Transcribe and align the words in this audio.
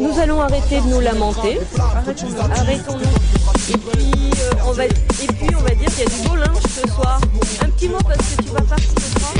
nous 0.00 0.18
allons 0.18 0.40
arrêter 0.40 0.80
de 0.80 0.86
nous 0.86 1.00
lamenter. 1.00 1.58
Arrêtons-nous. 1.78 3.72
Et 3.72 3.78
puis, 3.78 4.30
euh, 4.40 4.50
on 4.66 4.72
va, 4.72 4.84
et 4.84 4.88
puis, 4.88 5.54
on 5.56 5.62
va 5.62 5.74
dire 5.74 5.88
qu'il 5.88 6.04
y 6.04 6.06
a 6.06 6.10
du 6.10 6.28
beau 6.28 6.36
linge 6.36 6.62
ce 6.68 6.88
soir. 6.88 7.20
Un 7.62 7.68
petit 7.68 7.88
mot 7.88 7.98
parce 8.04 8.18
que 8.18 8.42
tu 8.42 8.48
vas 8.50 8.62
partir 8.62 8.90
ce 8.98 9.20
soir. 9.20 9.32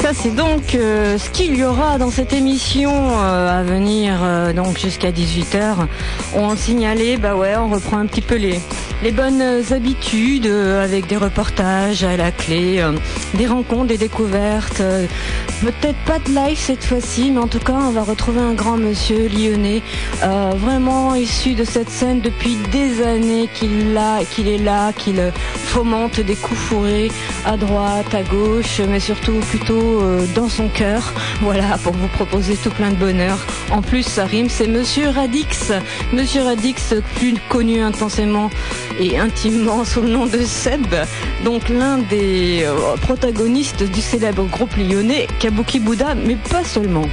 Ça, 0.00 0.10
c'est 0.14 0.34
donc 0.34 0.74
euh, 0.74 1.18
ce 1.18 1.30
qu'il 1.30 1.56
y 1.56 1.64
aura 1.64 1.98
dans 1.98 2.10
cette 2.10 2.32
émission 2.32 2.92
euh, 2.92 3.60
à 3.60 3.62
venir 3.62 4.20
donc 4.54 4.78
jusqu'à 4.78 5.10
18h. 5.10 5.86
On 6.34 6.50
le 6.50 6.56
signalait, 6.56 7.16
bah 7.16 7.34
ouais, 7.34 7.56
on 7.56 7.68
reprend 7.68 7.98
un 7.98 8.06
petit 8.06 8.22
peu 8.22 8.36
les, 8.36 8.60
les 9.02 9.12
bonnes 9.12 9.62
habitudes 9.70 10.46
euh, 10.46 10.82
avec 10.84 11.06
des 11.06 11.16
reportages 11.16 12.02
à 12.02 12.16
la 12.16 12.32
clé, 12.32 12.80
euh, 12.80 12.92
des 13.34 13.46
rencontres, 13.46 13.86
des 13.86 13.98
découvertes. 13.98 14.80
euh, 14.80 15.06
Peut-être 15.60 15.98
pas 16.06 16.18
de 16.20 16.32
live 16.34 16.56
cette 16.56 16.84
fois-ci, 16.84 17.30
mais 17.32 17.40
en 17.40 17.48
tout 17.48 17.58
cas, 17.58 17.72
on 17.74 17.90
va 17.90 18.02
retrouver 18.02 18.40
un 18.40 18.54
grand 18.54 18.76
monsieur 18.76 19.28
lyonnais, 19.28 19.82
vraiment 20.22 21.16
issu 21.16 21.54
de 21.54 21.64
cette 21.64 21.90
scène 21.90 22.20
depuis 22.20 22.56
des 22.70 23.02
années 23.02 23.48
qu'il 23.52 23.98
qu'il 24.30 24.46
est 24.46 24.58
là, 24.58 24.92
qu'il 24.92 25.20
fomente 25.64 26.20
des 26.20 26.36
coups 26.36 26.60
fourrés 26.60 27.10
à 27.44 27.56
droite, 27.56 28.14
à 28.14 28.22
gauche, 28.22 28.80
mais 28.88 29.00
surtout 29.00 29.40
plutôt 29.50 30.00
dans 30.36 30.48
son 30.48 30.68
cœur. 30.68 31.12
Voilà, 31.42 31.76
pour 31.82 31.94
vous 31.94 32.06
proposer 32.06 32.54
tout 32.54 32.70
plein 32.70 32.90
de 32.90 32.96
bonheur. 32.96 33.44
En 33.72 33.82
plus, 33.82 34.04
ça 34.04 34.26
rime, 34.26 34.48
c'est 34.48 34.68
Monsieur 34.68 35.08
Radix. 35.08 35.72
Monsieur 36.12 36.42
Radix, 36.42 36.94
plus 37.16 37.34
connu 37.48 37.80
intensément 37.80 38.48
et 38.98 39.18
intimement 39.18 39.84
sous 39.84 40.02
le 40.02 40.08
nom 40.08 40.26
de 40.26 40.38
Seb, 40.38 40.94
donc 41.44 41.68
l'un 41.68 41.98
des 41.98 42.64
euh, 42.64 42.96
protagonistes 43.00 43.82
du 43.82 44.00
célèbre 44.00 44.44
groupe 44.44 44.76
lyonnais 44.76 45.26
Kabuki 45.38 45.80
Bouddha, 45.80 46.14
mais 46.14 46.36
pas 46.36 46.64
seulement. 46.64 47.06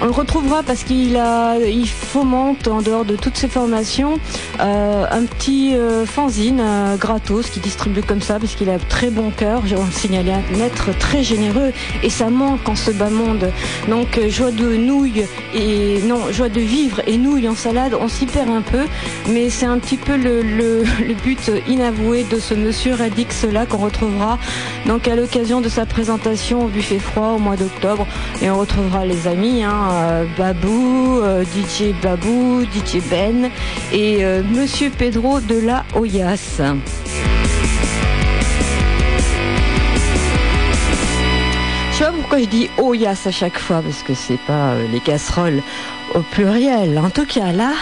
On 0.00 0.04
le 0.04 0.12
retrouvera 0.12 0.62
parce 0.62 0.84
qu'il 0.84 1.16
a, 1.16 1.56
fomente 1.86 2.68
en 2.68 2.82
dehors 2.82 3.04
de 3.04 3.16
toutes 3.16 3.36
ses 3.36 3.48
formations 3.48 4.18
euh, 4.60 5.04
un 5.10 5.24
petit 5.24 5.74
euh, 5.74 6.06
fanzine 6.06 6.60
euh, 6.60 6.96
gratos 6.96 7.50
qui 7.50 7.58
distribue 7.58 8.02
comme 8.02 8.22
ça 8.22 8.38
parce 8.38 8.54
qu'il 8.54 8.70
a 8.70 8.78
très 8.78 9.10
bon 9.10 9.30
cœur. 9.30 9.62
Je 9.66 9.74
le 9.74 9.80
signaler 9.90 10.30
un 10.32 10.60
être 10.60 10.96
très 10.98 11.24
généreux 11.24 11.72
et 12.04 12.10
ça 12.10 12.30
manque 12.30 12.68
en 12.68 12.76
ce 12.76 12.92
bas 12.92 13.10
monde. 13.10 13.50
Donc 13.88 14.20
joie 14.28 14.52
de 14.52 14.76
nouilles 14.76 15.26
et 15.52 16.00
non 16.02 16.30
joie 16.30 16.48
de 16.48 16.60
vivre 16.60 17.00
et 17.06 17.16
nouilles 17.16 17.48
en 17.48 17.56
salade, 17.56 17.94
on 18.00 18.08
s'y 18.08 18.26
perd 18.26 18.50
un 18.50 18.62
peu, 18.62 18.84
mais 19.28 19.50
c'est 19.50 19.66
un 19.66 19.78
petit 19.78 19.96
peu 19.96 20.16
le 20.16 20.84
but 21.24 21.50
inavoué 21.66 22.24
de 22.24 22.38
ce 22.38 22.54
monsieur 22.54 22.94
Radix 22.94 23.44
là 23.50 23.66
qu'on 23.66 23.78
retrouvera 23.78 24.38
donc 24.86 25.08
à 25.08 25.16
l'occasion 25.16 25.60
de 25.60 25.68
sa 25.68 25.86
présentation 25.86 26.64
au 26.64 26.68
buffet 26.68 26.98
froid 26.98 27.32
au 27.36 27.38
mois 27.38 27.56
d'octobre 27.56 28.06
et 28.42 28.50
on 28.50 28.58
retrouvera 28.58 29.04
les 29.04 29.26
amis 29.26 29.64
hein, 29.64 29.87
euh, 29.88 30.24
Babou, 30.36 31.20
euh, 31.22 31.44
DJ 31.44 31.94
Babou, 32.02 32.62
DJ 32.64 33.00
Ben 33.10 33.50
et 33.92 34.24
euh, 34.24 34.42
Monsieur 34.42 34.90
Pedro 34.90 35.40
de 35.40 35.58
la 35.58 35.84
Hoyas. 35.94 36.60
Je 41.90 41.96
sais 41.96 42.04
pas 42.04 42.12
pourquoi 42.12 42.38
je 42.38 42.44
dis 42.44 42.70
Oyas 42.78 43.22
à 43.26 43.30
chaque 43.30 43.58
fois 43.58 43.82
parce 43.82 44.02
que 44.02 44.14
c'est 44.14 44.38
pas 44.46 44.74
les 44.92 45.00
casseroles 45.00 45.62
au 46.14 46.20
pluriel. 46.20 46.98
En 46.98 47.10
tout 47.10 47.26
cas 47.26 47.52
là, 47.52 47.72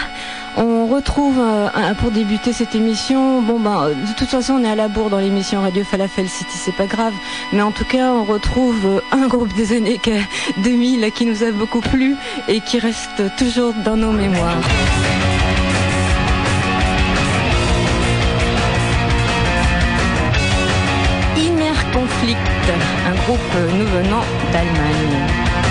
on 0.57 0.87
retrouve 0.87 1.37
euh, 1.39 1.93
pour 1.99 2.11
débuter 2.11 2.51
cette 2.53 2.73
émission. 2.75 3.41
Bon 3.41 3.59
ben 3.59 3.83
euh, 3.89 3.93
de 3.93 4.13
toute 4.17 4.27
façon 4.27 4.53
on 4.53 4.63
est 4.63 4.69
à 4.69 4.75
la 4.75 4.87
bourre 4.87 5.09
dans 5.09 5.19
l'émission 5.19 5.61
Radio 5.61 5.83
Falafel 5.83 6.27
City, 6.27 6.57
c'est 6.57 6.75
pas 6.75 6.87
grave. 6.87 7.13
Mais 7.53 7.61
en 7.61 7.71
tout 7.71 7.85
cas 7.85 8.11
on 8.13 8.23
retrouve 8.23 8.85
euh, 8.85 8.99
un 9.11 9.27
groupe 9.27 9.53
des 9.53 9.75
années 9.75 9.99
que- 9.99 10.11
2000 10.63 11.11
qui 11.11 11.25
nous 11.25 11.43
a 11.43 11.51
beaucoup 11.51 11.81
plu 11.81 12.15
et 12.47 12.59
qui 12.61 12.79
reste 12.79 13.21
toujours 13.37 13.73
dans 13.85 13.97
nos 13.97 14.11
mémoires. 14.11 14.61
Inner 21.37 21.77
Conflict, 21.93 22.37
un 23.09 23.15
groupe 23.25 23.53
nous 23.77 23.85
venant 23.85 24.23
d'Allemagne. 24.51 25.66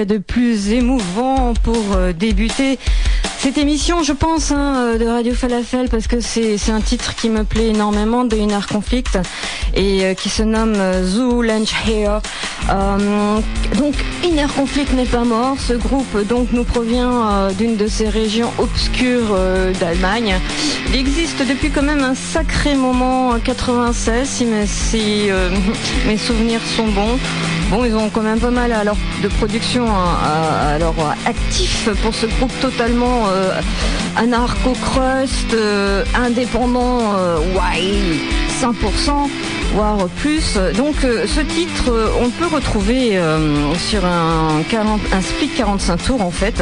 A 0.00 0.04
de 0.04 0.18
plus 0.18 0.72
émouvant 0.72 1.52
pour 1.62 1.94
euh, 1.94 2.12
débuter 2.12 2.78
cette 3.38 3.58
émission, 3.58 4.02
je 4.02 4.12
pense, 4.12 4.50
hein, 4.50 4.76
euh, 4.76 4.98
de 4.98 5.06
Radio 5.06 5.34
Falafel, 5.34 5.88
parce 5.88 6.06
que 6.06 6.20
c'est 6.20 6.70
un 6.70 6.80
titre 6.80 7.14
qui 7.14 7.28
me 7.28 7.44
plaît 7.44 7.68
énormément 7.68 8.24
de 8.24 8.36
Inner 8.36 8.60
Conflict 8.70 9.18
et 9.74 10.14
qui 10.16 10.28
se 10.28 10.42
nomme 10.42 10.76
Zoo 11.04 11.42
Lunch 11.42 11.72
Here. 11.86 12.20
donc 13.78 13.94
Inner 14.24 14.46
Conflict 14.54 14.92
n'est 14.94 15.04
pas 15.04 15.24
mort. 15.24 15.56
Ce 15.58 15.74
groupe 15.74 16.26
donc 16.26 16.48
nous 16.52 16.64
provient 16.64 17.48
d'une 17.56 17.76
de 17.76 17.86
ces 17.86 18.08
régions 18.08 18.50
obscures 18.58 19.38
d'Allemagne. 19.78 20.34
Il 20.88 20.96
existe 20.96 21.46
depuis 21.46 21.70
quand 21.70 21.82
même 21.82 22.02
un 22.02 22.16
sacré 22.16 22.74
moment 22.74 23.34
96, 23.42 24.28
si 24.28 24.46
si 24.66 25.28
mes 26.06 26.18
souvenirs 26.18 26.62
sont 26.76 26.88
bons. 26.88 27.18
Bon, 27.70 27.84
ils 27.84 27.94
ont 27.94 28.08
quand 28.10 28.22
même 28.22 28.40
pas 28.40 28.50
mal 28.50 28.74
de 29.22 29.28
production 29.28 29.86
à, 29.86 30.76
leur 30.80 30.94
actif 31.24 31.88
pour 32.02 32.12
ce 32.12 32.26
groupe 32.26 32.52
totalement 32.60 33.28
euh, 33.28 33.60
anarcho-crust, 34.16 35.54
euh, 35.54 36.04
indépendant, 36.16 37.14
euh, 37.16 37.38
wild, 37.54 38.18
100% 38.60 39.28
voire 39.74 40.08
plus. 40.16 40.58
Donc 40.76 40.96
ce 41.02 41.40
titre, 41.42 42.10
on 42.20 42.30
peut 42.30 42.52
retrouver 42.52 43.20
sur 43.78 44.04
un, 44.04 44.62
40, 44.68 45.00
un 45.12 45.20
split 45.20 45.50
45 45.56 45.96
tours 45.98 46.22
en 46.22 46.32
fait, 46.32 46.60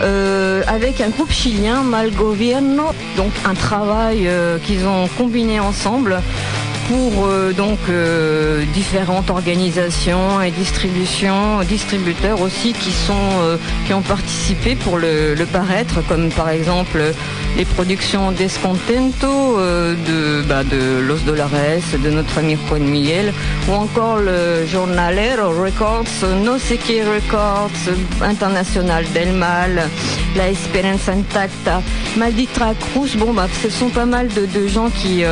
avec 0.00 1.00
un 1.00 1.08
groupe 1.08 1.32
chilien, 1.32 1.82
Malgobierno, 1.82 2.84
donc 3.16 3.32
un 3.44 3.54
travail 3.54 4.30
qu'ils 4.64 4.86
ont 4.86 5.08
combiné 5.18 5.58
ensemble 5.58 6.22
pour 6.88 7.26
euh, 7.26 7.52
donc 7.52 7.78
euh, 7.88 8.64
différentes 8.72 9.30
organisations 9.30 10.40
et 10.42 10.50
distributions, 10.50 11.60
distributeurs 11.62 12.40
aussi 12.40 12.72
qui 12.72 12.92
sont 12.92 13.14
euh, 13.40 13.56
qui 13.86 13.94
ont 13.94 14.02
participé 14.02 14.74
pour 14.76 14.98
le, 14.98 15.34
paraître, 15.52 16.04
comme 16.06 16.30
par 16.30 16.48
exemple 16.48 17.02
les 17.56 17.64
productions 17.64 18.32
Descontento 18.32 19.58
de, 19.58 20.42
bah, 20.42 20.64
de 20.64 21.00
Los 21.00 21.20
Dolares, 21.24 21.50
de 22.02 22.10
notre 22.10 22.38
ami 22.38 22.56
Juan 22.68 22.82
Miguel, 22.82 23.32
ou 23.68 23.72
encore 23.72 24.18
le 24.18 24.66
Jornalero 24.66 25.50
Records, 25.50 26.26
No 26.44 26.58
Seque 26.58 27.02
Records, 27.14 27.70
International 28.20 29.04
del 29.14 29.32
Mal, 29.32 29.88
La 30.36 30.48
Esperanza 30.48 31.12
Intacta, 31.12 31.80
Maldita 32.16 32.74
Cruz. 32.74 33.16
Bon 33.16 33.32
bah 33.32 33.46
ce 33.62 33.70
sont 33.70 33.88
pas 33.88 34.06
mal 34.06 34.28
de 34.28 34.66
gens 34.66 34.90
qui 34.90 35.24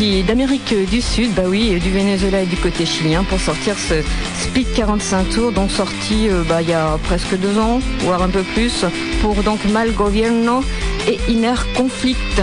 d'Amérique 0.00 0.74
du 0.88 1.02
Sud, 1.02 1.34
bah 1.34 1.42
oui, 1.46 1.78
du 1.78 1.90
Venezuela 1.90 2.40
et 2.40 2.46
du 2.46 2.56
côté 2.56 2.86
chilien 2.86 3.22
pour 3.22 3.38
sortir 3.38 3.76
ce 3.78 4.02
Split 4.40 4.66
45 4.74 5.28
tours, 5.28 5.52
donc 5.52 5.70
sorti 5.70 6.26
euh, 6.30 6.42
bah, 6.48 6.62
il 6.62 6.70
y 6.70 6.72
a 6.72 6.98
presque 7.04 7.36
deux 7.36 7.58
ans, 7.58 7.80
voire 7.98 8.22
un 8.22 8.30
peu 8.30 8.42
plus, 8.42 8.86
pour 9.20 9.34
donc 9.42 9.62
Mal 9.66 9.92
Gobierno 9.92 10.64
et 11.06 11.18
Inner 11.30 11.54
Conflict. 11.76 12.40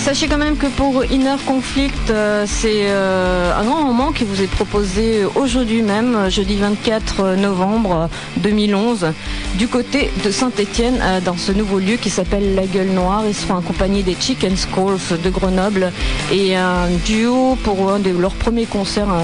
Sachez 0.00 0.28
quand 0.28 0.38
même 0.38 0.56
que 0.56 0.66
pour 0.66 1.04
Inner 1.04 1.36
Conflict, 1.46 2.08
euh, 2.08 2.44
c'est 2.48 2.88
euh, 2.88 3.54
un 3.54 3.64
grand 3.64 3.84
moment 3.84 4.12
qui 4.12 4.24
vous 4.24 4.40
est 4.40 4.46
proposé 4.46 5.26
aujourd'hui 5.34 5.82
même, 5.82 6.30
jeudi 6.30 6.56
24 6.56 7.36
novembre 7.36 8.08
2011, 8.38 9.12
du 9.56 9.68
côté 9.68 10.10
de 10.24 10.30
Saint-Étienne, 10.30 10.98
euh, 11.02 11.20
dans 11.20 11.36
ce 11.36 11.52
nouveau 11.52 11.78
lieu 11.78 11.96
qui 11.96 12.08
s'appelle 12.08 12.54
La 12.54 12.66
Gueule 12.66 12.88
Noire. 12.88 13.24
Ils 13.28 13.34
seront 13.34 13.58
accompagnés 13.58 14.02
des 14.02 14.16
Chicken 14.18 14.56
Skulls 14.56 15.20
de 15.22 15.28
Grenoble 15.28 15.92
et 16.32 16.56
un 16.56 16.88
duo 17.04 17.58
pour 17.62 17.92
un 17.92 17.98
de 17.98 18.10
leurs 18.10 18.34
premiers 18.34 18.66
concerts, 18.66 19.14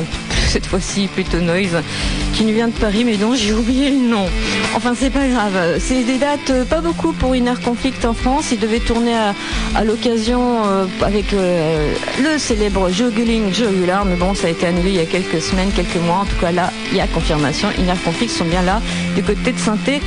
cette 0.56 0.66
fois-ci 0.66 1.08
plutôt 1.08 1.40
noise, 1.40 1.82
qui 2.34 2.44
nous 2.44 2.54
vient 2.54 2.69
de 2.69 2.72
Paris, 2.72 3.04
mais 3.04 3.16
dont 3.16 3.34
j'ai 3.34 3.52
oublié 3.52 3.90
le 3.90 4.08
nom. 4.08 4.26
Enfin, 4.75 4.94
c'est 4.98 5.10
pas 5.10 5.26
grave. 5.26 5.78
C'est 5.78 6.02
des 6.04 6.19
dates 6.19 6.64
pas 6.69 6.81
beaucoup 6.81 7.12
pour 7.12 7.34
Inner 7.34 7.54
Conflict 7.62 8.04
en 8.04 8.14
France. 8.14 8.52
Ils 8.52 8.58
devaient 8.58 8.81
tourner 8.81 9.14
à 9.75 9.84
l'occasion 9.84 10.64
euh, 10.64 10.87
avec 11.02 11.32
euh, 11.32 11.93
le 12.22 12.38
célèbre 12.38 12.90
Juggling 12.90 13.52
Jugular, 13.52 14.04
mais 14.04 14.16
bon, 14.16 14.34
ça 14.34 14.46
a 14.46 14.50
été 14.50 14.66
annulé 14.66 14.90
il 14.90 14.96
y 14.96 15.00
a 15.00 15.06
quelques 15.06 15.40
semaines, 15.40 15.70
quelques 15.75 15.96
mois. 15.96 16.20
En 16.22 16.25
tout 16.25 16.37
cas, 16.40 16.52
là, 16.52 16.72
il 16.90 16.96
y 16.96 17.00
a 17.00 17.06
confirmation. 17.06 17.69
Inner 17.78 17.99
Conflict 18.04 18.32
sont 18.32 18.44
bien 18.44 18.62
là, 18.62 18.81
du 19.14 19.22
côté 19.22 19.52
de 19.52 19.58
Sainté, 19.58 20.00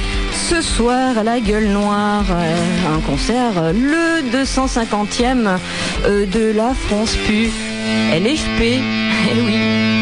ce 0.49 0.61
soir 0.61 1.17
à 1.17 1.23
la 1.23 1.39
Gueule 1.39 1.67
Noire, 1.67 2.25
euh, 2.29 2.95
un 2.95 2.99
concert, 3.01 3.73
le 3.73 4.43
250e 4.43 5.57
de 6.05 6.51
la 6.51 6.73
France 6.73 7.15
Pu. 7.27 7.49
LFP, 8.11 8.61
eh 8.61 9.41
oui. 9.41 9.98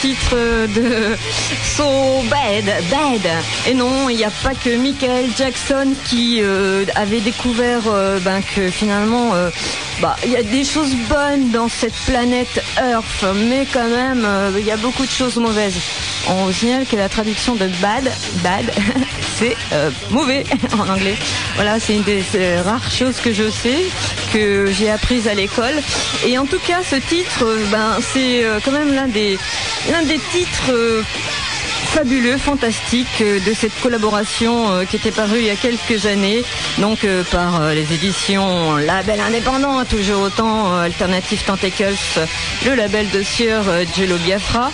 Titre 0.00 0.34
euh, 0.34 0.66
de 0.66 1.16
So 1.64 2.22
Bad, 2.30 2.64
Bad. 2.90 3.30
Et 3.66 3.74
non, 3.74 4.08
il 4.08 4.16
n'y 4.16 4.24
a 4.24 4.30
pas 4.30 4.54
que 4.54 4.76
Michael 4.76 5.26
Jackson 5.36 5.94
qui 6.06 6.40
euh, 6.42 6.84
avait 6.94 7.20
découvert 7.20 7.82
ben, 8.22 8.40
que 8.54 8.70
finalement, 8.70 9.32
bah, 10.00 10.16
il 10.24 10.30
y 10.30 10.36
a 10.36 10.42
des 10.42 10.64
choses 10.64 10.94
bonnes 11.08 11.50
dans 11.50 11.68
cette 11.68 11.94
planète 12.06 12.62
Earth, 12.76 13.24
mais 13.48 13.66
quand 13.72 13.88
même, 13.88 14.26
il 14.58 14.64
y 14.64 14.70
a 14.70 14.76
beaucoup 14.76 15.04
de 15.04 15.10
choses 15.10 15.36
mauvaises. 15.36 15.76
On 16.28 16.52
signale 16.52 16.86
que 16.86 16.96
la 16.96 17.08
traduction 17.08 17.54
de 17.54 17.66
bad, 17.80 18.10
bad, 18.42 18.64
c'est 19.38 19.56
mauvais 20.10 20.44
en 20.72 20.88
anglais. 20.88 21.14
Voilà, 21.54 21.78
c'est 21.78 21.94
une 21.94 22.02
des 22.02 22.22
rares 22.64 22.90
choses 22.90 23.20
que 23.20 23.32
je 23.32 23.50
sais, 23.50 23.84
que 24.32 24.66
j'ai 24.72 24.90
apprises 24.90 25.28
à 25.28 25.34
l'école. 25.34 25.74
Et 26.26 26.38
en 26.38 26.46
tout 26.46 26.58
cas, 26.66 26.82
ce 26.82 26.96
titre, 26.96 27.44
euh, 27.44 27.64
ben, 27.70 27.96
c'est 28.00 28.44
euh, 28.44 28.58
quand 28.64 28.72
même 28.72 28.94
l'un 28.94 29.06
des, 29.08 29.38
titres 30.32 30.70
euh, 30.70 31.02
fabuleux, 31.88 32.36
fantastique 32.36 33.22
de 33.22 33.52
cette 33.54 33.78
collaboration 33.80 34.84
qui 34.88 34.96
était 34.96 35.10
parue 35.10 35.38
il 35.38 35.44
y 35.44 35.50
a 35.50 35.56
quelques 35.56 36.06
années, 36.06 36.44
donc 36.78 37.06
par 37.30 37.72
les 37.72 37.92
éditions 37.92 38.76
Label 38.76 39.20
Indépendant, 39.20 39.84
toujours 39.84 40.22
autant 40.22 40.76
Alternative 40.78 41.42
Tentacles, 41.44 41.94
le 42.66 42.74
label 42.74 43.08
de 43.10 43.22
Sieur 43.22 43.64
Jello 43.96 44.16
Biafra, 44.18 44.70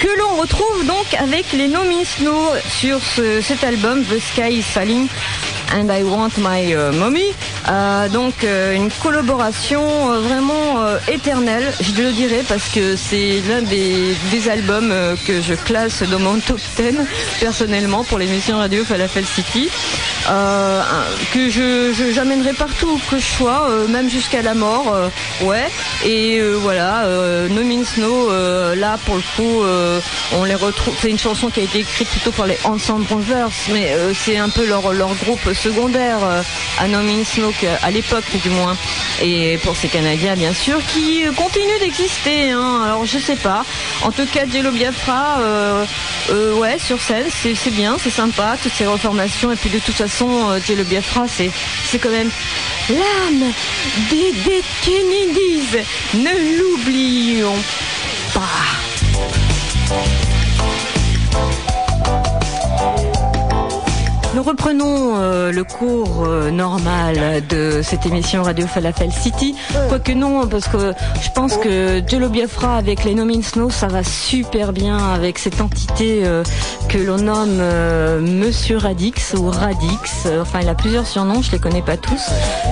que 0.00 0.08
l'on 0.18 0.40
retrouve 0.40 0.86
donc 0.86 1.14
avec 1.18 1.52
les 1.52 1.68
No 1.68 1.80
sur 2.68 3.00
cet 3.42 3.64
album 3.64 4.04
The 4.04 4.18
Sky 4.20 4.58
is 4.58 4.62
Falling 4.62 5.08
and 5.72 5.90
I 5.90 6.02
Want 6.02 6.38
My 6.38 6.74
Mommy. 6.98 7.34
Euh, 7.68 8.08
donc 8.08 8.44
euh, 8.44 8.74
une 8.74 8.90
collaboration 9.02 9.82
euh, 9.82 10.20
vraiment 10.20 10.76
éternelle, 11.08 11.72
je 11.80 12.00
le 12.00 12.12
dirais 12.12 12.44
parce 12.48 12.68
que 12.68 12.94
c'est 12.94 13.42
l'un 13.48 13.62
des, 13.62 14.14
albums 14.48 14.94
que 15.26 15.40
je 15.42 15.54
classe 15.54 16.02
dans 16.04 16.20
mon 16.20 16.38
top 16.38 16.60
10 16.76 16.98
personnellement 17.40 18.04
pour 18.04 18.18
l'émission 18.18 18.58
radio 18.58 18.84
Falafel 18.84 19.24
City, 19.24 19.68
que 21.32 21.50
je 21.50 21.92
j'amènerai 22.14 22.52
partout 22.52 23.00
que 23.10 23.18
je 23.18 23.24
sois, 23.24 23.68
même 23.88 24.08
jusqu'à 24.08 24.42
la 24.42 24.54
mort, 24.54 24.94
ouais. 25.42 25.66
Et 26.04 26.40
voilà, 26.60 27.04
No 27.50 27.62
Means 27.64 27.84
No, 27.96 28.30
là 28.74 28.98
pour 29.04 29.16
le 29.16 29.22
coup, 29.34 29.64
on 30.36 30.44
les 30.44 30.54
retrouve. 30.54 30.94
C'est 31.00 31.10
une 31.10 31.18
chanson 31.18 31.48
qui 31.48 31.60
a 31.60 31.62
été 31.64 31.80
écrite 31.80 32.08
plutôt 32.08 32.30
par 32.30 32.46
les 32.46 32.58
Ensemble 32.62 33.04
Brothers, 33.06 33.50
mais 33.72 33.90
c'est 34.14 34.36
un 34.36 34.50
peu 34.50 34.64
leur, 34.66 34.92
leur 34.92 35.14
groupe 35.16 35.48
secondaire 35.56 36.18
à 36.78 36.88
No 36.88 37.00
Means 37.00 37.24
No 37.38 37.52
à 37.82 37.90
l'époque 37.90 38.24
du 38.42 38.50
moins. 38.50 38.76
Et 39.22 39.58
pour 39.58 39.76
ces 39.76 39.88
Canadiens, 39.88 40.34
bien 40.34 40.52
sûr, 40.52 40.78
qui 40.92 41.24
continuent 41.36 41.80
d'exister. 41.80 42.50
Hein. 42.50 42.82
Alors 42.84 43.06
je 43.06 43.18
sais 43.18 43.36
pas. 43.36 43.64
En 44.02 44.12
tout 44.12 44.26
cas, 44.26 44.42
Jello 44.50 44.70
Biafra, 44.70 45.40
euh, 45.40 45.84
euh, 46.30 46.54
ouais, 46.54 46.78
sur 46.78 47.00
scène, 47.00 47.26
c'est 47.30 47.70
bien, 47.70 47.96
c'est 48.02 48.10
sympa, 48.10 48.56
toutes 48.62 48.72
ces 48.72 48.86
reformations. 48.86 49.52
Et 49.52 49.56
puis 49.56 49.70
de 49.70 49.78
toute 49.78 49.94
façon, 49.94 50.28
euh, 50.50 50.60
Jello 50.66 50.84
Biafra, 50.84 51.26
c'est 51.28 51.50
c'est 51.84 51.98
quand 51.98 52.10
même 52.10 52.30
l'âme 52.90 53.52
des, 54.10 54.32
des 54.32 54.62
Kennedys. 54.82 55.84
Ne 56.14 56.58
l'oublions 56.58 57.56
pas. 58.34 60.25
Nous 64.36 64.42
reprenons 64.42 65.14
euh, 65.16 65.50
le 65.50 65.64
cours 65.64 66.26
euh, 66.26 66.50
normal 66.50 67.42
de 67.48 67.80
cette 67.82 68.04
émission 68.04 68.42
Radio 68.42 68.66
Falafel 68.66 69.10
City. 69.10 69.54
Quoique 69.88 70.12
non, 70.12 70.46
parce 70.46 70.68
que 70.68 70.92
je 71.22 71.30
pense 71.30 71.56
que 71.56 72.02
Jello 72.06 72.28
Biafra 72.28 72.76
avec 72.76 73.04
les 73.04 73.14
Nomin 73.14 73.40
Snow, 73.40 73.70
ça 73.70 73.86
va 73.86 74.04
super 74.04 74.74
bien 74.74 74.98
avec 74.98 75.38
cette 75.38 75.62
entité 75.62 76.20
euh, 76.26 76.44
que 76.90 76.98
l'on 76.98 77.16
nomme 77.16 77.62
Monsieur 78.20 78.76
Radix 78.76 79.32
ou 79.32 79.48
Radix. 79.48 80.28
Enfin, 80.38 80.60
il 80.60 80.68
a 80.68 80.74
plusieurs 80.74 81.06
surnoms, 81.06 81.40
je 81.40 81.52
les 81.52 81.58
connais 81.58 81.80
pas 81.80 81.96
tous. 81.96 82.20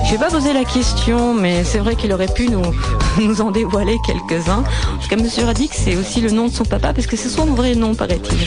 Je 0.05 0.11
vais 0.11 0.19
pas 0.19 0.29
poser 0.29 0.53
la 0.53 0.65
question, 0.65 1.33
mais 1.33 1.63
c'est 1.63 1.79
vrai 1.79 1.95
qu'il 1.95 2.13
aurait 2.13 2.27
pu 2.27 2.47
nous, 2.47 2.61
nous 3.19 3.41
en 3.41 3.49
dévoiler 3.49 3.97
quelques-uns. 4.05 4.63
En 4.93 5.01
tout 5.01 5.07
cas, 5.09 5.15
Monsieur 5.15 5.45
Radix, 5.45 5.71
c'est 5.73 5.95
aussi 5.95 6.21
le 6.21 6.29
nom 6.29 6.45
de 6.45 6.53
son 6.53 6.63
papa, 6.63 6.93
parce 6.93 7.07
que 7.07 7.17
c'est 7.17 7.29
son 7.29 7.45
vrai 7.45 7.73
nom, 7.73 7.95
paraît-il. 7.95 8.37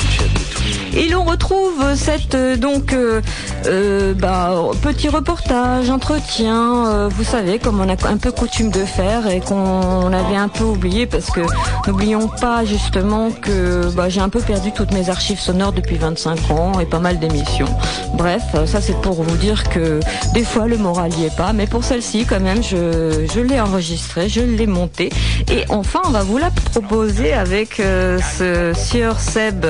Et 0.98 1.08
l'on 1.08 1.22
retrouve 1.22 1.94
cette 1.94 2.36
donc 2.58 2.92
euh, 2.92 3.20
euh, 3.66 4.14
bah, 4.14 4.52
petit 4.82 5.08
reportage, 5.08 5.90
entretien, 5.90 6.86
euh, 6.88 7.08
vous 7.08 7.22
savez, 7.22 7.60
comme 7.60 7.80
on 7.80 7.88
a 7.88 8.08
un 8.08 8.16
peu 8.16 8.32
coutume 8.32 8.72
de 8.72 8.84
faire 8.84 9.28
et 9.28 9.38
qu'on 9.38 10.12
avait 10.12 10.36
un 10.36 10.48
peu 10.48 10.64
oublié 10.64 11.06
parce 11.06 11.30
que 11.30 11.40
n'oublions 11.86 12.26
pas 12.26 12.64
justement 12.64 13.30
que 13.30 13.88
bah, 13.94 14.08
j'ai 14.08 14.20
un 14.20 14.28
peu 14.28 14.40
perdu 14.40 14.72
toutes 14.72 14.92
mes 14.92 15.08
archives 15.08 15.38
sonores 15.38 15.72
depuis 15.72 15.96
25 15.96 16.50
ans 16.50 16.80
et 16.80 16.84
pas 16.84 16.98
mal 16.98 17.20
d'émissions. 17.20 17.68
Bref, 18.14 18.42
ça 18.66 18.80
c'est 18.80 19.00
pour 19.00 19.22
vous 19.22 19.36
dire 19.36 19.68
que 19.68 20.00
des 20.34 20.42
fois 20.42 20.66
le 20.66 20.78
moral 20.78 21.12
n'y 21.12 21.26
est 21.26 21.36
pas, 21.36 21.52
mais 21.52 21.68
pour 21.68 21.84
celle-ci 21.84 22.24
quand 22.28 22.40
même, 22.40 22.62
je, 22.62 23.24
je 23.32 23.40
l'ai 23.40 23.60
enregistrée, 23.60 24.28
je 24.28 24.40
l'ai 24.40 24.66
montée 24.66 25.10
et 25.48 25.64
enfin 25.68 26.00
on 26.06 26.10
va 26.10 26.24
vous 26.24 26.38
la 26.38 26.50
proposer 26.50 27.32
avec 27.32 27.76
ce 27.76 28.72
Sieur 28.74 29.20
Seb 29.20 29.64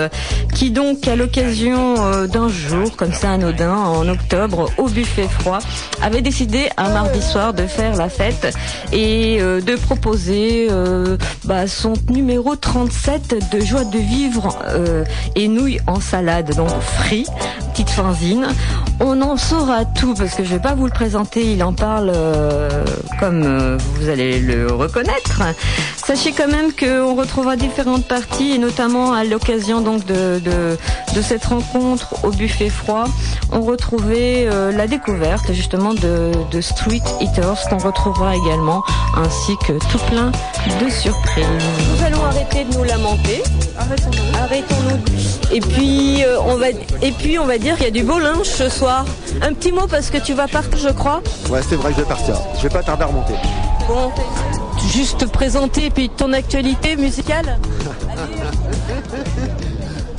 qui 0.55 0.71
donc 0.71 1.07
à 1.07 1.18
l'occasion 1.19 2.27
d'un 2.27 2.49
jour 2.49 2.95
comme 2.97 3.13
ça 3.13 3.33
anodin 3.33 3.75
en 3.75 4.09
octobre 4.09 4.71
au 4.79 4.89
buffet 4.89 5.27
froid 5.29 5.59
avait 6.01 6.23
décidé 6.23 6.69
un 6.77 6.91
mardi 6.91 7.21
soir 7.21 7.55
de 7.55 7.67
faire 7.67 7.97
la 7.97 8.09
fête 8.09 8.57
et 8.93 9.39
euh, 9.41 9.61
de 9.61 9.75
proposer 9.75 10.69
euh, 10.71 11.17
bah, 11.45 11.67
son 11.67 11.95
numéro 12.09 12.55
37 12.55 13.53
de 13.53 13.61
joie 13.61 13.85
de 13.85 13.99
vivre 13.99 14.59
euh, 14.69 15.05
et 15.35 15.49
nouilles 15.49 15.81
en 15.87 16.01
salade, 16.01 16.55
donc 16.55 16.71
frit, 16.81 17.27
petite 17.73 17.91
fanzine. 17.91 18.47
On 19.01 19.21
en 19.23 19.37
saura 19.37 19.85
tout 19.85 20.15
parce 20.15 20.35
que 20.35 20.45
je 20.45 20.51
vais 20.51 20.61
pas 20.61 20.75
vous 20.75 20.87
le 20.87 20.93
présenter, 20.93 21.53
il 21.53 21.63
en 21.63 21.73
parle 21.73 22.13
comme 23.21 23.77
vous 23.77 24.09
allez 24.09 24.41
le 24.41 24.67
reconnaître. 24.73 25.43
Sachez 25.97 26.33
quand 26.33 26.49
même 26.49 26.73
qu'on 26.73 27.15
retrouvera 27.15 27.57
différentes 27.57 28.07
parties 28.07 28.53
et 28.53 28.59
notamment 28.59 29.13
à 29.13 29.25
l'occasion 29.25 29.81
donc 29.81 30.05
de, 30.07 30.41
de 30.41 30.77
cette 31.23 31.45
rencontre 31.45 32.25
au 32.25 32.31
buffet 32.31 32.71
froid, 32.71 33.05
on 33.53 33.63
retrouvait 33.63 34.47
euh, 34.47 34.73
la 34.73 34.87
découverte 34.87 35.53
justement 35.53 35.95
de, 35.95 36.33
Street 36.61 37.03
Eaters 37.21 37.69
qu'on 37.69 37.79
retrouvera 37.79 38.35
également, 38.35 38.83
ainsi 39.17 39.57
que 39.67 39.73
tout 39.91 39.99
plein 40.11 40.33
de 40.81 40.91
surprises. 40.91 41.45
Nous 41.97 42.05
allons 42.05 42.25
arrêter 42.25 42.65
de 42.65 42.75
nous 42.75 42.85
lamenter. 42.85 43.43
Arrêtons-nous. 43.79 44.39
Arrêtons-nous. 44.43 45.55
Et 45.55 45.61
puis 45.61 46.25
euh, 46.25 46.41
on 46.41 46.57
va 46.57 46.71
et 46.71 47.13
puis 47.13 47.39
on 47.39 47.47
va 47.47 47.59
dire 47.59 47.77
qu'il 47.77 47.85
y 47.85 47.89
a 47.89 47.93
du 47.93 48.03
beau 48.03 48.19
linge 48.19 48.47
ce 48.47 48.69
soir. 48.69 49.05
Un 49.43 49.53
petit 49.53 49.73
mot 49.73 49.87
parce 49.87 50.11
que 50.11 50.19
tu 50.19 50.35
vas 50.35 50.49
partir, 50.49 50.79
je 50.79 50.89
crois. 50.89 51.23
Ouais, 51.51 51.61
c'est 51.69 51.77
vrai 51.77 51.91
que 51.91 51.97
je 51.97 52.03
vais 52.03 52.09
partir. 52.09 52.37
Je 52.57 52.63
vais 52.63 52.69
pas 52.69 52.83
tarder 52.83 53.05
à 53.05 53.07
remonter. 53.07 53.35
Bon, 53.87 54.11
juste 54.93 55.27
présenter 55.31 55.91
puis 55.91 56.09
ton 56.09 56.33
actualité 56.33 56.97
musicale. 56.97 57.59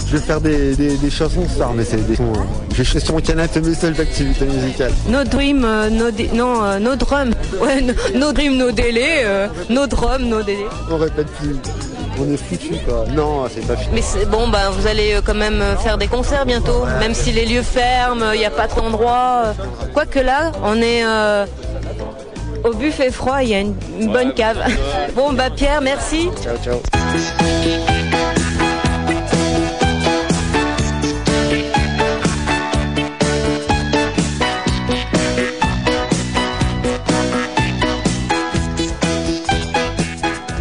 je 0.10 0.18
vais 0.18 0.24
faire 0.24 0.42
des, 0.42 0.76
des, 0.76 1.10
chansons 1.12 1.48
soir, 1.48 1.72
mais 1.76 1.84
c'est 1.84 1.98
des 2.08 2.16
sons. 2.16 2.34
je 2.74 2.82
suis 2.82 3.00
sur 3.00 3.14
mon 3.14 3.22
canapé 3.22 3.62
mes 3.62 3.76
seules 3.76 4.00
activités 4.00 4.46
musicales. 4.46 4.92
No 5.08 5.24
dream, 5.24 5.64
euh, 5.64 5.90
no, 5.90 6.06
non, 6.34 6.64
euh, 6.64 6.80
no 6.80 6.96
drum. 6.96 7.32
Ouais, 7.62 7.84
no, 8.16 8.32
dream, 8.32 8.58
no 8.58 8.72
délai. 8.72 9.24
Euh, 9.24 9.48
no 9.70 9.86
drum, 9.86 10.24
no 10.24 10.42
délai. 10.42 10.66
On 10.90 10.98
répète 10.98 11.28
plus. 11.28 11.56
On 12.20 12.34
est 12.34 12.38
foutu 12.38 12.74
quoi. 12.86 13.06
Non, 13.16 13.46
c'est 13.54 13.66
pas 13.68 13.76
fini. 13.76 13.92
Mais 13.94 14.02
c'est 14.02 14.26
bon, 14.26 14.48
bah, 14.48 14.72
vous 14.72 14.88
allez 14.88 15.20
quand 15.24 15.36
même 15.36 15.64
faire 15.84 15.98
des 15.98 16.08
concerts 16.08 16.46
bientôt, 16.46 16.86
même 17.00 17.14
si 17.14 17.32
les 17.32 17.46
lieux 17.46 17.62
ferment, 17.62 18.32
il 18.34 18.40
n'y 18.40 18.46
a 18.46 18.50
pas 18.52 18.68
d'endroit. 18.68 19.54
Quoique 19.94 20.20
là, 20.20 20.52
on 20.64 20.82
est 20.82 21.04
au 22.64 22.74
buffet 22.74 23.12
froid, 23.12 23.42
il 23.44 23.50
y 23.50 23.54
a 23.56 23.60
une, 23.60 23.76
bonne 24.12 24.34
cave. 24.34 24.58
Bon, 25.16 25.34
bah 25.34 25.50
Pierre, 25.50 25.82
merci. 25.82 26.30
Ciao, 26.44 26.58
ciao. 26.58 26.80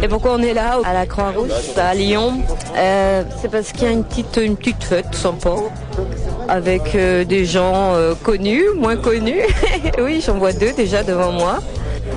Pourquoi 0.09 0.33
on 0.33 0.41
est 0.41 0.53
là, 0.53 0.79
à 0.83 0.93
la 0.93 1.05
Croix-Rouge, 1.05 1.51
à 1.77 1.93
Lyon 1.93 2.41
euh, 2.75 3.23
C'est 3.41 3.49
parce 3.49 3.71
qu'il 3.71 3.83
y 3.83 3.87
a 3.87 3.91
une 3.91 4.03
petite, 4.03 4.37
une 4.37 4.57
petite 4.57 4.83
fête 4.83 5.13
sympa 5.13 5.51
avec 6.47 6.95
euh, 6.95 7.23
des 7.23 7.45
gens 7.45 7.93
euh, 7.93 8.15
connus, 8.21 8.65
moins 8.75 8.97
connus. 8.97 9.43
oui, 10.01 10.21
j'en 10.25 10.37
vois 10.37 10.51
deux 10.51 10.73
déjà 10.73 11.03
devant 11.03 11.31
moi. 11.31 11.59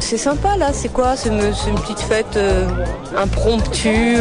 C'est 0.01 0.17
sympa 0.17 0.57
là, 0.57 0.71
c'est 0.73 0.89
quoi 0.89 1.17
C'est 1.17 1.29
une 1.29 1.79
petite 1.81 2.01
fête 2.01 2.39
impromptue. 3.17 4.17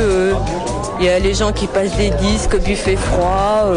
Il 1.00 1.06
y 1.06 1.10
a 1.10 1.18
les 1.18 1.34
gens 1.34 1.54
qui 1.54 1.66
passent 1.66 1.96
des 1.96 2.10
disques, 2.10 2.60
buffet 2.60 2.98
froid. 2.98 3.72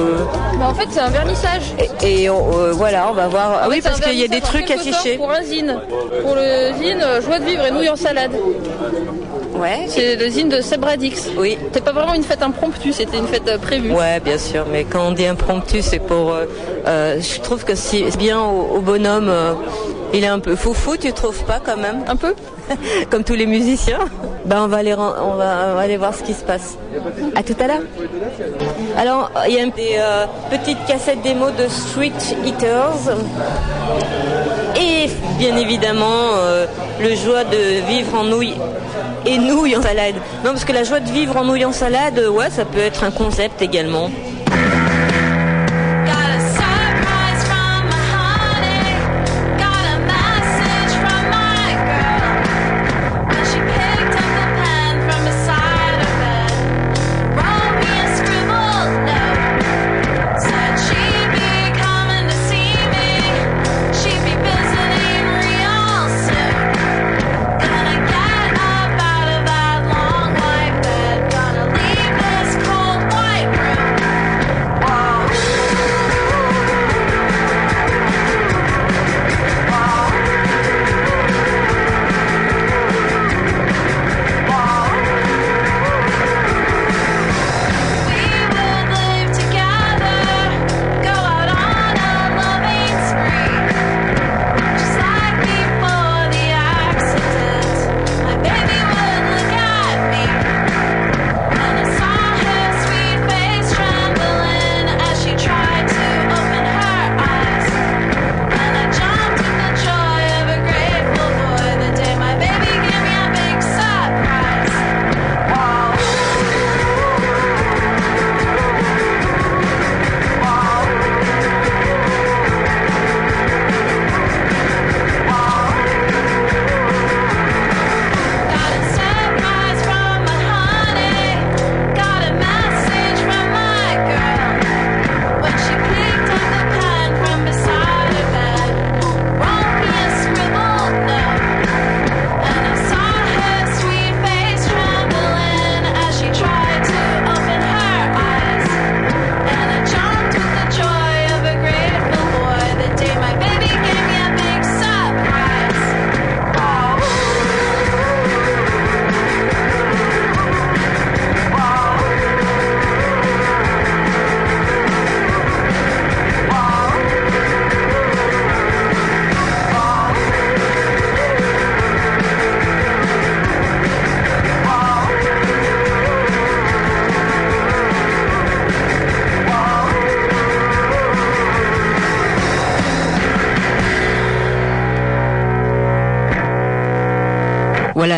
Bah, 0.58 0.66
en 0.68 0.74
fait, 0.74 0.88
c'est 0.90 1.00
un 1.00 1.10
vernissage. 1.10 1.72
Et, 2.02 2.28
voilà, 2.72 3.08
on 3.10 3.14
va 3.14 3.28
voir. 3.28 3.60
Ah 3.62 3.68
oui, 3.70 3.80
parce 3.80 4.00
qu'il 4.00 4.18
y 4.18 4.24
a 4.24 4.28
des 4.28 4.40
trucs 4.40 4.70
affichés. 4.70 5.16
Pour 5.16 5.30
un 5.30 5.42
zine. 5.42 5.78
Pour 6.22 6.34
le 6.34 6.72
zine, 6.82 7.04
joie 7.24 7.38
de 7.38 7.44
vivre 7.44 7.64
et 7.64 7.70
nouilles 7.70 7.90
en 7.90 7.96
salade. 7.96 8.32
Ouais. 9.54 9.84
C'est 9.88 10.16
le 10.16 10.28
zine 10.28 10.48
de 10.48 10.60
Seb 10.60 10.82
Radix. 10.84 11.30
Oui. 11.36 11.56
C'était 11.64 11.80
pas 11.80 11.92
vraiment 11.92 12.14
une 12.14 12.24
fête 12.24 12.42
impromptue, 12.42 12.92
c'était 12.92 13.18
une 13.18 13.28
fête 13.28 13.48
euh, 13.48 13.58
prévue. 13.58 13.92
Ouais, 13.92 14.18
bien 14.20 14.36
sûr, 14.38 14.66
mais 14.70 14.84
quand 14.84 15.06
on 15.08 15.12
dit 15.12 15.26
impromptu, 15.26 15.80
c'est 15.80 16.00
pour. 16.00 16.32
euh, 16.32 16.46
euh, 16.86 17.20
je 17.20 17.40
trouve 17.40 17.64
que 17.64 17.74
c'est 17.74 18.16
bien 18.18 18.40
au, 18.40 18.76
au 18.76 18.80
bonhomme. 18.80 19.28
euh, 19.28 19.54
il 20.12 20.22
est 20.22 20.28
un 20.28 20.38
peu 20.38 20.54
foufou, 20.54 20.96
tu 20.96 21.12
trouves 21.12 21.42
pas 21.44 21.60
quand 21.64 21.76
même? 21.76 22.04
Un 22.06 22.14
peu 22.16 22.34
Comme 23.10 23.24
tous 23.24 23.34
les 23.34 23.46
musiciens? 23.46 23.98
Ben 24.44 24.62
on 24.62 24.68
va 24.68 24.76
aller, 24.78 24.94
on 24.94 24.96
va, 25.34 25.68
on 25.70 25.74
va 25.74 25.80
aller 25.80 25.96
voir 25.96 26.14
ce 26.14 26.22
qui 26.22 26.34
se 26.34 26.44
passe. 26.44 26.76
À 27.34 27.42
tout 27.42 27.56
à 27.58 27.66
l'heure. 27.66 27.80
Alors, 28.96 29.30
il 29.48 29.54
y 29.54 29.58
a 29.60 29.66
des 29.66 29.98
petites 30.50 30.84
cassettes 30.86 31.22
démo 31.22 31.46
de 31.50 31.66
Street 31.68 32.12
Eaters. 32.44 33.16
Et 34.80 35.08
bien 35.38 35.56
évidemment, 35.56 36.36
euh, 36.36 36.66
le 37.00 37.14
joie 37.14 37.44
de 37.44 37.86
vivre 37.88 38.14
en 38.14 38.24
nouilles 38.24 38.56
et 39.26 39.38
nouilles 39.38 39.76
en 39.76 39.82
salade. 39.82 40.14
Non, 40.44 40.50
parce 40.50 40.64
que 40.64 40.72
la 40.72 40.84
joie 40.84 41.00
de 41.00 41.10
vivre 41.10 41.36
en 41.36 41.44
nouilles 41.44 41.64
en 41.64 41.72
salade, 41.72 42.18
ouais, 42.18 42.50
ça 42.50 42.64
peut 42.64 42.78
être 42.78 43.04
un 43.04 43.10
concept 43.10 43.62
également. 43.62 44.10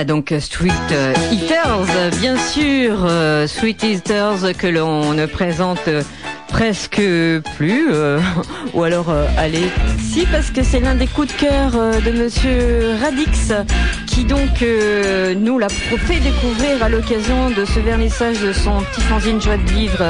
Donc 0.06 0.32
euh, 0.32 0.40
Street 0.40 0.70
euh, 0.92 1.12
Eaters, 1.32 2.10
bien 2.20 2.36
sûr, 2.36 3.04
euh, 3.04 3.46
Street 3.46 3.76
Eaters 3.82 4.56
que 4.56 4.66
l'on 4.66 5.12
ne 5.12 5.26
présente 5.26 5.88
presque 6.48 7.02
plus, 7.56 7.88
ou 8.74 8.82
alors 8.82 9.12
allez, 9.36 9.68
si 9.98 10.24
parce 10.26 10.50
que 10.50 10.62
c'est 10.62 10.80
l'un 10.80 10.94
des 10.94 11.06
coups 11.06 11.28
de 11.28 11.40
cœur 11.40 11.72
de 11.72 12.10
Monsieur 12.12 12.94
Radix 13.02 13.52
qui 14.06 14.24
donc 14.24 14.64
nous 15.36 15.58
l'a 15.58 15.68
fait 15.68 16.20
découvrir 16.20 16.82
à 16.82 16.88
l'occasion 16.88 17.50
de 17.50 17.64
ce 17.64 17.80
vernissage 17.80 18.40
de 18.40 18.52
son 18.52 18.80
petit 18.80 19.02
fanzine 19.02 19.40
Joie 19.40 19.56
de 19.58 19.70
vivre 19.70 20.04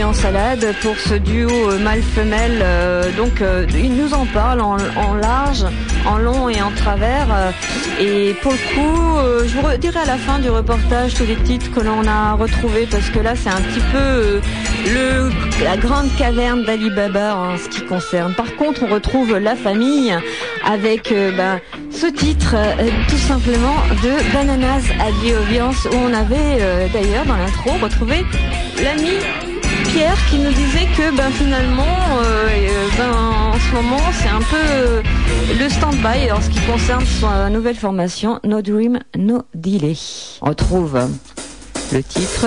en 0.00 0.14
salade 0.14 0.74
pour 0.80 0.96
ce 0.96 1.14
duo 1.14 1.50
euh, 1.50 1.78
mâle-femelle. 1.78 2.60
euh, 2.62 3.12
donc 3.14 3.42
euh, 3.42 3.66
il 3.74 3.94
nous 3.94 4.14
en 4.14 4.24
parle 4.24 4.62
en, 4.62 4.76
large, 5.14 5.66
en 6.06 6.16
long 6.16 6.48
et 6.48 6.62
en 6.62 6.70
travers. 6.70 7.52
et 8.00 8.34
pour 8.40 8.52
le 8.52 8.74
coup, 8.74 9.18
je 9.46 9.54
vous 9.54 9.66
redirai 9.66 10.00
à 10.00 10.06
la 10.06 10.16
fin 10.16 10.38
du 10.38 10.48
reportage 10.48 11.14
tous 11.14 11.26
les 11.26 11.36
titres 11.36 11.70
que 11.70 11.80
l'on 11.80 12.06
a 12.06 12.32
retrouvés 12.32 12.86
parce 12.90 13.10
que 13.10 13.18
là 13.18 13.34
c'est 13.36 13.50
un 13.50 13.60
petit 13.60 13.84
peu 13.92 14.40
la 15.62 15.76
grande 15.76 16.08
caverne 16.16 16.64
d'Ali 16.64 16.90
Baba 16.90 17.36
en 17.36 17.58
ce 17.58 17.68
qui 17.68 17.82
concerne. 17.82 18.32
Par 18.34 18.56
contre, 18.56 18.84
on 18.84 18.92
retrouve 18.92 19.36
la 19.36 19.56
famille 19.56 20.14
avec 20.64 21.14
bah, 21.36 21.58
ce 21.90 22.06
titre 22.06 22.56
tout 23.08 23.18
simplement 23.18 23.76
de 24.02 24.32
Bananas 24.32 24.84
Ali 25.00 25.34
Obviance 25.34 25.84
où 25.84 25.96
on 25.96 26.14
avait 26.14 26.88
d'ailleurs 26.92 27.26
dans 27.26 27.36
l'intro 27.36 27.72
retrouvé 27.82 28.24
l'ami 28.82 29.51
Pierre 29.92 30.16
qui 30.30 30.38
nous 30.38 30.52
disait 30.52 30.86
que 30.96 31.14
ben 31.14 31.30
finalement 31.30 31.82
euh, 32.22 32.46
euh, 32.48 32.88
ben, 32.96 33.10
en 33.10 33.58
ce 33.58 33.74
moment 33.74 34.00
c'est 34.12 34.28
un 34.28 34.40
peu 34.40 34.56
euh, 34.56 35.02
le 35.58 35.68
stand-by 35.68 36.32
en 36.32 36.40
ce 36.40 36.48
qui 36.48 36.60
concerne 36.60 37.04
sa 37.04 37.50
nouvelle 37.50 37.76
formation 37.76 38.40
No 38.42 38.62
Dream 38.62 39.00
No 39.18 39.42
Delay. 39.54 39.96
On 40.40 40.46
retrouve 40.46 40.98
le 41.92 42.02
titre. 42.02 42.46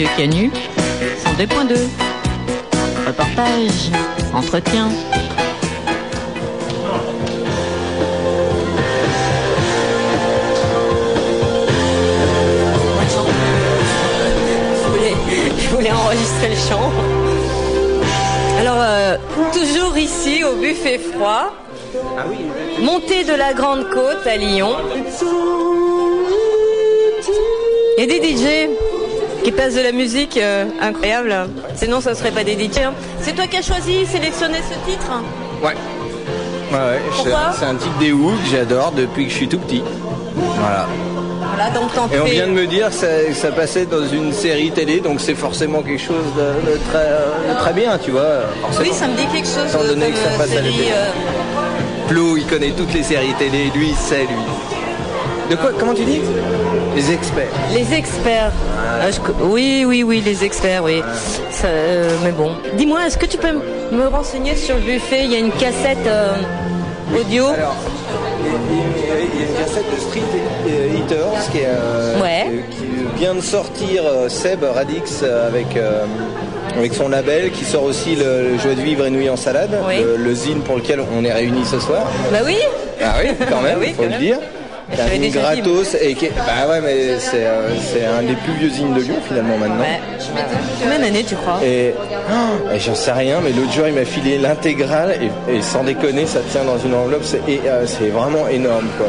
Radio 0.00 0.16
Canu, 0.16 0.50
102.2. 1.36 1.76
Reportage, 3.06 3.90
entretien. 4.32 4.88
Je 14.74 14.88
voulais, 14.88 15.14
je 15.58 15.68
voulais 15.68 15.92
enregistrer 15.92 16.48
le 16.48 16.56
chant. 16.56 16.90
Alors, 18.58 18.78
euh, 18.78 19.16
toujours 19.52 19.98
ici 19.98 20.44
au 20.44 20.54
buffet 20.54 20.98
froid, 20.98 21.52
montée 22.80 23.24
de 23.24 23.34
la 23.34 23.52
Grande 23.52 23.90
Côte 23.90 24.26
à 24.26 24.38
Lyon. 24.38 24.76
Il 27.98 28.04
y 28.04 28.14
a 28.14 28.18
des 28.18 28.26
DJ 28.26 28.70
qui 29.42 29.52
passent 29.52 29.74
de 29.74 29.80
la 29.80 29.92
musique 29.92 30.36
euh, 30.36 30.66
incroyable. 30.80 31.34
Sinon, 31.74 32.00
ça 32.00 32.10
ne 32.10 32.14
serait 32.16 32.30
pas 32.30 32.42
DJ. 32.42 32.78
hein. 32.84 32.92
C'est 33.20 33.34
toi 33.34 33.46
qui 33.46 33.56
as 33.56 33.62
choisi, 33.62 34.06
sélectionné 34.06 34.58
ce 34.58 34.90
titre 34.90 35.10
Ouais. 35.62 35.74
Ouais, 36.72 37.00
C'est 37.58 37.64
un 37.64 37.74
titre 37.74 37.98
des 37.98 38.12
Who 38.12 38.30
que 38.30 38.48
j'adore 38.50 38.92
depuis 38.92 39.24
que 39.26 39.30
je 39.30 39.36
suis 39.36 39.48
tout 39.48 39.58
petit. 39.58 39.82
Voilà. 40.36 40.86
Voilà, 41.56 41.70
donc 41.70 41.90
Et 42.14 42.20
on 42.20 42.24
vient 42.24 42.46
de 42.46 42.52
me 42.52 42.66
dire 42.66 42.88
que 42.88 42.94
ça, 42.94 43.06
ça 43.34 43.50
passait 43.50 43.86
dans 43.86 44.06
une 44.06 44.32
série 44.32 44.70
télé, 44.70 45.00
donc 45.00 45.20
c'est 45.20 45.34
forcément 45.34 45.82
quelque 45.82 46.00
chose 46.00 46.24
de, 46.36 46.70
de 46.70 46.78
très, 46.90 47.08
de 47.52 47.58
très 47.58 47.72
bien, 47.72 47.98
tu 47.98 48.12
vois. 48.12 48.42
forcément. 48.62 48.88
Oui, 48.88 48.94
ça 48.94 49.08
me 49.08 49.16
dit 49.16 49.26
quelque 49.26 49.48
chose 49.48 49.68
Étant 49.68 49.82
donné 49.82 50.06
comme 50.06 50.14
que 50.14 50.18
ça 50.20 50.30
passe 50.38 50.52
à 50.52 50.54
la 50.54 50.60
télé. 50.62 50.74
euh, 50.92 52.36
il 52.38 52.46
connaît 52.46 52.70
toutes 52.70 52.94
les 52.94 53.02
séries 53.02 53.34
télé, 53.38 53.70
lui, 53.74 53.88
il 53.90 53.96
sait, 53.96 54.20
lui. 54.20 54.79
De 55.50 55.56
quoi 55.56 55.70
Comment 55.78 55.94
tu 55.94 56.04
dis 56.04 56.20
Les 56.94 57.12
experts. 57.12 57.48
Les 57.74 57.92
experts. 57.94 58.52
Ah, 59.02 59.10
je 59.10 59.18
oui, 59.44 59.84
oui, 59.86 60.02
oui, 60.04 60.22
les 60.24 60.44
experts, 60.44 60.84
oui. 60.84 61.02
Ça, 61.50 61.66
euh, 61.66 62.08
mais 62.22 62.30
bon. 62.32 62.52
Dis-moi, 62.74 63.00
est-ce 63.06 63.18
que 63.18 63.26
tu 63.26 63.36
peux 63.36 63.52
me 63.92 64.06
renseigner 64.08 64.54
sur 64.54 64.76
le 64.76 64.82
buffet? 64.82 65.24
Il 65.24 65.32
y 65.32 65.36
a 65.36 65.38
une 65.40 65.50
cassette 65.52 66.06
euh, 66.06 66.34
audio. 67.18 67.46
Alors, 67.48 67.74
il 68.44 68.46
y, 68.46 69.10
a- 69.10 69.48
une 69.48 69.54
cassette 69.58 69.84
de 69.94 70.00
Street 70.00 70.20
Eaters 70.96 71.50
qui, 71.50 71.58
est, 71.58 71.66
euh, 71.66 72.20
Ouais. 72.22 72.46
qui- 72.70 73.18
vient 73.18 73.34
de 73.34 73.40
sortir 73.40 74.02
euh, 74.06 74.28
Seb 74.28 74.62
Radix 74.64 75.20
euh, 75.22 75.48
avec, 75.48 75.76
euh, 75.76 76.04
avec 76.76 76.94
son 76.94 77.08
label, 77.08 77.50
qui 77.50 77.64
sort 77.64 77.82
aussi 77.82 78.14
le, 78.14 78.52
le 78.52 78.58
Joie 78.58 78.74
de 78.74 78.80
vivre 78.80 79.04
et 79.04 79.10
nouilles 79.10 79.28
en 79.30 79.36
salade, 79.36 79.70
Oui. 79.86 79.96
le, 80.02 80.16
le 80.16 80.34
zine 80.34 80.60
pour 80.60 80.76
lequel 80.76 81.00
on 81.14 81.24
est 81.24 81.32
réunis 81.32 81.64
ce 81.66 81.80
soir. 81.80 82.06
Bah 82.30 82.38
oui. 82.44 82.56
Ah 83.02 83.14
oui, 83.22 83.30
quand 83.50 83.60
même, 83.62 83.74
Bah 83.74 83.78
oui, 83.80 83.86
il 83.88 83.94
faut 83.94 84.02
quand 84.02 84.04
le 84.04 84.10
même. 84.10 84.20
dire. 84.20 84.38
C'est 84.92 85.02
un 85.02 85.28
gratos 85.40 85.96
et 86.00 86.14
qui 86.14 86.26
est- 86.26 86.32
bah 86.36 86.68
ouais 86.68 86.80
mais 86.80 87.18
c'est 87.18 87.44
euh, 87.46 87.70
c'est 87.80 88.04
un 88.04 88.22
des 88.22 88.34
plus 88.34 88.52
vieux 88.54 88.70
zines 88.70 88.92
de 88.94 89.00
Lyon 89.00 89.16
finalement 89.26 89.56
maintenant. 89.56 89.80
Ouais. 89.80 90.00
Combien 90.82 90.98
d'années 90.98 91.24
tu 91.24 91.36
crois 91.36 91.60
Et, 91.64 91.94
oh, 91.98 92.68
et 92.74 92.78
j'en 92.80 92.94
sais 92.94 93.12
rien, 93.12 93.38
mais 93.42 93.50
l'autre 93.50 93.72
jour 93.72 93.86
il 93.86 93.94
m'a 93.94 94.04
filé 94.04 94.38
l'intégrale 94.38 95.16
et, 95.48 95.56
et 95.56 95.62
sans 95.62 95.84
déconner, 95.84 96.26
ça 96.26 96.40
tient 96.50 96.64
dans 96.64 96.78
une 96.78 96.94
enveloppe, 96.94 97.24
c'est 97.24 97.40
et, 97.48 97.60
euh, 97.66 97.86
c'est 97.86 98.08
vraiment 98.08 98.48
énorme 98.48 98.88
quoi. 98.98 99.06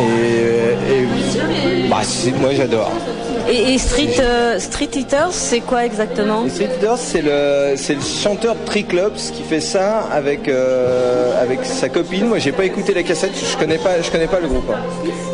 Et, 0.00 0.92
et- 0.94 1.88
bah, 1.88 1.98
c'est- 2.02 2.36
moi 2.38 2.50
j'adore. 2.56 2.92
Et, 3.48 3.76
euh, 4.20 4.58
Street 4.58 4.88
Eaters, 4.94 5.32
c'est 5.32 5.60
quoi 5.60 5.84
exactement 5.84 6.46
Et 6.46 6.50
Street 6.50 6.70
Eaters, 6.78 6.98
c'est 6.98 7.22
le 7.22 7.74
c'est 7.76 7.94
le 7.94 8.00
chanteur 8.00 8.56
Triclops 8.64 9.30
qui 9.32 9.42
fait 9.42 9.60
ça 9.60 10.00
avec 10.10 10.48
euh, 10.48 11.42
avec 11.42 11.64
sa 11.64 11.88
copine. 11.88 12.26
Moi 12.26 12.38
j'ai 12.38 12.52
pas 12.52 12.64
écouté 12.64 12.94
la 12.94 13.02
cassette, 13.02 13.32
je 13.34 13.56
connais 13.58 13.78
pas 13.78 13.96
connais 14.10 14.26
pas 14.26 14.40
le 14.40 14.48
groupe. 14.48 14.70
hein. 14.70 14.80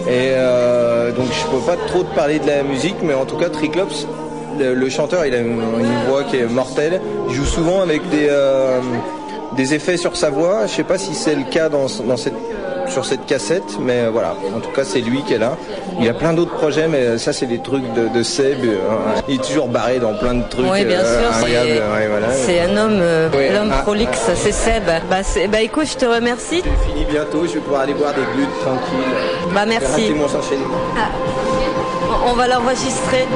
Et 0.08 0.30
euh, 0.32 1.12
donc 1.12 1.26
je 1.32 1.46
peux 1.50 1.64
pas 1.64 1.76
trop 1.86 2.02
parler 2.02 2.40
de 2.40 2.46
la 2.46 2.62
musique, 2.62 2.96
mais 3.02 3.14
en 3.14 3.26
tout 3.26 3.36
cas 3.36 3.48
Triclops, 3.48 4.06
le, 4.58 4.88
chanteur 4.88 5.24
il 5.24 5.34
a 5.34 5.38
une, 5.38 5.60
voix 6.08 6.24
qui 6.24 6.36
est 6.36 6.46
mortelle. 6.46 7.00
Il 7.28 7.34
joue 7.34 7.44
souvent 7.44 7.80
avec 7.80 8.02
des 8.10 9.74
effets 9.74 9.96
sur 9.96 10.16
sa 10.16 10.30
voix. 10.30 10.66
Je 10.66 10.72
sais 10.72 10.84
pas 10.84 10.98
si 10.98 11.14
c'est 11.14 11.36
le 11.36 11.44
cas 11.44 11.68
dans 11.68 11.86
cette 11.88 12.34
sur 12.90 13.04
cette 13.04 13.24
cassette, 13.26 13.78
mais 13.80 14.00
euh, 14.02 14.10
voilà. 14.10 14.34
En 14.54 14.60
tout 14.60 14.70
cas, 14.70 14.84
c'est 14.84 15.00
lui 15.00 15.22
qui 15.22 15.34
est 15.34 15.38
là. 15.38 15.56
Il 16.00 16.08
a 16.08 16.12
plein 16.14 16.32
d'autres 16.32 16.54
projets, 16.56 16.88
mais 16.88 17.18
ça, 17.18 17.32
c'est 17.32 17.46
des 17.46 17.60
trucs 17.60 17.84
de, 17.94 18.08
de 18.08 18.22
Seb. 18.22 18.64
euh, 18.64 18.76
il 19.28 19.36
est 19.36 19.44
toujours 19.44 19.68
barré 19.68 19.98
dans 19.98 20.14
plein 20.14 20.34
de 20.34 20.42
trucs. 20.48 20.66
Oui, 20.70 20.84
bien 20.84 20.98
euh, 21.00 21.20
sûr, 21.32 21.46
c'est 21.46 21.50
Ouais, 21.50 22.08
voilà. 22.08 22.32
c'est 22.32 22.60
un 22.60 22.76
homme, 22.76 22.98
euh, 23.00 23.30
Ouais. 23.30 23.52
l'homme 23.52 23.70
Ah. 23.72 23.82
prolixe, 23.82 24.30
c'est 24.34 24.52
Seb. 24.52 24.84
Bah, 25.08 25.18
bah 25.50 25.60
écoute, 25.60 25.86
je 25.86 25.96
te 25.96 26.04
remercie. 26.06 26.62
J'ai 26.64 26.92
fini 26.92 27.04
bientôt, 27.10 27.46
je 27.46 27.54
vais 27.54 27.60
pouvoir 27.60 27.82
aller 27.82 27.94
boire 27.94 28.12
des 28.14 28.22
glutes 28.36 28.58
tranquille. 28.60 29.54
Bah 29.54 29.64
merci. 29.66 30.10
Mon 30.12 30.28
s'enchaîner. 30.28 30.64
On- 32.26 32.34
va 32.34 32.46
l'enregistrer. 32.48 33.26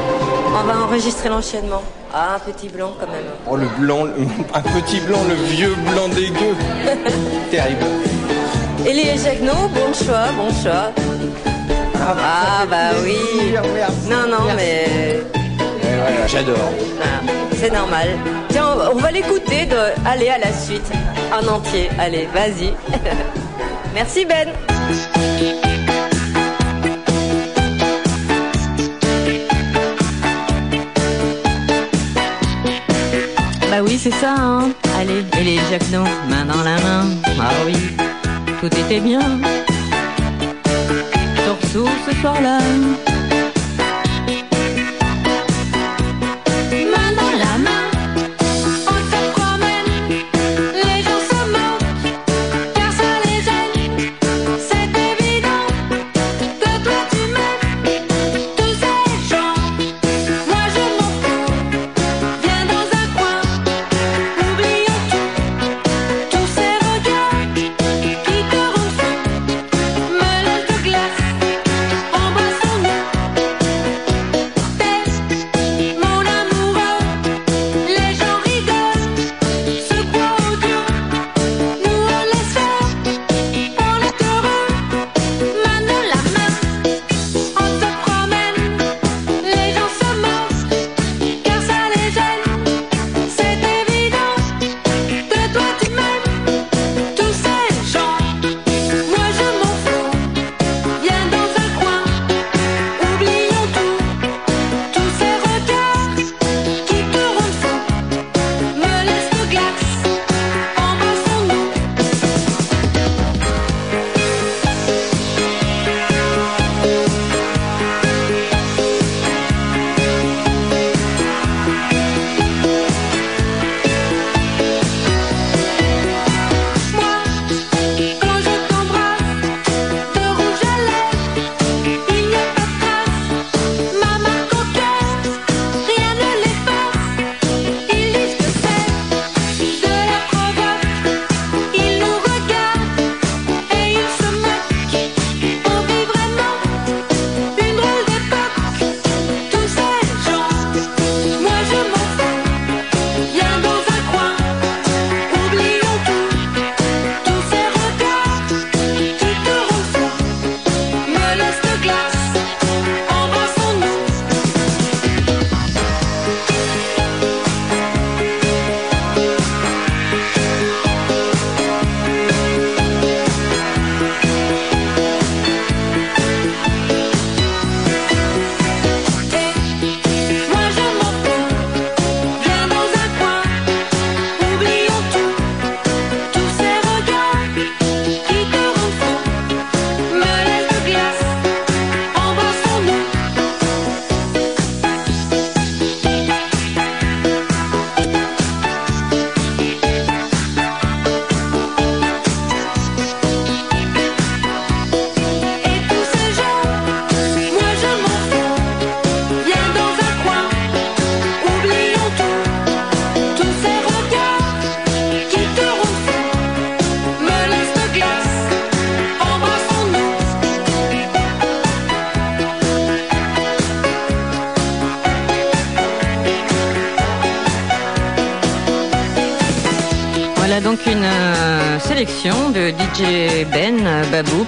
On 0.48 0.66
va 0.66 0.84
enregistrer 0.84 1.28
l'enchaînement. 1.28 1.82
Ah, 2.12 2.36
un 2.36 2.38
petit 2.52 2.68
blanc 2.68 2.92
quand 2.98 3.06
même. 3.06 3.24
Oh, 3.50 3.56
le 3.56 3.66
blanc, 3.78 4.06
un 4.54 4.60
petit 4.60 5.00
blanc, 5.00 5.18
le 5.28 5.34
vieux 5.34 5.74
blanc 5.90 6.08
dégueu. 6.08 6.54
Terrible. 7.50 7.86
Elie 8.86 9.08
et 9.08 9.18
Jagno, 9.18 9.68
bon 9.74 9.92
choix, 9.94 10.28
bon 10.36 10.50
choix. 10.62 10.92
Ah 12.06 12.66
bah 12.68 12.90
oui. 13.02 13.16
Non, 14.10 14.26
non, 14.30 14.44
mais 14.56 15.20
Ouais, 15.34 16.20
ouais, 16.20 16.28
J'adore. 16.28 16.72
ah, 17.02 17.22
c'est 17.56 17.72
normal. 17.72 18.08
Tiens, 18.50 18.66
on- 18.92 18.98
va 18.98 19.10
l'écouter 19.10 19.64
de 19.66 19.76
aller 20.06 20.28
à 20.28 20.38
la 20.38 20.52
suite 20.52 20.90
en 21.32 21.46
entier. 21.48 21.88
Allez, 21.98 22.28
vas-y. 22.34 22.72
Merci 23.94 24.24
Ben. 24.26 24.48
Bah 33.70 33.80
oui, 33.82 33.98
c'est 34.00 34.12
ça, 34.12 34.34
hein. 34.38 34.70
Allez, 34.98 35.24
et 35.38 35.44
les 35.44 35.56
Jacquenos, 35.70 36.06
main 36.28 36.44
dans 36.44 36.62
la 36.62 36.76
main. 36.80 37.04
Ah 37.40 37.50
oui, 37.66 37.74
tout 38.60 38.66
était 38.66 39.00
bien. 39.00 39.20
Surtout 41.44 41.88
ce 42.06 42.14
soir-là. 42.20 42.58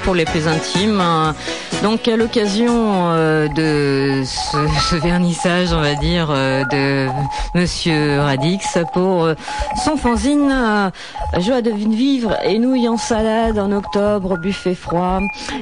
Pour 0.07 0.15
les 0.15 0.25
plus 0.25 0.47
intimes. 0.47 1.01
Euh, 1.01 1.33
Donc 1.83 2.07
à 2.07 2.17
l'occasion 2.17 3.11
euh, 3.11 3.49
de 3.49 4.23
ce, 4.25 4.95
vernissage, 4.95 5.73
on 5.73 5.81
va 5.81 5.97
dire, 5.97 6.29
euh, 6.31 6.63
de 6.71 7.09
Monsieur 7.59 8.21
Radix 8.21 8.79
pour 8.93 9.29
son 9.85 9.97
fanzine 9.97 10.93
Joie 11.39 11.61
de 11.61 11.73
vivre 11.73 12.37
et 12.45 12.61
nouilles 12.61 12.89
en 12.89 12.97
salade 12.97 13.59
en 13.59 13.73
octobre, 13.73 14.39
buffet 14.39 14.77
froid, 14.77 15.19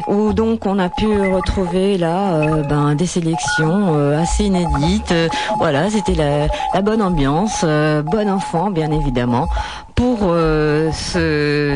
où 0.08 0.34
donc 0.34 0.66
on 0.66 0.78
a 0.78 0.90
pu 0.90 1.06
retrouver 1.06 1.96
là 1.96 2.62
ben, 2.68 2.94
des 2.94 3.06
sélections 3.06 3.94
assez 4.14 4.44
inédites. 4.44 5.14
Voilà, 5.58 5.88
c'était 5.88 6.14
la, 6.14 6.82
bonne 6.82 7.00
ambiance, 7.00 7.64
bon 7.64 8.28
enfant 8.28 8.70
bien 8.70 8.90
évidemment 8.90 9.46
pour 9.94 10.18
ce, 10.18 11.28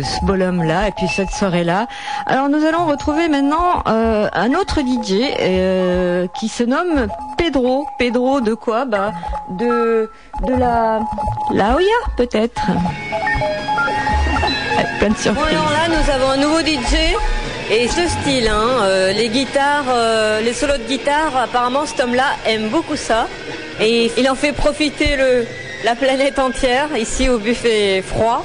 ce 0.03 0.25
bonhomme-là 0.25 0.89
et 0.89 0.93
puis 0.93 1.07
cette 1.09 1.31
soirée-là. 1.31 1.87
Alors 2.27 2.49
nous 2.49 2.65
allons 2.65 2.87
retrouver 2.87 3.29
maintenant 3.29 3.83
euh, 3.87 4.29
un 4.33 4.55
autre 4.55 4.81
DJ 4.81 5.15
euh, 5.41 6.27
qui 6.39 6.49
se 6.49 6.63
nomme 6.63 7.09
Pedro. 7.37 7.87
Pedro 7.99 8.41
de 8.41 8.55
quoi? 8.55 8.85
Bah 8.85 9.13
de 9.51 10.11
de 10.47 10.55
la 10.55 11.01
la 11.53 11.75
Hoya 11.77 11.87
peut-être. 12.17 12.63
Plein 14.99 15.11
de 15.11 15.17
surprises. 15.17 15.47
alors 15.51 15.71
là 15.71 15.89
nous 15.89 16.11
avons 16.13 16.31
un 16.31 16.37
nouveau 16.37 16.61
DJ 16.61 17.15
et 17.71 17.87
ce 17.87 18.09
style, 18.09 18.49
hein, 18.49 18.83
euh, 18.83 19.13
les 19.13 19.29
guitares, 19.29 19.85
les 20.43 20.53
solos 20.53 20.79
de 20.79 20.89
guitare, 20.89 21.37
apparemment 21.37 21.85
cet 21.87 22.01
homme-là 22.01 22.25
aime 22.47 22.69
beaucoup 22.69 22.97
ça 22.97 23.27
et 23.81 24.11
il 24.17 24.29
en 24.29 24.35
fait 24.35 24.53
profiter 24.53 25.17
le, 25.17 25.47
la 25.85 25.95
planète 25.95 26.39
entière 26.39 26.97
ici 26.97 27.29
au 27.29 27.39
buffet 27.39 28.03
froid. 28.03 28.45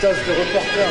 Putain, 0.00 0.14
ce 0.14 0.30
reporter, 0.30 0.88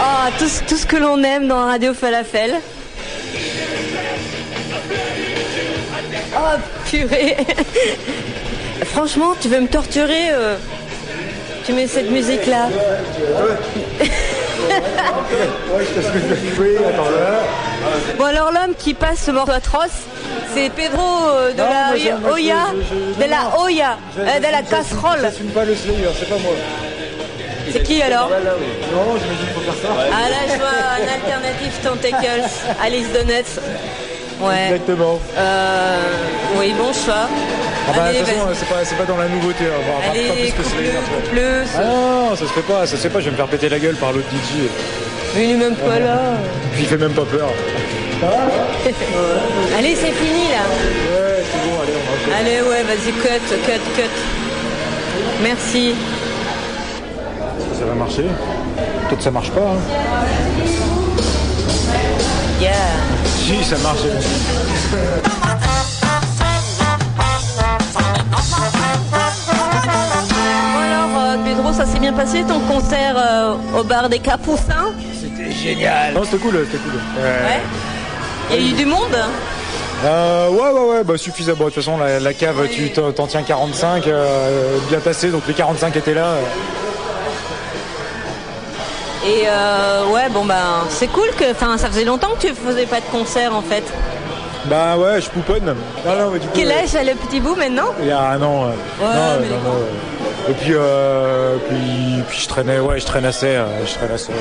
Ah, 0.00 0.30
tout, 0.38 0.48
ce- 0.48 0.62
tout 0.64 0.76
ce 0.76 0.86
que 0.86 0.96
l'on 0.96 1.22
aime 1.22 1.46
dans 1.46 1.64
Radio 1.66 1.94
Falafel. 1.94 2.54
Oh 6.34 6.58
purée 6.90 7.36
Franchement, 8.86 9.34
tu 9.40 9.48
veux 9.48 9.60
me 9.60 9.68
torturer 9.68 10.30
euh, 10.32 10.56
Tu 11.66 11.72
mets 11.72 11.86
cette 11.86 12.10
musique-là. 12.10 12.68
Bon 18.18 18.24
alors 18.24 18.50
l'homme 18.52 18.74
qui 18.78 18.94
passe 18.94 19.20
ce 19.26 19.30
morceau 19.30 19.52
atroce, 19.52 20.04
c'est 20.54 20.70
Pedro 20.70 21.00
euh, 21.28 21.52
de 21.52 21.58
la 21.58 22.32
Oya, 22.32 22.56
de 23.18 23.24
la 23.30 23.60
Oya, 23.62 23.96
euh, 24.18 24.38
de 24.38 24.42
la 24.52 24.62
casserole. 24.62 25.18
J'assume 25.22 25.48
pas 25.50 25.64
le 25.64 25.74
Slayer, 25.74 26.08
c'est 26.18 26.28
pas 26.28 26.36
moi. 26.38 26.52
C'est 27.72 27.82
qui 27.82 28.02
alors 28.02 28.28
Non, 28.30 29.16
j'imagine 29.16 29.46
qu'il 29.46 29.54
faut 29.54 29.60
faire 29.72 29.74
ça. 29.82 29.88
Ah 30.12 30.28
là 30.28 30.36
je 30.52 30.58
vois 30.58 30.68
un 30.68 31.14
alternative 31.14 31.72
Tentacles, 31.82 32.50
Alice 32.82 33.06
Donuts. 33.12 33.60
Ouais. 34.40 34.64
Exactement. 34.70 35.18
Euh, 35.36 35.98
oui, 36.58 36.72
bon 36.76 36.92
choix. 36.92 37.28
Ah 37.88 37.92
bah, 37.94 38.02
de 38.04 38.08
Allez, 38.08 38.18
toute 38.20 38.28
façon, 38.28 38.48
c'est 38.54 38.68
pas, 38.68 38.84
c'est 38.84 38.94
pas 38.96 39.04
dans 39.04 39.16
la 39.18 39.28
nouveauté. 39.28 39.64
hein, 39.64 39.80
voire 39.86 40.00
pas 40.00 40.10
Allez, 40.10 40.30
plus 40.30 40.52
que 40.52 40.62
vois. 40.62 41.00
coupe-le. 41.22 41.62
Ah 41.76 41.84
non, 41.84 42.30
ça 42.36 42.46
se 42.46 42.52
fait 42.52 42.62
pas, 42.62 42.86
ça 42.86 42.96
se 42.96 43.02
fait 43.02 43.10
pas, 43.10 43.20
je 43.20 43.26
vais 43.26 43.30
me 43.32 43.36
faire 43.36 43.48
péter 43.48 43.68
la 43.68 43.78
gueule 43.78 43.96
par 43.96 44.12
l'autre 44.12 44.28
DJ. 44.30 44.68
Mais 45.34 45.44
il 45.44 45.50
est 45.50 45.56
même 45.56 45.76
pas 45.76 45.98
là. 45.98 46.18
Puis 46.72 46.82
il 46.82 46.86
fait 46.86 46.96
même 46.98 47.12
pas 47.12 47.24
peur. 47.24 47.48
Allez, 49.78 49.94
c'est 49.94 50.12
fini 50.12 50.48
là. 50.50 50.64
Ouais, 50.68 51.42
c'est 51.50 51.60
bon, 51.66 51.74
allez, 51.82 51.92
on 51.96 52.30
va 52.30 52.36
Allez, 52.36 52.60
ouais, 52.60 52.82
vas-y, 52.82 53.12
cut, 53.12 53.40
cut, 53.64 53.80
cut. 53.96 54.14
Merci. 55.42 55.94
Ça 57.78 57.84
va 57.86 57.94
marcher? 57.94 58.26
Peut-être 59.08 59.22
ça 59.22 59.30
marche 59.30 59.50
pas. 59.50 59.60
Hein. 59.60 59.78
Yeah. 62.60 62.74
Si, 63.24 63.64
ça 63.64 63.78
marche. 63.78 64.02
Bon 70.72 70.78
alors, 70.78 71.10
euh, 71.16 71.36
Pedro, 71.44 71.72
ça 71.72 71.86
s'est 71.86 71.98
bien 71.98 72.12
passé 72.12 72.44
ton 72.46 72.60
concert 72.60 73.14
euh, 73.16 73.54
au 73.78 73.82
bar 73.84 74.10
des 74.10 74.18
Capucins? 74.18 74.92
Non, 76.14 76.24
c'était 76.24 76.38
cool, 76.38 76.66
c'était 76.70 76.82
cool. 76.82 76.94
Ouais. 76.94 77.60
Il 78.52 78.56
y 78.56 78.68
a 78.68 78.70
eu 78.70 78.72
du 78.74 78.86
monde 78.86 79.16
Euh, 80.04 80.48
ouais, 80.48 80.70
ouais, 80.70 80.90
ouais, 80.96 81.04
bah 81.04 81.16
suffisamment. 81.18 81.58
De 81.66 81.70
toute 81.70 81.74
façon, 81.74 81.98
la, 81.98 82.18
la 82.20 82.32
cave, 82.32 82.66
tu 82.72 82.90
t'en 82.90 83.26
tiens 83.26 83.42
45, 83.42 84.06
euh, 84.06 84.78
bien 84.88 84.98
tassé, 84.98 85.28
donc 85.28 85.42
les 85.46 85.54
45 85.54 85.94
étaient 85.96 86.14
là. 86.14 86.24
euh. 86.24 86.40
Et 89.26 89.42
euh, 89.46 90.06
ouais, 90.06 90.28
bon 90.30 90.44
ben, 90.46 90.84
c'est 90.88 91.08
cool 91.08 91.28
que. 91.38 91.50
Enfin, 91.50 91.76
ça 91.76 91.88
faisait 91.88 92.04
longtemps 92.04 92.30
que 92.40 92.46
tu 92.46 92.54
faisais 92.54 92.86
pas 92.86 93.00
de 93.00 93.06
concert 93.12 93.54
en 93.54 93.60
fait. 93.62 93.84
Bah 94.64 94.96
ouais, 94.96 95.20
je 95.20 95.28
pouponne. 95.28 95.64
Non, 96.06 96.16
non, 96.18 96.30
mais 96.32 96.38
du 96.38 96.46
coup, 96.46 96.52
Quel 96.54 96.72
âge 96.72 96.94
a 96.94 97.02
le 97.04 97.14
petit 97.14 97.40
bout 97.40 97.54
maintenant? 97.54 97.88
Il 98.00 98.06
y 98.08 98.10
a 98.10 98.20
un 98.20 98.42
an. 98.42 98.64
euh, 98.64 98.68
Ouais, 98.68 99.14
non, 99.14 99.20
euh, 99.20 99.38
mais 99.40 99.48
non, 99.48 99.54
non, 99.62 99.76
euh. 99.76 99.84
Et 100.48 100.52
puis, 100.54 100.72
euh, 100.74 101.56
puis, 101.68 102.22
puis 102.28 102.40
je 102.40 102.48
traînais, 102.48 102.80
ouais, 102.80 102.98
je 102.98 103.06
traînais 103.06 103.28
assez, 103.28 103.46
euh, 103.46 103.66
je 103.86 103.94
traînais 103.94 104.14
assez 104.14 104.32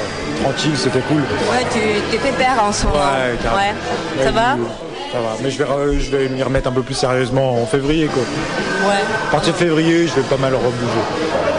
tranquille, 0.41 0.75
c'était 0.75 1.01
cool. 1.01 1.17
Ouais, 1.21 1.65
tu 1.71 1.79
t'es 2.11 2.17
pépère 2.17 2.63
en 2.63 2.71
ce 2.71 2.85
moment. 2.85 2.97
Ouais, 2.99 3.35
carrément. 3.43 3.61
Ouais. 3.61 4.23
Ça 4.23 4.31
va 4.31 4.41
Ça 5.11 5.19
va, 5.19 5.29
mais 5.43 5.51
je 5.51 5.61
vais, 5.63 5.99
je 5.99 6.11
vais 6.15 6.29
m'y 6.29 6.41
remettre 6.41 6.69
un 6.69 6.71
peu 6.71 6.81
plus 6.81 6.95
sérieusement 6.95 7.61
en 7.61 7.65
février, 7.65 8.07
quoi. 8.07 8.23
Ouais. 8.89 8.95
À 9.27 9.31
partir 9.31 9.53
de 9.53 9.57
février, 9.57 10.07
je 10.07 10.15
vais 10.15 10.21
pas 10.27 10.37
mal 10.37 10.55
rebouger. 10.55 11.03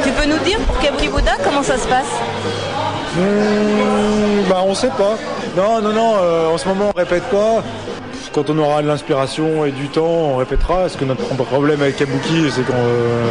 Tu 0.03 0.11
peux 0.11 0.27
nous 0.27 0.39
dire 0.39 0.59
pour 0.61 0.79
Cabri 0.79 1.09
Bouddha 1.09 1.33
comment 1.45 1.63
ça 1.63 1.77
se 1.77 1.87
passe? 1.87 2.07
Hmm, 3.17 4.49
bah 4.49 4.63
on 4.67 4.75
sait 4.75 4.89
pas. 4.89 5.17
Non, 5.57 5.81
non, 5.83 5.93
non, 5.93 6.15
euh, 6.21 6.49
en 6.49 6.59
ce 6.59 6.67
moment 6.69 6.93
on 6.95 6.99
répète 6.99 7.25
pas. 7.25 7.63
Quand 8.33 8.49
on 8.49 8.59
aura 8.59 8.83
de 8.83 8.87
l'inspiration 8.87 9.65
et 9.67 9.73
du 9.73 9.89
temps, 9.89 10.05
on 10.07 10.37
répétera. 10.37 10.83
Parce 10.83 10.97
que 10.97 11.05
notre 11.05 11.23
problème 11.45 11.83
avec 11.83 11.97
Kabuki, 11.97 12.51
c'est 12.55 12.63
qu'on... 12.63 12.73
euh, 12.77 13.27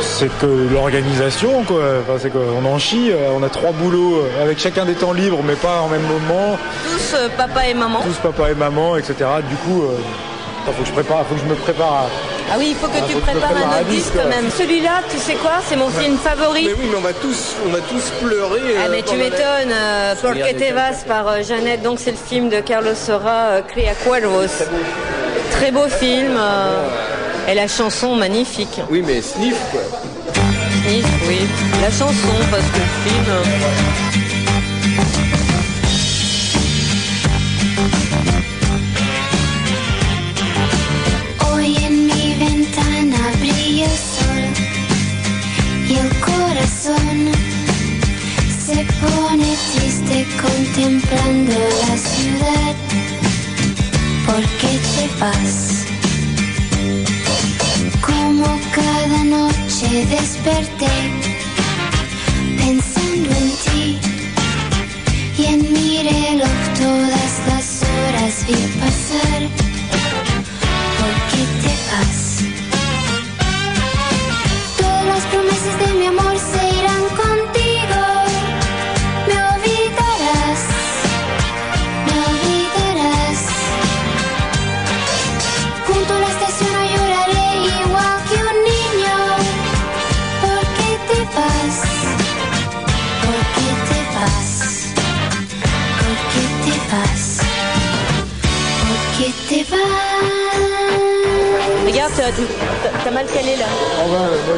c'est 0.00 0.30
que 0.38 0.46
l'organisation, 0.72 1.64
quoi. 1.64 1.82
Enfin, 2.02 2.18
c'est 2.20 2.30
qu'on 2.30 2.64
en 2.64 2.78
chie. 2.78 3.10
euh, 3.12 3.30
On 3.36 3.42
a 3.42 3.48
trois 3.48 3.72
boulots 3.72 4.20
euh, 4.22 4.42
avec 4.42 4.58
chacun 4.58 4.84
des 4.84 4.94
temps 4.94 5.12
libres, 5.12 5.40
mais 5.44 5.54
pas 5.54 5.80
en 5.80 5.88
même 5.88 6.02
moment. 6.02 6.58
Tous 6.84 7.16
euh, 7.16 7.28
papa 7.36 7.66
et 7.66 7.74
maman. 7.74 8.00
Tous 8.02 8.16
papa 8.28 8.50
et 8.50 8.54
maman, 8.54 8.96
etc. 8.96 9.14
Du 9.48 9.56
coup, 9.56 9.82
euh, 9.82 9.96
attends, 10.62 10.72
faut 10.72 10.82
que 10.82 10.88
je 10.88 10.92
prépare, 10.92 11.26
faut 11.26 11.34
que 11.34 11.40
je 11.40 11.46
me 11.46 11.54
prépare. 11.54 11.92
à- 11.92 12.06
Ah 12.52 12.56
oui, 12.58 12.68
il 12.70 12.74
faut 12.76 12.86
que 12.88 12.92
Ah, 12.98 13.04
tu 13.06 13.12
faut 13.14 13.18
que 13.20 13.24
prépares 13.24 13.50
prépare 13.52 13.72
un 13.72 13.76
à 13.76 13.80
autre 13.80 13.90
disque 13.90 14.12
quand 14.14 14.28
même. 14.28 14.50
Celui-là, 14.50 15.00
tu 15.10 15.18
sais 15.18 15.34
quoi 15.34 15.52
C'est 15.68 15.76
mon 15.76 15.88
film 15.88 16.16
favori. 16.18 16.66
Mais 16.66 16.72
oui, 16.72 16.88
mais 16.90 16.96
on 16.98 17.00
va 17.00 17.12
tous, 17.12 17.54
on 17.70 17.74
a 17.74 17.78
tous 17.80 18.10
pleuré. 18.26 18.60
Ah 18.78 18.86
euh, 18.86 18.88
mais 18.90 19.02
tu 19.02 19.16
m'étonnes, 19.16 19.72
euh, 19.72 20.14
Porque 20.20 20.34
Regardez, 20.34 20.54
te 20.66 20.72
vas 20.74 20.92
par 21.06 21.28
euh, 21.28 21.42
Jeannette, 21.42 21.82
donc 21.82 21.98
c'est 22.00 22.10
le 22.12 22.16
film 22.16 22.48
de 22.48 22.60
Carlos 22.60 22.94
Sora, 22.94 23.30
euh, 23.50 23.60
Cria 23.62 23.94
Cuervos. 23.94 24.64
Très 25.52 25.70
beau 25.70 25.86
film, 25.88 26.34
euh, 26.36 26.88
et 27.48 27.54
la 27.54 27.68
chanson 27.68 28.16
magnifique. 28.16 28.80
Oui, 28.90 29.02
mais 29.06 29.20
sniff 29.22 29.56
quoi. 29.70 29.80
Sniff, 30.86 31.06
oui. 31.28 31.38
La 31.80 31.90
chanson, 31.90 32.34
parce 32.50 32.64
que 32.72 32.78
le 32.78 33.10
film... 33.10 33.24
euh, 33.28 33.42
Hoy 41.40 41.76
en 41.86 42.06
mi 42.06 42.34
ventana 42.38 43.18
brilla 43.40 43.86
el 43.86 43.98
sol 44.16 44.44
y 45.88 45.94
el 46.02 46.10
corazón 46.20 47.32
se 48.66 48.78
pone 49.02 49.50
triste 49.72 50.26
contemplando 50.40 51.54
la 51.82 51.96
ciudad. 51.96 52.74
¿Por 54.26 54.42
qué 54.60 54.72
te 54.94 55.20
vas? 55.20 55.86
Noche 59.82 60.06
desperté 60.06 60.86
pensando 62.58 63.30
en 63.30 63.50
ti 63.64 63.98
y 65.38 65.44
en 65.46 65.72
mi 65.72 66.02
reloj 66.02 66.50
todas 66.78 67.32
las 67.48 67.82
horas 67.82 68.46
vi 68.46 68.54
pasar. 68.80 69.61
Mal 103.12 103.26
calé 103.26 103.56
là. 103.56 103.64
Ah 103.98 104.04
ouais, 104.04 104.18
moi 104.18 104.56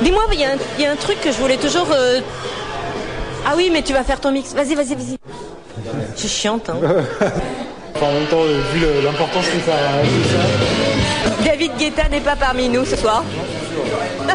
je... 0.00 0.04
Dis-moi, 0.04 0.22
il 0.32 0.40
y, 0.40 0.44
a 0.44 0.48
un- 0.50 0.58
il 0.78 0.84
y 0.84 0.86
a 0.86 0.90
un 0.92 0.96
truc 0.96 1.20
que 1.20 1.30
je 1.32 1.36
voulais 1.38 1.56
toujours. 1.56 1.86
euh, 1.92 2.20
Ah 3.46 3.52
oui, 3.56 3.70
mais 3.72 3.82
tu 3.82 3.92
vas 3.92 4.02
faire 4.04 4.20
ton 4.20 4.32
mix. 4.32 4.52
Vas-y, 4.54 4.74
vas-y, 4.74 4.94
vas-y. 4.94 5.16
Je 6.14 6.20
suis 6.20 6.28
chiante. 6.28 6.68
Hein. 6.70 6.78
Enfin, 7.96 8.06
en 8.06 8.12
même 8.14 8.26
temps, 8.28 8.40
euh, 8.40 8.60
vu 8.72 8.80
l'importance 9.04 9.44
que 9.46 9.60
ça 9.66 9.72
a, 9.74 11.44
David 11.44 11.72
Guetta 11.78 12.08
n'est 12.08 12.20
pas 12.20 12.36
parmi 12.36 12.68
nous 12.70 12.84
ce 12.86 12.96
soir. 12.96 13.22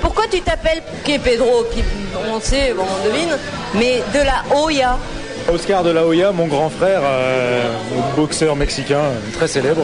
Pourquoi 0.00 0.24
tu 0.30 0.40
t'appelles 0.40 0.82
qui 1.04 1.18
Pedro 1.18 1.64
Puis 1.72 1.84
on 2.32 2.40
sait, 2.40 2.72
bon, 2.76 2.82
on 2.82 3.06
devine, 3.08 3.36
mais 3.74 4.02
de 4.12 4.20
la 4.24 4.56
Hoya. 4.56 4.98
Oscar 5.52 5.82
de 5.84 5.90
la 5.90 6.04
Hoya, 6.04 6.32
mon 6.32 6.46
grand 6.46 6.70
frère, 6.70 7.02
euh, 7.04 7.62
boxeur 8.16 8.56
mexicain 8.56 8.98
euh, 8.98 9.18
très 9.36 9.46
célèbre, 9.46 9.82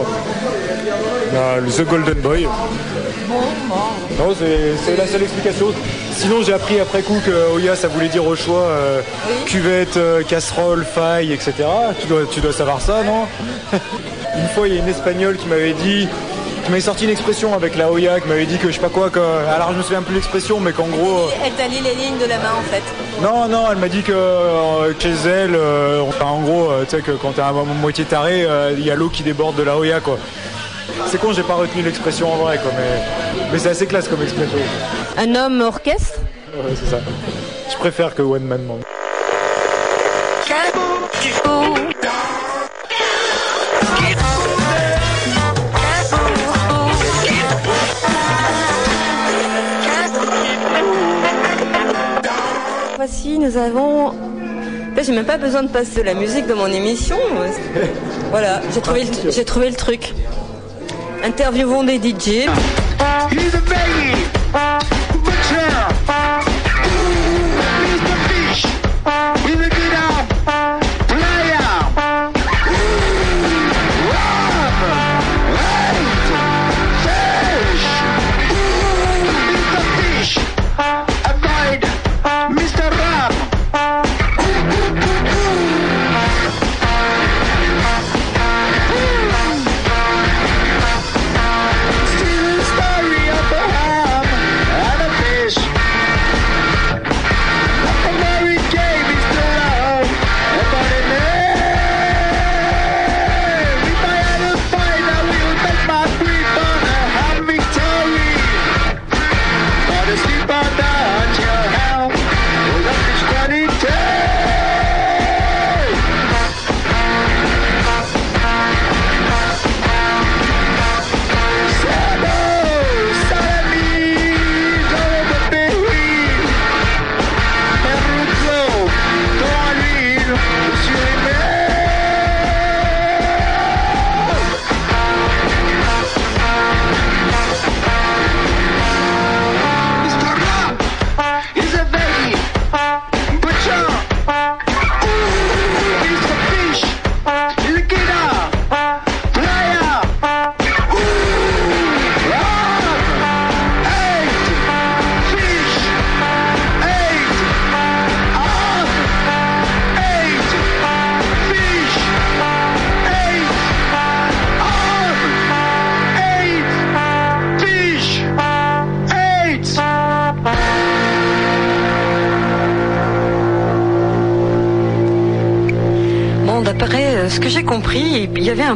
Le 1.33 1.71
The 1.71 1.87
Golden 1.87 2.19
Boy. 2.21 2.47
Non, 4.19 4.35
c'est 4.37 4.95
la 4.97 5.07
seule 5.07 5.23
explication. 5.23 5.67
Sinon, 6.13 6.43
j'ai 6.43 6.53
appris 6.53 6.79
après 6.79 7.01
coup 7.01 7.19
que 7.25 7.53
Hoya, 7.53 7.75
ça 7.75 7.87
voulait 7.87 8.09
dire 8.09 8.25
au 8.25 8.35
choix 8.35 8.63
euh, 8.63 9.01
cuvette, 9.45 9.95
euh, 9.97 10.23
casserole, 10.23 10.83
faille, 10.85 11.31
etc. 11.31 11.53
Tu 11.99 12.07
dois, 12.07 12.21
tu 12.29 12.41
dois 12.41 12.51
savoir 12.51 12.81
ça, 12.81 13.03
non? 13.03 13.25
Une 14.37 14.47
fois, 14.53 14.67
il 14.67 14.75
y 14.75 14.77
a 14.77 14.81
une 14.81 14.89
espagnole 14.89 15.37
qui 15.37 15.47
m'avait 15.47 15.73
dit, 15.73 16.07
qui 16.63 16.69
m'avait 16.69 16.81
sorti 16.81 17.05
une 17.05 17.09
expression 17.09 17.53
avec 17.53 17.75
la 17.77 17.91
Hoya, 17.91 18.19
qui 18.19 18.27
m'avait 18.27 18.45
dit 18.45 18.57
que 18.57 18.67
je 18.69 18.73
sais 18.75 18.79
pas 18.81 18.89
quoi, 18.89 19.09
que, 19.09 19.19
alors 19.19 19.71
je 19.71 19.77
me 19.77 19.83
souviens 19.83 20.01
plus 20.01 20.11
de 20.13 20.19
l'expression, 20.19 20.59
mais 20.59 20.71
qu'en 20.73 20.87
gros. 20.87 21.27
euh, 21.27 21.45
Elle 21.45 21.51
t'a 21.53 21.67
les 21.67 21.95
lignes 21.95 22.17
de 22.17 22.25
la 22.27 22.37
main 22.37 22.51
en 22.57 22.61
fait. 22.63 22.83
non, 23.21 23.47
non, 23.49 23.65
elle 23.71 23.77
m'a 23.77 23.89
dit 23.89 24.03
que 24.03 24.11
euh, 24.13 24.93
chez 24.99 25.11
elle, 25.29 25.57
enfin, 26.07 26.25
en 26.25 26.41
gros, 26.41 26.71
tu 26.83 26.95
sais 26.95 27.01
que 27.01 27.11
quand 27.11 27.31
t'es 27.33 27.41
à 27.41 27.51
moitié 27.51 28.05
taré, 28.05 28.45
il 28.77 28.85
y 28.85 28.91
a 28.91 28.95
l'eau 28.95 29.09
qui 29.09 29.23
déborde 29.23 29.55
de 29.55 29.63
la 29.63 29.77
Hoya, 29.77 29.99
quoi. 30.01 30.17
C'est 31.07 31.19
con, 31.19 31.33
j'ai 31.33 31.43
pas 31.43 31.55
retenu 31.55 31.81
l'expression 31.81 32.31
en 32.33 32.37
vrai, 32.37 32.57
quoi, 32.61 32.71
mais, 32.77 33.01
mais 33.51 33.59
c'est 33.59 33.69
assez 33.69 33.85
classe 33.87 34.07
comme 34.07 34.21
expression. 34.21 34.57
Un 35.17 35.35
homme 35.35 35.61
orchestre 35.61 36.19
Ouais, 36.55 36.73
c'est 36.75 36.89
ça. 36.89 36.99
Je 37.71 37.77
préfère 37.77 38.13
que 38.13 38.21
One 38.21 38.43
Man 38.43 38.61
Man. 38.65 38.81
Voici, 52.97 53.39
nous 53.39 53.57
avons. 53.57 54.13
J'ai 55.03 55.13
même 55.13 55.25
pas 55.25 55.37
besoin 55.37 55.63
de 55.63 55.69
passer 55.69 56.01
de 56.01 56.05
la 56.05 56.13
musique 56.13 56.45
dans 56.47 56.55
mon 56.57 56.67
émission. 56.67 57.17
Voilà, 58.31 58.61
j'ai 58.73 58.79
trouvé, 58.79 59.03
le- 59.03 59.29
j'ai 59.31 59.43
trouvé 59.43 59.69
le 59.69 59.75
truc. 59.75 60.13
Interviewons 61.23 61.83
des 61.83 61.97
DJ. 61.97 62.47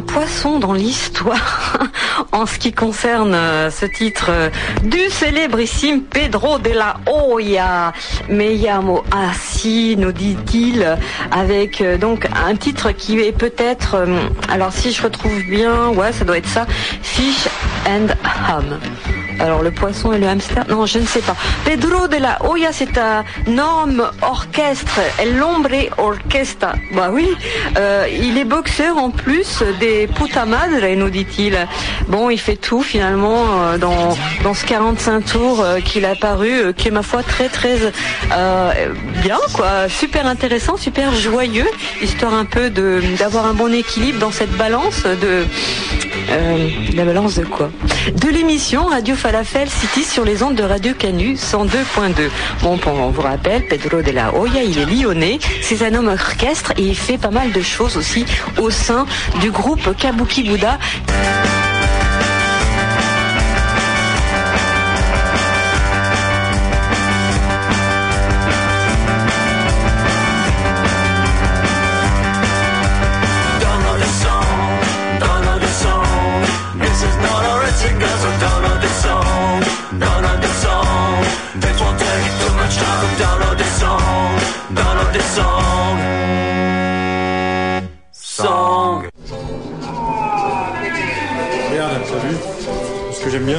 Poisson 0.01 0.59
dans 0.59 0.73
l'histoire 0.73 1.79
en 2.31 2.45
ce 2.45 2.57
qui 2.57 2.73
concerne 2.73 3.33
euh, 3.33 3.69
ce 3.69 3.85
titre 3.85 4.27
euh, 4.29 4.49
du 4.83 5.09
célébrissime 5.09 6.01
Pedro 6.03 6.59
de 6.59 6.71
la 6.71 6.97
Hoya. 7.07 7.93
Me 8.29 8.55
llamo 8.55 9.03
así, 9.11 9.95
nous 9.97 10.11
dit-il, 10.11 10.97
avec 11.31 11.81
euh, 11.81 11.97
donc 11.97 12.27
un 12.35 12.55
titre 12.55 12.91
qui 12.91 13.19
est 13.19 13.31
peut-être, 13.31 14.05
alors 14.49 14.71
si 14.71 14.91
je 14.91 15.01
retrouve 15.01 15.41
bien, 15.49 15.89
ouais, 15.89 16.11
ça 16.11 16.25
doit 16.25 16.37
être 16.37 16.47
ça, 16.47 16.65
Fish 17.01 17.47
and 17.87 18.07
Ham. 18.47 18.79
Alors 19.39 19.61
le 19.61 19.71
poisson 19.71 20.13
et 20.13 20.17
le 20.17 20.27
hamster 20.27 20.65
Non, 20.69 20.85
je 20.85 20.99
ne 20.99 21.05
sais 21.05 21.21
pas. 21.21 21.35
Pedro 21.65 22.07
de 22.07 22.17
la 22.17 22.43
Hoya, 22.45 22.71
c'est 22.71 22.97
un 22.97 23.23
homme 23.47 24.09
orchestre, 24.21 24.99
el 25.19 25.41
hombre 25.41 25.89
orquesta. 25.97 26.73
Bah 26.93 27.09
oui, 27.11 27.27
euh, 27.77 28.07
il 28.11 28.37
est 28.37 28.45
boxeur 28.45 28.97
en 28.97 29.09
plus 29.09 29.63
des 29.79 30.07
puta 30.07 30.45
madre, 30.45 30.85
nous 30.95 31.09
dit-il. 31.09 31.57
Bon, 32.07 32.29
il 32.29 32.39
fait 32.39 32.55
tout 32.55 32.81
finalement 32.81 33.43
euh, 33.61 33.77
dans, 33.77 34.15
dans 34.43 34.53
ce 34.53 34.65
45 34.65 35.25
tours 35.25 35.61
euh, 35.61 35.79
qu'il 35.79 36.05
a 36.05 36.15
paru, 36.15 36.73
qui 36.75 36.87
est 36.87 36.91
ma 36.91 37.03
foi 37.03 37.23
très 37.23 37.49
très 37.49 37.77
bien, 39.21 39.39
quoi. 39.53 39.89
Super 39.89 40.27
intéressant, 40.27 40.77
super 40.77 41.13
joyeux, 41.13 41.67
histoire 42.01 42.33
un 42.33 42.45
peu 42.45 42.69
d'avoir 42.69 43.45
un 43.45 43.53
bon 43.53 43.73
équilibre 43.73 44.19
dans 44.19 44.31
cette 44.31 44.51
balance 44.51 45.03
de 45.03 45.45
euh, 46.29 46.69
la 46.93 47.05
balance 47.05 47.35
de 47.35 47.45
quoi 47.45 47.69
De 48.13 48.29
l'émission 48.29 48.85
Radio 48.85 49.15
Falafel 49.15 49.69
City 49.69 50.03
sur 50.03 50.25
les 50.25 50.43
ondes 50.43 50.55
de 50.55 50.63
Radio 50.63 50.93
Canu 50.93 51.33
102.2. 51.35 52.29
Bon, 52.61 52.79
on 52.85 53.09
vous 53.09 53.21
rappelle, 53.21 53.65
Pedro 53.67 54.01
de 54.01 54.11
la 54.11 54.33
Hoya, 54.35 54.63
il 54.63 54.77
est 54.77 54.85
lyonnais, 54.85 55.39
c'est 55.61 55.81
un 55.83 55.93
homme 55.93 56.07
orchestre 56.07 56.73
et 56.77 56.83
il 56.83 56.95
fait 56.95 57.17
pas 57.17 57.31
mal 57.31 57.51
de 57.51 57.61
choses 57.61 57.97
aussi 57.97 58.25
au 58.57 58.69
sein 58.69 59.05
du 59.41 59.51
groupe 59.51 59.95
Kabuki 59.97 60.43
Buddha. 60.43 60.79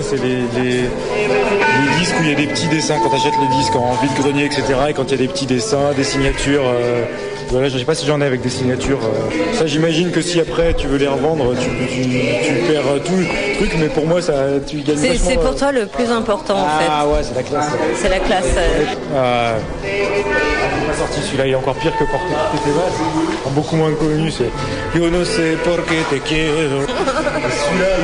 C'est 0.09 0.17
les, 0.23 0.37
les, 0.61 0.83
les 0.83 1.99
disques 1.99 2.15
où 2.21 2.23
il 2.23 2.31
y 2.31 2.33
a 2.33 2.37
des 2.37 2.47
petits 2.47 2.69
dessins. 2.69 2.97
Quand 3.03 3.11
tu 3.11 3.17
achètes 3.17 3.35
les 3.41 3.57
disques 3.57 3.77
en 3.77 3.93
vide-grenier, 4.03 4.45
etc. 4.47 4.63
Et 4.89 4.93
quand 4.95 5.05
il 5.05 5.11
y 5.13 5.15
a 5.15 5.19
des 5.19 5.29
petits 5.29 5.47
dessins, 5.47 5.93
des 5.97 6.05
signatures. 6.05 6.65
euh, 6.65 7.05
voilà, 7.49 7.69
je 7.69 7.79
sais 7.79 7.85
pas 7.85 7.95
si 7.95 8.05
j'en 8.07 8.21
ai 8.21 8.25
avec 8.25 8.41
des 8.43 8.51
signatures. 8.51 8.99
euh. 9.05 9.55
ça, 9.55 9.67
j'imagine 9.67 10.11
que 10.11 10.21
si 10.21 10.41
après 10.41 10.75
tu 10.75 10.89
veux 10.89 10.99
les 10.99 11.07
revendre, 11.07 11.55
tu, 11.57 11.69
tu, 11.87 12.03
tu 12.03 12.53
perds 12.73 12.83
euh, 12.91 12.99
tout 12.99 13.13
le 13.15 13.25
truc. 13.57 13.71
Mais 13.79 13.87
pour 13.89 14.05
moi, 14.07 14.21
ça, 14.21 14.35
tu 14.67 14.79
gagnes 14.79 14.97
C'est 14.97 15.17
c'est 15.17 15.35
pour 15.37 15.47
euh. 15.53 15.53
toi 15.59 15.71
le 15.71 15.87
plus 15.87 16.11
important 16.11 16.55
en 16.57 16.79
fait. 16.81 16.87
Ah 16.91 17.07
ouais, 17.07 17.21
c'est 17.23 17.37
la 17.37 17.43
classe. 17.45 17.69
C'est 17.95 18.09
la 18.09 18.19
classe. 18.19 18.45
euh. 18.57 18.85
Ah, 19.17 19.53
il 19.85 20.89
m'a 20.89 20.95
sorti 20.95 21.21
celui-là, 21.21 21.47
il 21.47 21.53
est 21.53 21.55
encore 21.55 21.75
pire 21.77 21.93
que 21.97 22.05
Porte 22.05 22.23
vas. 22.31 23.51
Beaucoup 23.51 23.77
moins 23.77 23.93
connu, 23.93 24.29
c'est 24.31 24.51
Yo 24.99 25.09
no 25.09 25.25
sé 25.25 25.57
por 25.65 25.85
qué 25.85 25.97
te 26.11 26.17
quiero. 26.27 26.81
Celui-là, 26.87 27.97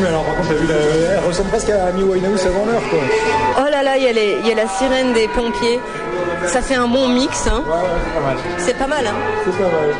mais 0.00 0.08
alors 0.08 0.24
par 0.24 0.34
contre, 0.36 0.52
vu, 0.54 0.66
la... 0.66 0.74
elle 1.18 1.24
ressemble 1.26 1.48
presque 1.50 1.70
à 1.70 1.86
Amy 1.86 2.02
Winehouse 2.02 2.46
avant 2.46 2.64
l'heure, 2.66 2.82
quoi. 2.90 2.98
Oh 3.64 3.70
là 3.70 3.82
là, 3.82 3.96
il 3.96 4.04
y, 4.04 4.12
les- 4.12 4.38
y 4.48 4.52
a 4.52 4.54
la 4.54 4.68
sirène 4.68 5.12
des 5.12 5.28
pompiers. 5.28 5.80
Ça 6.46 6.60
fait 6.60 6.74
un 6.74 6.88
bon 6.88 7.08
mix. 7.08 7.46
hein. 7.46 7.62
Pas 7.66 8.20
mal. 8.20 8.36
C'est 8.58 8.76
pas 8.76 8.86
mal. 8.86 9.06
Hein. 9.06 9.14
C'est 9.44 9.52
pas 9.56 9.64
mal. 9.70 9.94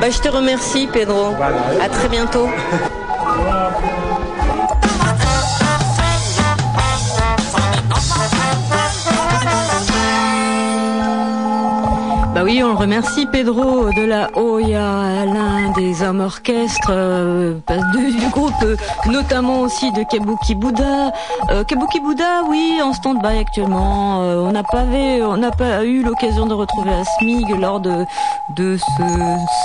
Bah, 0.00 0.10
je 0.10 0.18
te 0.18 0.28
remercie, 0.28 0.88
Pedro. 0.92 1.34
À 1.80 1.88
très 1.88 2.08
bientôt. 2.08 2.48
oui, 12.54 12.62
on 12.62 12.68
le 12.68 12.74
remercie 12.78 13.26
Pedro 13.26 13.90
de 13.90 14.04
la 14.04 14.30
Oya, 14.36 15.24
l'un 15.26 15.72
des 15.72 16.02
hommes 16.04 16.20
orchestres 16.20 16.86
euh, 16.90 17.54
du, 17.92 18.28
groupe, 18.30 18.52
euh, 18.62 18.76
notamment 19.06 19.62
aussi 19.62 19.90
de 19.90 20.04
Kabuki 20.04 20.54
Buddha. 20.54 21.10
Euh, 21.50 21.64
Kabuki 21.64 21.98
Buddha, 21.98 22.42
oui, 22.48 22.78
en 22.80 22.92
stand-by 22.92 23.38
actuellement. 23.38 24.20
On 24.20 24.52
n'a 24.52 24.62
pas 24.62 25.84
eu 25.84 26.04
l'occasion 26.04 26.46
de 26.46 26.54
retrouver 26.54 26.90
Asmig 26.92 27.48
lors 27.58 27.80
de 27.80 28.04
de 28.56 28.76
ce- 28.76 29.02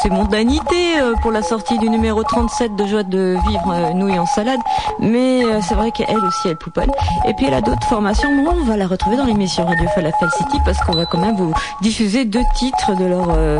ces 0.01 0.09
mondanités 0.09 0.95
pour 1.21 1.31
la 1.31 1.43
sortie 1.43 1.77
du 1.77 1.89
numéro 1.91 2.23
37 2.23 2.75
de 2.75 2.85
Joie 2.87 3.03
de 3.03 3.35
vivre 3.47 3.93
nouilles 3.93 4.17
en 4.17 4.25
salade. 4.25 4.59
Mais 4.99 5.41
c'est 5.61 5.75
vrai 5.75 5.91
qu'elle 5.91 6.17
aussi 6.17 6.47
elle 6.47 6.55
pouponne. 6.57 6.89
Et 7.27 7.33
puis 7.35 7.45
elle 7.45 7.53
a 7.53 7.61
d'autres 7.61 7.85
formations. 7.87 8.29
On 8.49 8.63
va 8.63 8.77
la 8.77 8.87
retrouver 8.87 9.17
dans 9.17 9.25
l'émission 9.25 9.65
Radio 9.65 9.87
Falafel 9.93 10.29
City 10.37 10.57
parce 10.65 10.79
qu'on 10.79 10.93
va 10.93 11.05
quand 11.05 11.19
même 11.19 11.35
vous 11.35 11.53
diffuser 11.81 12.25
deux 12.25 12.41
titres 12.55 12.78
de 12.87 13.05
leur, 13.05 13.27
euh, 13.31 13.59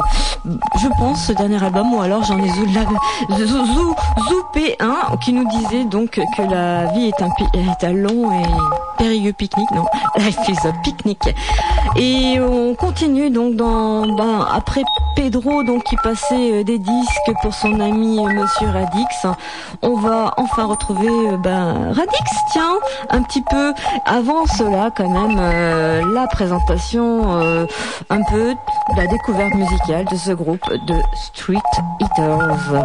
je 0.82 0.88
pense, 0.98 1.28
ce 1.28 1.34
dernier 1.34 1.64
album. 1.64 1.94
Ou 1.94 2.02
alors 2.02 2.24
j'en 2.24 2.38
ai 2.38 2.50
zoupé 2.50 4.76
un 4.80 5.18
qui 5.18 5.34
nous 5.34 5.48
disait 5.50 5.86
donc 5.86 6.12
que 6.12 6.42
la 6.42 6.86
vie 6.94 7.08
est 7.08 7.22
un, 7.22 7.30
est 7.54 7.84
un 7.84 7.94
long 7.94 8.32
et 8.32 8.46
périlleux 8.98 9.34
pique-nique. 9.34 9.72
Non, 9.72 9.86
life 10.18 10.38
is 10.48 10.68
a 10.68 10.72
picnic. 10.84 11.20
Et 11.96 12.40
on 12.40 12.76
continue 12.76 13.30
donc 13.30 13.56
dans, 13.56 14.08
ben, 14.16 14.48
après 14.52 14.82
Pedro 15.16 15.64
donc 15.64 15.84
qui 15.84 15.96
passait 15.98 16.54
euh, 16.54 16.64
des 16.64 16.80
disques 16.80 17.32
pour 17.42 17.54
son 17.54 17.80
ami 17.80 18.20
euh, 18.20 18.34
Monsieur 18.34 18.68
Radix. 18.68 19.28
On 19.82 19.96
va 19.96 20.34
enfin 20.38 20.66
retrouver 20.66 21.10
ben, 21.44 21.94
Radix, 21.94 22.24
tiens, 22.52 22.78
un 23.10 23.22
petit 23.24 23.42
peu 23.42 23.74
avant 24.06 24.46
cela 24.46 24.92
quand 24.96 25.10
même 25.10 26.14
la 26.14 26.28
présentation 26.28 27.68
un 28.10 28.24
peu 28.24 28.56
découverte 29.10 29.56
musicale 29.56 30.06
de 30.06 30.16
ce 30.16 30.32
groupe 30.32 30.64
de 30.88 30.96
Street 31.16 31.56
Eaters. 32.00 32.84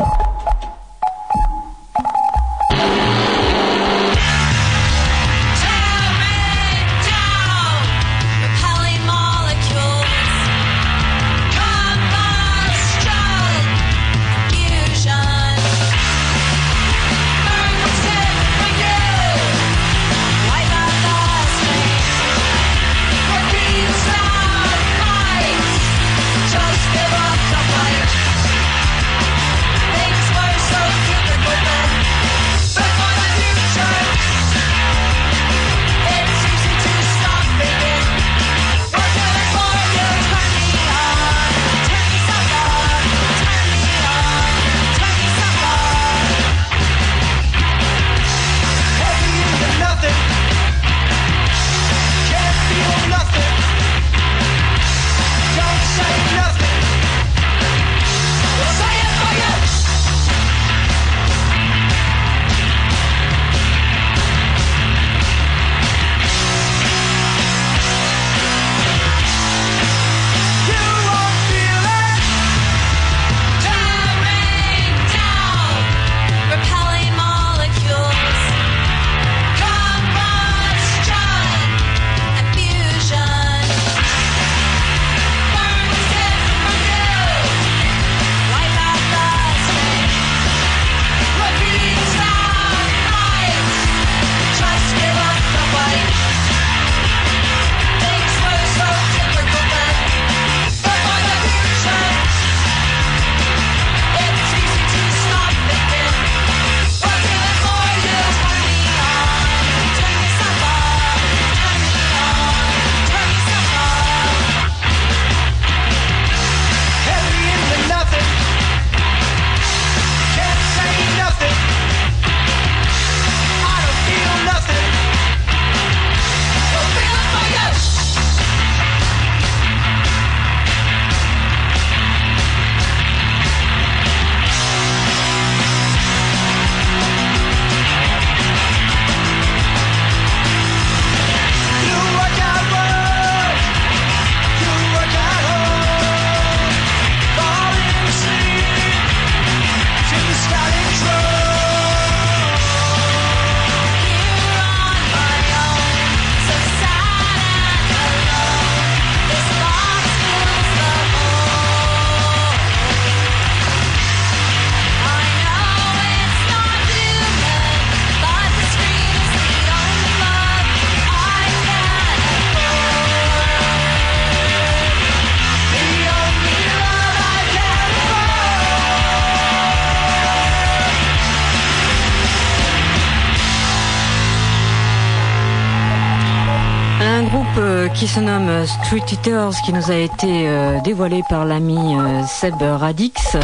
Qui 187.95 188.09
se 188.09 188.19
nomme 188.19 188.49
euh, 188.49 188.67
Street 188.67 189.05
Eaters, 189.13 189.53
qui 189.65 189.73
nous 189.73 189.91
a 189.91 189.95
été 189.95 190.49
euh, 190.49 190.81
dévoilé 190.81 191.23
par 191.29 191.45
l'ami 191.45 191.97
euh, 191.97 192.23
Seb 192.27 192.55
Radix 192.61 193.37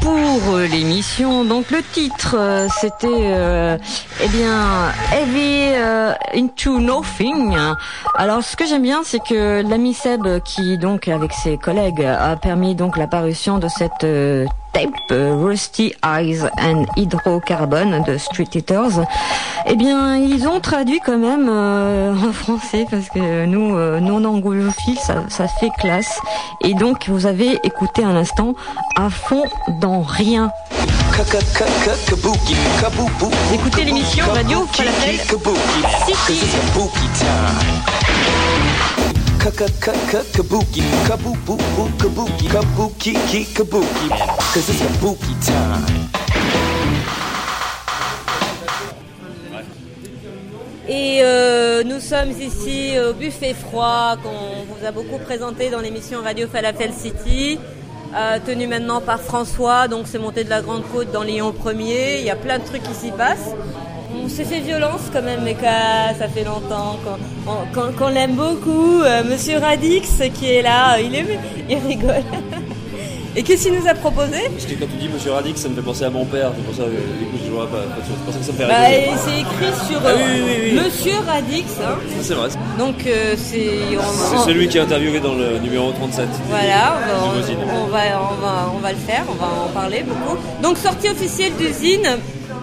pour 0.00 0.56
l'émission. 0.58 1.44
Donc 1.44 1.70
le 1.70 1.82
titre, 1.82 2.66
c'était 2.80 3.06
euh, 3.08 3.76
eh 4.22 4.28
bien 4.28 4.92
Heavy 5.12 5.72
euh, 5.74 6.12
into 6.34 6.78
Nothing. 6.78 7.56
Alors 8.16 8.42
ce 8.42 8.56
que 8.56 8.66
j'aime 8.66 8.82
bien, 8.82 9.02
c'est 9.04 9.20
que 9.20 9.62
l'ami 9.68 9.94
Seb, 9.94 10.40
qui 10.44 10.78
donc 10.78 11.08
avec 11.08 11.32
ses 11.32 11.56
collègues 11.56 12.04
a 12.04 12.36
permis 12.36 12.74
donc 12.74 12.96
l'apparition 12.96 13.58
de 13.58 13.68
cette 13.68 14.06
tape 14.72 14.90
euh, 15.10 15.34
Rusty 15.36 15.94
Eyes 16.04 16.44
and 16.58 16.86
Hydrocarbon 16.96 18.02
de 18.06 18.16
Street 18.18 18.48
Eaters, 18.54 19.04
eh 19.66 19.76
bien 19.76 20.16
ils 20.16 20.46
ont 20.48 20.60
traduit 20.60 21.00
quand 21.04 21.18
même 21.18 21.48
euh, 21.48 22.14
en 22.28 22.32
français 22.32 22.86
parce 22.90 23.08
que 23.08 23.46
nous, 23.46 23.76
euh, 23.76 24.00
non 24.00 24.24
anglophiles, 24.24 24.98
ça, 24.98 25.24
ça 25.28 25.46
fait 25.48 25.70
classe. 25.78 26.18
Et 26.62 26.74
donc 26.74 27.08
vous 27.08 27.26
avez 27.26 27.58
écouté 27.64 28.04
un 28.04 28.16
instant 28.16 28.54
à 28.96 29.10
fond 29.10 29.44
dans 29.80 30.02
rien. 30.02 30.50
Écoutez 33.52 33.84
l'émission 33.84 34.24
Radio 34.32 34.66
Falafel 34.72 35.18
City. 36.06 36.40
Et 50.88 51.22
nous 51.84 51.98
sommes 51.98 52.30
ici 52.40 52.94
au 52.98 53.14
buffet 53.14 53.54
froid 53.54 54.16
qu'on 54.22 54.64
vous 54.68 54.86
a 54.86 54.92
beaucoup 54.92 55.18
présenté 55.18 55.70
dans 55.70 55.80
l'émission 55.80 56.22
Radio 56.22 56.46
Falafel 56.46 56.92
City, 56.92 57.58
euh, 58.14 58.38
tenu 58.46 58.68
maintenant 58.68 59.00
par 59.00 59.20
François. 59.20 59.88
Donc 59.88 60.06
c'est 60.06 60.18
monté 60.18 60.44
de 60.44 60.50
la 60.50 60.60
Grande 60.62 60.84
Côte 60.92 61.10
dans 61.10 61.22
Lyon 61.22 61.52
1er. 61.64 62.20
Il 62.20 62.24
y 62.24 62.30
a 62.30 62.36
plein 62.36 62.58
de 62.58 62.64
trucs 62.64 62.82
qui 62.82 62.94
s'y 62.94 63.10
passent. 63.10 63.54
On 64.24 64.28
s'est 64.28 64.44
fait 64.44 64.60
violence 64.60 65.02
quand 65.12 65.22
même, 65.22 65.40
mais 65.44 65.56
ça 66.18 66.28
fait 66.28 66.44
longtemps 66.44 66.96
qu'on 67.04 67.50
on- 67.52 67.66
qu'on- 67.74 67.92
qu'on 67.92 68.08
l'aime 68.08 68.34
beaucoup. 68.34 69.02
Euh, 69.02 69.22
Monsieur 69.24 69.58
Radix 69.58 70.08
qui 70.34 70.50
est 70.50 70.62
là, 70.62 70.98
il, 71.00 71.14
est, 71.14 71.38
il 71.68 71.78
rigole. 71.78 72.22
Et 73.34 73.42
qu'est-ce 73.42 73.62
qu'il 73.64 73.72
nous 73.72 73.88
a 73.88 73.94
proposé? 73.94 74.40
Parce 74.52 74.66
que 74.66 74.74
quand 74.74 74.86
tu 74.92 74.96
dis 74.98 75.08
Monsieur 75.08 75.32
Radix, 75.32 75.56
ça 75.58 75.68
me 75.70 75.74
fait 75.74 75.80
penser 75.80 76.04
à 76.04 76.10
mon 76.10 76.26
père. 76.26 76.50
C'est 76.54 76.64
pour 76.66 76.74
ça 76.74 76.82
que 76.82 76.90
du 76.90 77.24
coup, 77.30 77.38
je 77.44 77.50
vois 77.50 77.66
pas. 77.66 77.78
pas- 77.78 78.02
C'est 78.06 78.24
pour 78.24 78.32
ça 78.34 78.38
que 78.38 78.44
ça 78.44 78.52
me 78.52 78.58
fait 78.58 78.66
bah, 78.66 78.84
rigoler. 78.84 79.18
C'est 79.24 79.40
écrit 79.40 79.88
sur 79.88 80.00
Ah 80.04 80.08
euh, 80.08 80.16
oui, 80.18 80.22
oui, 80.34 80.42
oui, 80.44 80.70
oui. 80.74 80.80
Monsieur 80.84 81.14
Radix. 81.26 81.64
hein. 81.82 81.94
C'est 82.20 82.34
vrai. 82.34 82.48
Donc 82.78 83.06
euh, 83.06 83.34
c'est 83.36 83.70
C'est 83.90 84.36
on- 84.36 84.44
celui 84.46 84.68
qui 84.68 84.76
est 84.76 84.82
interviewé 84.82 85.18
dans 85.18 85.34
le 85.34 85.58
numéro 85.60 85.90
37. 85.92 86.26
Voilà, 86.50 86.94
on 87.22 87.28
va, 87.30 87.32
Limousine. 87.34 87.56
on, 87.72 87.86
va, 87.86 87.98
on, 88.20 88.34
va, 88.40 88.72
on 88.76 88.78
va 88.78 88.90
le 88.92 88.98
faire, 88.98 89.24
on 89.30 89.34
va 89.34 89.46
en 89.64 89.68
parler 89.68 90.04
beaucoup. 90.06 90.36
Donc 90.62 90.76
sortie 90.76 91.08
officielle 91.08 91.52
d'usine, 91.58 92.18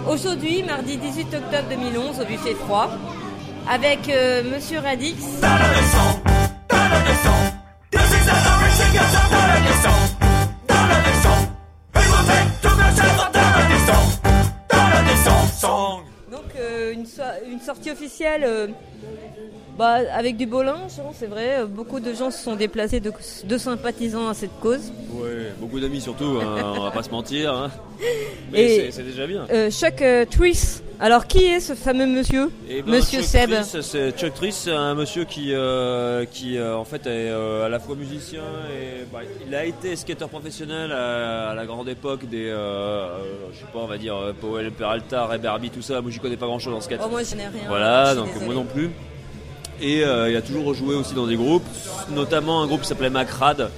aujourd'hui, 0.09 0.63
mardi 0.63 0.97
18 0.97 1.27
octobre 1.35 1.69
2011, 1.69 2.19
au 2.21 2.25
buffet 2.25 2.55
froid, 2.55 2.89
avec 3.69 4.09
euh, 4.09 4.43
Monsieur 4.43 4.79
Radix. 4.79 5.15
Donc 16.31 16.45
euh, 16.59 16.93
une, 16.93 17.05
so- 17.05 17.21
une 17.49 17.59
sortie 17.59 17.91
officielle 17.91 18.43
euh, 18.45 18.67
bah, 19.79 19.99
avec 20.13 20.35
du 20.37 20.45
beau 20.45 20.61
linge, 20.61 20.91
hein, 20.99 21.09
c'est 21.17 21.25
vrai. 21.27 21.65
Beaucoup 21.65 21.99
de 22.01 22.13
gens 22.13 22.29
se 22.31 22.43
sont 22.43 22.55
déplacés 22.55 22.99
de, 22.99 23.11
de 23.45 23.57
sympathisants 23.57 24.27
à 24.27 24.33
cette 24.33 24.59
cause. 24.59 24.91
Ouais, 25.13 25.53
beaucoup 25.57 25.79
d'amis 25.79 26.01
surtout, 26.01 26.37
hein, 26.41 26.73
on 26.77 26.83
va 26.83 26.91
pas 26.91 27.01
se 27.01 27.09
mentir. 27.09 27.53
hein. 27.53 27.71
Mais 28.51 28.91
c'est- 28.91 29.03
déjà 29.03 29.25
bien. 29.25 29.45
Euh, 29.51 29.71
Chuck 29.71 30.01
euh, 30.01 30.25
Triss. 30.25 30.83
Alors 31.01 31.27
qui 31.27 31.45
est 31.45 31.61
ce 31.61 31.75
fameux 31.75 32.05
monsieur 32.05 32.51
Eh 32.69 32.81
ben, 32.81 32.91
Monsieur 32.91 33.21
Chuck 33.21 33.29
Seb. 33.29 33.51
C'est 33.81 34.11
Chuck 34.17 34.33
Triss, 34.33 34.67
un 34.67 34.95
monsieur 34.95 35.23
qui, 35.23 35.53
euh, 35.53 36.25
qui 36.29 36.61
en 36.61 36.83
fait 36.83 37.07
est 37.07 37.29
à 37.29 37.69
la 37.69 37.79
fois 37.79 37.95
musicien 37.95 38.41
et 38.69 39.05
bah, 39.13 39.19
il 39.47 39.55
a 39.55 39.63
été 39.63 39.95
skateur 39.95 40.27
professionnel 40.27 40.91
à, 40.91 41.51
à 41.51 41.55
la 41.55 41.65
grande 41.65 41.87
époque 41.87 42.25
des, 42.29 42.47
je 42.49 43.57
sais 43.59 43.71
pas, 43.71 43.79
on 43.79 43.87
va 43.87 43.97
dire 43.97 44.15
Powell 44.41 44.71
Peralta, 44.71 45.25
Ray 45.25 45.39
Barbie, 45.39 45.69
tout 45.69 45.81
ça. 45.81 46.01
Moi, 46.01 46.11
j'y 46.11 46.19
connais 46.19 46.35
pas 46.35 46.47
grand 46.47 46.59
chose 46.59 46.73
en 46.73 46.81
skate. 46.81 46.99
Oh, 47.01 47.07
moi, 47.09 47.23
je 47.23 47.29
connais 47.29 47.47
rien. 47.47 47.61
Voilà, 47.69 48.13
donc 48.15 48.27
désolée. 48.27 48.45
moi 48.45 48.55
non 48.55 48.65
plus. 48.65 48.89
Et 49.81 50.03
euh, 50.03 50.29
il 50.29 50.35
a 50.35 50.41
toujours 50.41 50.65
rejoué 50.65 50.95
aussi 50.95 51.13
dans 51.13 51.27
des 51.27 51.35
groupes, 51.37 51.65
notamment 52.11 52.61
un 52.61 52.67
groupe 52.67 52.81
qui 52.81 52.87
s'appelait 52.87 53.09
Macrad. 53.09 53.69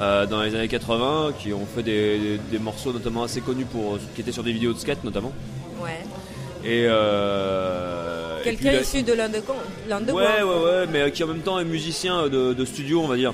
euh, 0.00 0.26
dans 0.26 0.42
les 0.42 0.52
années 0.56 0.66
80, 0.66 1.34
qui 1.38 1.52
ont 1.52 1.66
fait 1.72 1.84
des, 1.84 2.18
des- 2.18 2.38
des 2.50 2.58
morceaux 2.58 2.92
notamment 2.92 3.22
assez 3.22 3.40
connus 3.40 3.64
pour 3.64 3.96
qui 4.16 4.22
étaient 4.22 4.32
sur 4.32 4.42
des 4.42 4.52
vidéos 4.52 4.72
de 4.72 4.78
skate 4.78 5.04
notamment. 5.04 5.32
Ouais. 5.80 6.00
Et, 6.64 6.86
euh, 6.88 8.42
Quelqu'un 8.42 8.72
issu 8.80 9.02
de 9.04 9.12
l'underground. 9.12 9.62
Ouais, 10.12 10.42
ouais, 10.42 10.64
ouais, 10.64 10.86
mais 10.92 11.10
qui 11.12 11.22
en 11.22 11.28
même 11.28 11.40
temps 11.42 11.58
est 11.60 11.64
musicien 11.64 12.28
de, 12.28 12.52
de 12.52 12.64
studio, 12.64 13.00
on 13.02 13.06
va 13.08 13.16
dire. 13.16 13.32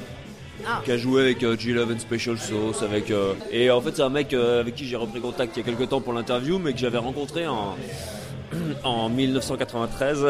Ah. 0.67 0.83
Qui 0.85 0.93
a 0.93 0.99
joué 0.99 1.23
avec 1.23 1.43
euh, 1.43 1.57
G11 1.57 1.99
Special 2.01 2.39
Sauce, 2.39 2.83
avec. 2.83 3.11
euh, 3.11 3.33
et 3.51 3.71
en 3.71 3.81
fait, 3.81 3.97
c'est 3.97 4.03
un 4.03 4.11
mec 4.11 4.35
euh, 4.35 4.61
avec 4.61 4.75
qui 4.75 4.85
j'ai 4.87 4.97
repris 4.97 5.21
contact 5.21 5.57
il 5.57 5.61
y 5.61 5.63
a 5.63 5.67
quelques 5.75 5.89
temps 5.89 6.03
pour 6.03 6.13
l'interview, 6.13 6.59
mais 6.59 6.75
que 6.75 6.79
j'avais 6.79 6.99
rencontré 6.99 7.47
en, 7.47 7.75
en 8.85 9.09
1993. 9.09 10.27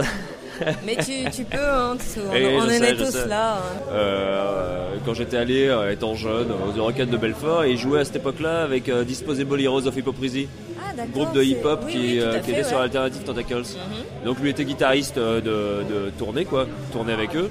Mais 0.85 0.97
tu, 0.97 1.31
tu 1.35 1.45
peux, 1.45 1.57
hein, 1.59 1.97
on, 2.31 2.35
Et 2.35 2.55
on 2.55 2.61
en 2.61 2.69
sais, 2.69 2.91
est 2.91 2.95
tous 2.97 3.11
sais. 3.13 3.27
là. 3.29 3.55
hein. 3.55 3.61
Euh, 3.93 4.95
quand 5.07 5.15
j'étais 5.15 5.39
allé, 5.39 5.69
euh, 5.69 5.91
étant 5.91 6.15
jeune, 6.15 6.49
aux 6.53 6.77
Eurocaines 6.77 7.09
de 7.09 7.17
Belfort, 7.17 7.65
et 7.65 7.71
il 7.71 7.79
jouait 7.79 8.01
à 8.01 8.05
cette 8.05 8.17
époque-là 8.17 8.63
avec 8.63 8.91
euh, 8.91 9.03
Disposable 9.05 9.59
Heroes 9.61 9.87
of 9.87 9.97
Hypocrisy. 9.97 10.49
Ah, 10.79 11.07
groupe 11.15 11.33
de 11.33 11.43
hip-hop 11.43 11.85
oui, 11.87 11.93
qui, 11.93 11.99
oui, 11.99 12.19
tout 12.21 12.27
à 12.29 12.39
qui 12.41 12.51
fait, 12.51 12.61
était 12.61 12.69
sur. 12.69 12.79
Alternative 12.79 13.23
Tentacles. 13.23 13.55
Mhm. 13.57 14.25
Donc 14.27 14.39
lui 14.41 14.51
était 14.51 14.65
guitariste 14.67 15.19
de, 15.19 15.41
de 15.41 16.11
tournée, 16.19 16.45
quoi, 16.45 16.67
tournée 16.93 17.13
avec 17.15 17.35
eux. 17.37 17.49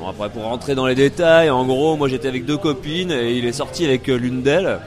Bon, 0.00 0.08
après, 0.08 0.30
pour 0.30 0.44
rentrer 0.44 0.74
dans 0.74 0.86
les 0.86 0.94
détails, 0.94 1.50
en 1.50 1.66
gros, 1.66 1.96
moi 1.96 2.08
j'étais 2.08 2.28
avec 2.28 2.46
deux 2.46 2.56
copines 2.56 3.10
et 3.10 3.32
il 3.32 3.44
est 3.44 3.52
sorti 3.52 3.84
avec 3.84 4.06
l'une 4.06 4.42
d'elles, 4.42 4.78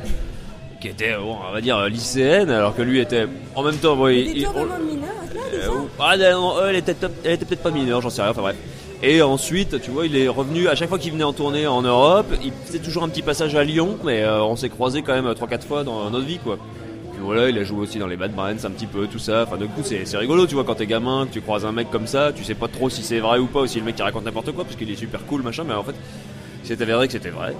qui 0.81 0.87
était, 0.89 1.15
bon, 1.15 1.37
on 1.47 1.53
va 1.53 1.61
dire, 1.61 1.77
euh, 1.77 1.87
lycéenne, 1.89 2.49
alors 2.49 2.75
que 2.75 2.81
lui 2.81 2.99
était 2.99 3.27
en 3.55 3.63
même 3.63 3.75
temps. 3.77 3.95
bon, 3.95 4.07
il- 4.07 4.47
on- 4.47 4.65
euh, 4.65 5.67
ah, 5.99 6.17
non, 6.17 6.55
elle 6.67 6.75
était 6.77 6.93
peut- 6.95 7.09
elle 7.23 7.33
était 7.33 7.45
peut-être 7.45 7.63
pas 7.63 7.71
mineure, 7.71 8.01
j'en 8.01 8.09
sais 8.09 8.21
rien, 8.21 8.31
enfin 8.31 8.41
bref. 8.41 8.55
Et 9.03 9.21
ensuite, 9.21 9.81
tu 9.81 9.89
vois, 9.91 10.05
il 10.05 10.15
est 10.17 10.27
revenu, 10.27 10.67
à 10.67 10.75
chaque 10.75 10.89
fois 10.89 10.99
qu'il 10.99 11.11
venait 11.11 11.23
en 11.23 11.33
tournée 11.33 11.65
en 11.67 11.81
Europe, 11.81 12.27
il 12.43 12.51
faisait 12.65 12.79
toujours 12.79 13.03
un 13.03 13.09
petit 13.09 13.21
passage 13.23 13.55
à 13.55 13.63
Lyon, 13.63 13.97
mais 14.03 14.21
euh, 14.23 14.43
on 14.43 14.55
s'est 14.55 14.69
croisés 14.69 15.01
quand 15.01 15.13
même 15.13 15.31
3-4 15.33 15.63
fois 15.65 15.83
dans 15.83 16.09
notre 16.09 16.25
vie, 16.25 16.37
quoi. 16.39 16.57
Puis 17.13 17.21
voilà, 17.23 17.49
il 17.49 17.57
a 17.57 17.63
joué 17.63 17.79
aussi 17.79 17.97
dans 17.99 18.07
les 18.07 18.15
Bad 18.17 18.33
Brains 18.33 18.63
un 18.63 18.69
petit 18.71 18.85
peu, 18.87 19.07
tout 19.07 19.17
ça. 19.19 19.43
Enfin, 19.47 19.57
du 19.57 19.65
coup, 19.67 19.81
c'est 19.83 20.05
c'est 20.05 20.17
rigolo, 20.17 20.45
tu 20.47 20.53
vois, 20.55 20.63
quand 20.63 20.75
t'es 20.75 20.85
gamin, 20.87 21.25
que 21.27 21.33
tu 21.33 21.41
croises 21.41 21.65
un 21.65 21.71
mec 21.71 21.89
comme 21.91 22.07
ça, 22.07 22.31
tu 22.31 22.43
sais 22.43 22.53
pas 22.55 22.67
trop 22.67 22.89
si 22.89 23.01
c'est 23.03 23.19
vrai 23.19 23.37
ou 23.39 23.47
pas, 23.47 23.61
ou 23.61 23.67
si 23.67 23.79
le 23.79 23.85
mec 23.85 23.95
qui 23.95 24.01
raconte 24.03 24.25
n'importe 24.25 24.51
quoi, 24.51 24.63
parce 24.65 24.75
qu'il 24.75 24.89
est 24.91 24.95
super 24.95 25.25
cool, 25.25 25.41
machin, 25.41 25.63
mais 25.67 25.73
en 25.73 25.83
fait, 25.83 25.95
c'est 26.63 26.79
avéré 26.81 27.07
que 27.07 27.13
c'était 27.13 27.29
vrai. 27.29 27.55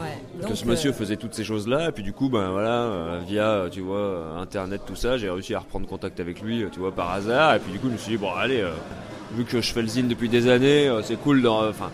Ouais. 0.00 0.48
que 0.48 0.54
ce 0.54 0.64
monsieur 0.64 0.90
euh, 0.90 0.94
faisait 0.94 1.16
toutes 1.16 1.34
ces 1.34 1.44
choses-là, 1.44 1.88
et 1.88 1.92
puis 1.92 2.02
du 2.02 2.12
coup, 2.12 2.28
ben 2.28 2.50
voilà, 2.50 2.82
euh, 2.82 3.20
via, 3.26 3.42
euh, 3.48 3.68
tu 3.68 3.80
vois, 3.80 4.34
internet, 4.40 4.82
tout 4.86 4.96
ça, 4.96 5.18
j'ai 5.18 5.28
réussi 5.30 5.54
à 5.54 5.58
reprendre 5.60 5.86
contact 5.86 6.20
avec 6.20 6.40
lui, 6.40 6.64
tu 6.72 6.78
vois, 6.80 6.92
par 6.92 7.10
hasard, 7.12 7.54
et 7.54 7.58
puis 7.58 7.72
du 7.72 7.78
coup, 7.78 7.88
je 7.88 7.92
me 7.92 7.98
suis 7.98 8.12
dit, 8.12 8.16
bon, 8.18 8.30
allez, 8.32 8.60
euh, 8.60 8.70
vu 9.32 9.44
que 9.44 9.60
je 9.60 9.72
fais 9.72 9.82
le 9.82 9.88
zine 9.88 10.08
depuis 10.08 10.28
des 10.28 10.48
années, 10.48 10.88
euh, 10.88 11.02
c'est 11.02 11.16
cool, 11.16 11.46
enfin, 11.46 11.90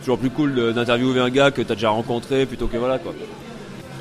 toujours 0.00 0.18
plus 0.18 0.30
cool 0.30 0.72
d'interviewer 0.74 1.20
un 1.20 1.30
gars 1.30 1.50
que 1.50 1.62
t'as 1.62 1.74
déjà 1.74 1.90
rencontré, 1.90 2.46
plutôt 2.46 2.66
que 2.68 2.76
voilà, 2.76 2.98
quoi. 2.98 3.12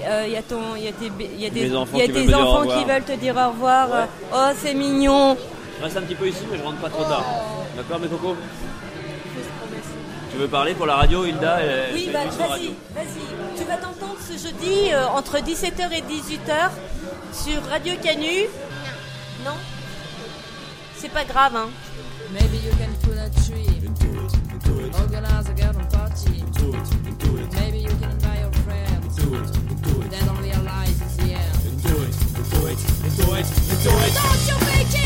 euh, 0.05 0.23
Il 0.27 0.33
y 0.33 0.37
a, 0.37 0.41
ton, 0.41 0.59
il 0.77 0.83
y 0.83 0.87
a, 0.87 0.91
tes, 0.91 1.11
y 1.37 1.45
a 1.45 1.49
des, 1.49 1.69
Mes 1.69 1.75
enfants 1.75 1.97
il 1.97 1.99
y 1.99 2.03
a 2.03 2.05
qui 2.07 2.13
tes 2.13 2.25
veulent 2.25 2.35
enfants 2.35 2.63
qui 2.79 2.85
veulent 2.85 3.03
te 3.03 3.19
dire 3.19 3.35
au 3.35 3.49
revoir. 3.51 3.89
Ouais. 3.89 4.07
Oh, 4.33 4.49
c'est 4.55 4.73
mignon. 4.73 5.35
Je 5.79 5.83
reste 5.83 5.97
un 5.97 6.01
petit 6.01 6.15
peu 6.15 6.27
ici, 6.27 6.43
mais 6.51 6.57
je 6.59 6.63
rentre 6.63 6.77
pas 6.77 6.89
trop 6.89 7.03
tard. 7.03 7.25
D'accord, 7.75 7.99
mes 7.99 8.07
cocos? 8.07 8.35
Tu 10.31 10.37
veux 10.37 10.47
parler 10.47 10.73
pour 10.73 10.85
la 10.85 10.95
radio, 10.95 11.25
Hilda 11.25 11.59
Elle- 11.61 11.93
Oui, 11.93 12.09
bah, 12.11 12.19
vas-y, 12.25 12.67
vas-y. 12.95 13.57
Tu 13.57 13.63
vas 13.65 13.75
t'entendre 13.77 14.17
ce 14.19 14.33
jeudi 14.33 14.91
euh, 14.93 15.07
entre 15.07 15.37
17h 15.39 15.91
et 15.91 16.01
18h 16.01 16.71
sur 17.33 17.61
Radio 17.69 17.93
Canu. 18.01 18.47
Non 19.45 19.51
C'est 20.97 21.09
pas 21.11 21.25
grave, 21.25 21.55
hein. 21.55 21.69
Maybe 22.31 22.63
you 22.63 22.71
can 22.79 22.93
pull 23.05 23.17
a 23.19 23.29
tree. 23.43 23.67
Organize 25.01 25.49
a 25.49 25.53
garden 25.53 25.85
party. 25.91 26.43
Maybe 27.59 27.79
you 27.79 27.89
can 27.99 28.11
invite 28.11 28.39
your 28.41 28.53
friends. 28.63 29.15
They 30.09 30.19
don't 30.25 30.41
realize 30.41 31.01
it's 31.01 31.17
the 31.17 31.33
end. 31.33 31.81
Don't 31.83 31.99
you 34.47 34.55
think 34.65 34.87
it's 34.93 35.00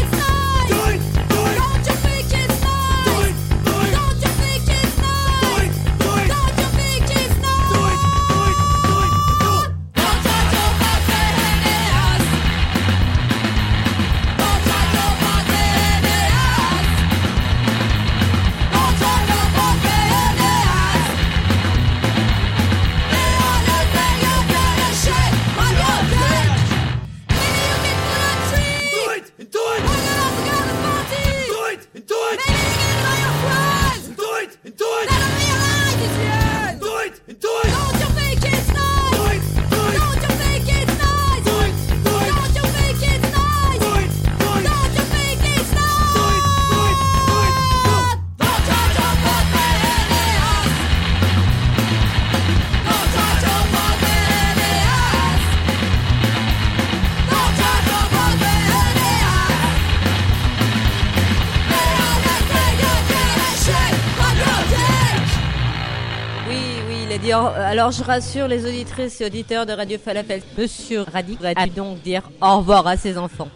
au- 67.23 67.47
alors 67.55 67.91
je 67.91 68.03
rassure 68.03 68.47
les 68.47 68.65
auditrices 68.65 69.21
et 69.21 69.25
auditeurs 69.25 69.65
de 69.65 69.73
Radio 69.73 69.97
Falafel. 70.03 70.41
Monsieur 70.57 71.01
Radic 71.01 71.39
a 71.43 71.65
dû 71.65 71.69
donc 71.71 72.01
dire 72.01 72.23
au 72.41 72.57
revoir 72.57 72.85
à 72.87 72.97
ses 72.97 73.17
enfants. 73.17 73.49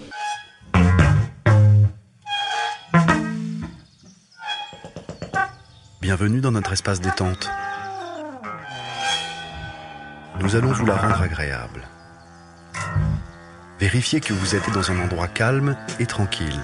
Bienvenue 6.01 6.41
dans 6.41 6.51
notre 6.51 6.73
espace 6.73 7.01
détente. 7.01 7.49
Nous 10.41 10.55
allons 10.55 10.71
vous 10.71 10.85
la 10.85 10.95
rendre 10.95 11.21
agréable. 11.21 11.81
Vérifiez 13.79 14.19
que 14.21 14.33
vous 14.33 14.55
êtes 14.55 14.69
dans 14.71 14.91
un 14.91 14.99
endroit 15.03 15.27
calme 15.27 15.75
et 15.99 16.05
tranquille. 16.05 16.59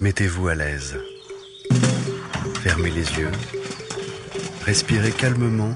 Mettez-vous 0.00 0.48
à 0.48 0.54
l'aise. 0.54 0.98
Fermez 2.62 2.90
les 2.90 3.18
yeux. 3.18 3.32
Respirez 4.64 5.10
calmement 5.10 5.74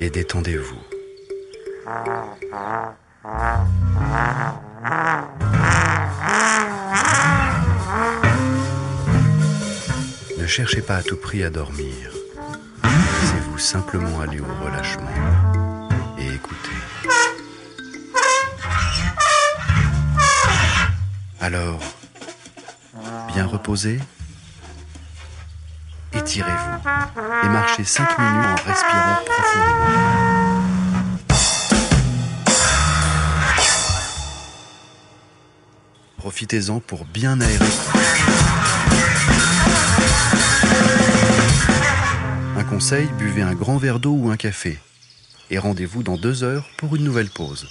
et 0.00 0.10
détendez-vous. 0.10 0.80
Ne 10.36 10.46
cherchez 10.48 10.82
pas 10.82 10.96
à 10.96 11.02
tout 11.04 11.16
prix 11.16 11.44
à 11.44 11.50
dormir. 11.50 12.10
Laissez-vous 12.82 13.58
simplement 13.58 14.20
aller 14.20 14.40
au 14.40 14.64
relâchement 14.64 15.06
et 16.18 16.26
écoutez. 16.34 16.80
Alors, 21.40 21.80
bien 23.28 23.46
reposé 23.46 24.00
Étirez-vous 26.12 26.88
et 27.44 27.48
marchez 27.48 27.84
5 27.84 28.18
minutes 28.18 28.46
en 28.46 28.68
respirant 28.68 29.18
profondément. 29.26 30.16
Profitez-en 36.18 36.80
pour 36.80 37.04
bien 37.04 37.40
aérer. 37.40 37.64
Un 42.56 42.64
conseil, 42.64 43.06
buvez 43.18 43.42
un 43.42 43.54
grand 43.54 43.76
verre 43.76 44.00
d'eau 44.00 44.12
ou 44.12 44.30
un 44.30 44.36
café. 44.36 44.78
Et 45.50 45.58
rendez-vous 45.58 46.02
dans 46.02 46.16
deux 46.16 46.42
heures 46.42 46.68
pour 46.78 46.96
une 46.96 47.04
nouvelle 47.04 47.30
pause. 47.30 47.68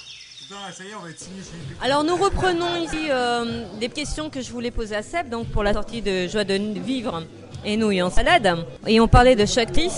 Alors 1.82 2.04
nous 2.04 2.16
reprenons 2.16 2.76
ici 2.76 3.08
euh, 3.10 3.64
des 3.78 3.88
questions 3.88 4.30
que 4.30 4.40
je 4.40 4.50
voulais 4.50 4.70
poser 4.70 4.94
à 4.96 5.02
Seb, 5.02 5.28
donc 5.28 5.48
pour 5.48 5.62
la 5.62 5.72
sortie 5.72 6.02
de 6.02 6.28
Joie 6.28 6.44
de 6.44 6.54
vivre 6.54 7.24
et 7.66 7.76
nouilles 7.76 8.00
en 8.02 8.10
salade. 8.10 8.56
Et 8.86 8.98
on 9.00 9.08
parlait 9.08 9.36
de 9.36 9.44
Shaktis. 9.44 9.90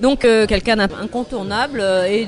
Donc 0.00 0.24
euh, 0.24 0.46
quelqu'un 0.46 0.76
d'incontournable 0.76 1.78
euh, 1.82 2.06
et, 2.06 2.26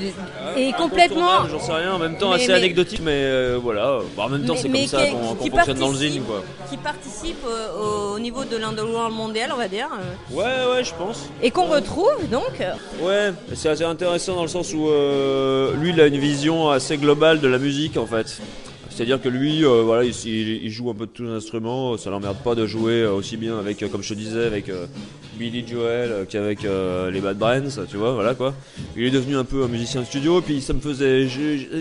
et 0.58 0.72
complètement... 0.74 1.46
J'en 1.50 1.58
sais 1.58 1.72
rien, 1.72 1.94
en 1.94 1.98
même 1.98 2.18
temps 2.18 2.28
Mais- 2.28 2.34
assez 2.36 2.48
mais- 2.48 2.52
anecdotique, 2.58 3.00
mais 3.02 3.12
euh, 3.14 3.58
voilà. 3.62 4.00
Bah, 4.14 4.24
en 4.24 4.28
même 4.28 4.44
temps, 4.44 4.54
c'est 4.56 4.68
comme 4.68 4.86
ça 4.86 5.06
qu'on 5.06 5.34
fonctionne 5.36 5.78
dans 5.78 5.88
le 5.88 5.94
zine, 5.96 6.22
quoi. 6.22 6.42
qui 6.68 6.76
participe 6.76 7.42
euh, 7.46 8.14
au 8.14 8.18
niveau 8.18 8.44
de 8.44 8.58
l'underworld 8.58 9.14
mondial, 9.14 9.52
on 9.54 9.56
va 9.56 9.68
dire, 9.68 9.88
Ouais, 10.30 10.44
ouais, 10.44 10.84
je 10.84 10.92
pense. 10.98 11.30
et 11.42 11.50
qu'on 11.50 11.64
retrouve 11.64 12.28
donc. 12.30 12.62
Ouais, 13.00 13.32
c'est 13.54 13.70
assez 13.70 13.84
intéressant 13.84 14.34
dans 14.34 14.42
le 14.42 14.48
sens 14.48 14.74
où 14.74 14.86
lui, 15.80 15.90
il 15.92 16.00
a 16.02 16.08
une 16.08 16.18
vision 16.18 16.68
assez 16.68 16.98
globale 16.98 17.40
de 17.40 17.48
la 17.48 17.56
musique 17.58 17.96
en 17.96 18.04
fait. 18.06 18.38
C'est-à-dire 18.94 19.20
que 19.20 19.28
lui, 19.28 19.64
euh, 19.64 19.82
voilà, 19.82 20.04
il, 20.04 20.70
joue 20.70 20.90
un 20.90 20.94
peu 20.94 21.06
de 21.06 21.10
tous 21.10 21.22
les 21.24 21.30
instruments. 21.30 21.96
Ça 21.96 22.10
l'emmerde 22.10 22.36
pas 22.44 22.54
de 22.54 22.66
jouer 22.66 23.02
euh, 23.02 23.12
aussi 23.12 23.36
bien 23.36 23.58
avec, 23.58 23.82
euh, 23.82 23.88
comme 23.88 24.02
je 24.02 24.10
te 24.10 24.14
disais, 24.14 24.44
avec 24.44 24.68
euh, 24.68 24.86
Billy 25.38 25.64
Joel 25.66 26.26
qu'avec 26.28 26.64
euh, 26.64 27.10
les 27.10 27.20
Bad 27.20 27.38
Brains, 27.38 27.62
tu 27.90 27.96
vois, 27.96 28.12
voilà 28.12 28.34
quoi. 28.34 28.54
Il 28.96 29.04
est 29.04 29.10
devenu 29.10 29.36
un 29.36 29.44
peu 29.44 29.64
un 29.64 29.68
musicien 29.68 30.02
de 30.02 30.06
studio. 30.06 30.38
Et 30.40 30.42
puis 30.42 30.60
ça 30.60 30.74
me 30.74 30.80
faisait, 30.80 31.26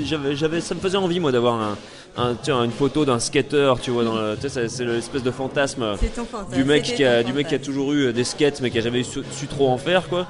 j'avais, 0.05 0.35
j'avais, 0.35 0.61
ça 0.61 0.73
me 0.73 0.79
faisait 0.79 0.97
envie 0.97 1.19
moi 1.19 1.31
d'avoir 1.33 1.55
un, 1.61 1.77
un- 2.17 2.35
tiens, 2.41 2.63
une 2.63 2.71
photo 2.71 3.03
d'un 3.03 3.19
skater, 3.19 3.73
tu 3.81 3.91
vois, 3.91 4.03
dans 4.05 4.15
c'est- 4.39 4.79
l'espèce 4.85 5.23
de 5.23 5.31
fantasme 5.31 5.83
du 6.55 6.63
mec 6.63 6.83
qui 6.83 7.03
a, 7.03 7.23
du 7.23 7.33
mec 7.33 7.47
qui 7.49 7.55
a 7.55 7.59
toujours 7.59 7.91
eu 7.93 8.13
des 8.13 8.23
skates 8.23 8.61
mais 8.61 8.69
qui 8.71 8.77
a 8.79 8.81
jamais 8.81 9.03
su, 9.03 9.19
su 9.31 9.47
trop 9.47 9.67
en 9.69 9.77
faire 9.77 10.07
quoi. 10.07 10.27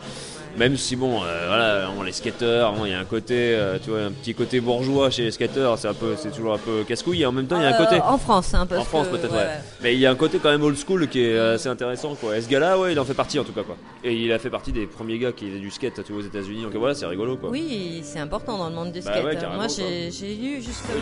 Même 0.57 0.77
si 0.77 0.95
bon, 0.95 1.23
euh, 1.23 1.45
voilà, 1.47 1.87
bon, 1.95 2.03
les 2.03 2.11
skateurs, 2.11 2.73
bon, 2.73 2.85
il 2.85 2.91
y 2.91 2.93
a 2.93 2.99
un 2.99 3.05
côté, 3.05 3.35
euh, 3.55 3.77
tu 3.83 3.89
vois, 3.89 4.01
un 4.01 4.11
petit 4.11 4.33
côté 4.35 4.59
bourgeois 4.59 5.09
chez 5.09 5.23
les 5.23 5.31
skateurs, 5.31 5.77
c'est 5.77 5.87
un 5.87 5.93
peu, 5.93 6.15
c'est 6.17 6.31
toujours 6.31 6.53
un 6.53 6.57
peu 6.57 6.83
casse-couille. 6.87 7.21
Et 7.21 7.25
en 7.25 7.31
même 7.31 7.47
temps, 7.47 7.57
il 7.57 7.63
y 7.63 7.65
a 7.65 7.69
un 7.69 7.73
Euh, 7.81 7.85
côté. 7.85 8.01
en 8.01 8.17
France, 8.17 8.53
hein, 8.53 8.65
parce 8.67 8.81
En 8.81 8.85
France 8.85 9.07
que- 9.07 9.15
peut-être, 9.17 9.33
ouais. 9.33 9.47
Mais 9.81 9.93
il 9.93 9.99
y 9.99 10.05
a 10.05 10.11
un 10.11 10.15
côté 10.15 10.39
quand 10.39 10.49
même 10.49 10.61
old 10.63 10.77
school 10.77 11.07
qui 11.07 11.21
est 11.23 11.37
assez 11.37 11.69
intéressant, 11.69 12.15
quoi. 12.15 12.37
Et 12.37 12.41
ce 12.41 12.49
gars-là, 12.49 12.77
ouais, 12.77 12.91
il 12.91 12.99
en 12.99 13.05
fait 13.05 13.13
partie 13.13 13.39
en 13.39 13.43
tout 13.43 13.53
cas, 13.53 13.63
quoi. 13.63 13.77
Et 14.03 14.13
il 14.13 14.31
a 14.31 14.39
fait 14.39 14.49
partie 14.49 14.71
des 14.71 14.85
premiers 14.87 15.17
gars 15.19 15.31
qui 15.31 15.47
faisaient 15.47 15.59
du 15.59 15.71
skate, 15.71 16.03
tu 16.03 16.11
vois, 16.13 16.21
aux 16.21 16.25
États-Unis. 16.25 16.63
Donc 16.63 16.75
voilà, 16.75 16.93
c'est 16.95 17.05
rigolo, 17.05 17.37
quoi. 17.37 17.49
Oui, 17.49 18.01
c'est 18.03 18.19
important 18.19 18.57
dans 18.57 18.69
le 18.69 18.75
monde 18.75 18.91
du 18.91 18.99
Bah 19.01 19.11
skate. 19.13 19.23
ouais, 19.25 19.35
carrément, 19.35 19.55
Moi, 19.55 19.67
j'ai 19.67 20.11
j'ai 20.11 20.35
lu 20.35 20.61
justement. 20.61 20.99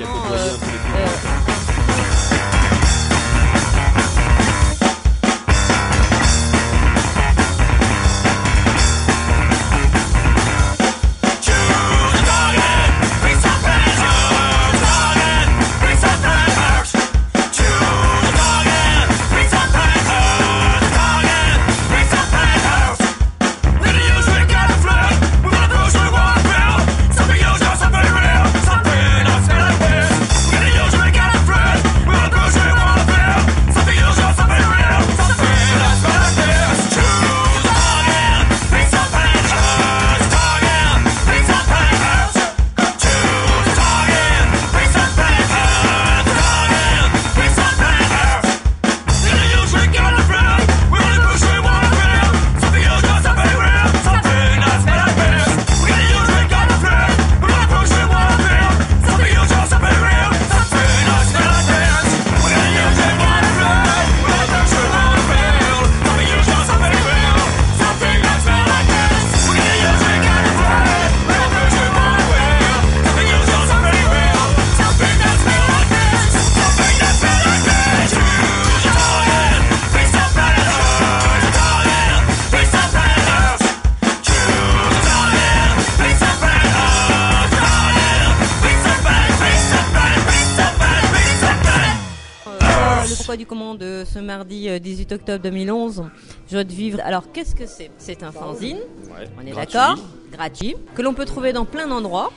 Euh, 93.30 93.36
du 93.36 93.46
comment 93.46 93.76
de 93.76 94.04
ce 94.06 94.20
mardi 94.20 94.70
euh, 94.70 94.80
18 94.80 95.12
octobre 95.12 95.44
2011, 95.44 96.04
Joie 96.52 96.64
de 96.64 96.72
vivre. 96.72 97.00
Alors, 97.04 97.32
qu'est-ce 97.32 97.56
que 97.56 97.66
c'est? 97.66 97.92
C'est 97.98 98.24
un 98.24 98.32
fanzine, 98.32 98.78
Ouais, 98.78 99.28
on 99.38 99.46
est 99.46 99.54
d'accord? 99.54 99.98
Gratuit, 100.32 100.76
que 100.96 101.02
l'on 101.02 101.14
peut 101.14 101.26
trouver 101.26 101.54
dans 101.54 101.66
plein 101.66 101.88
d'endroits. 101.88 102.32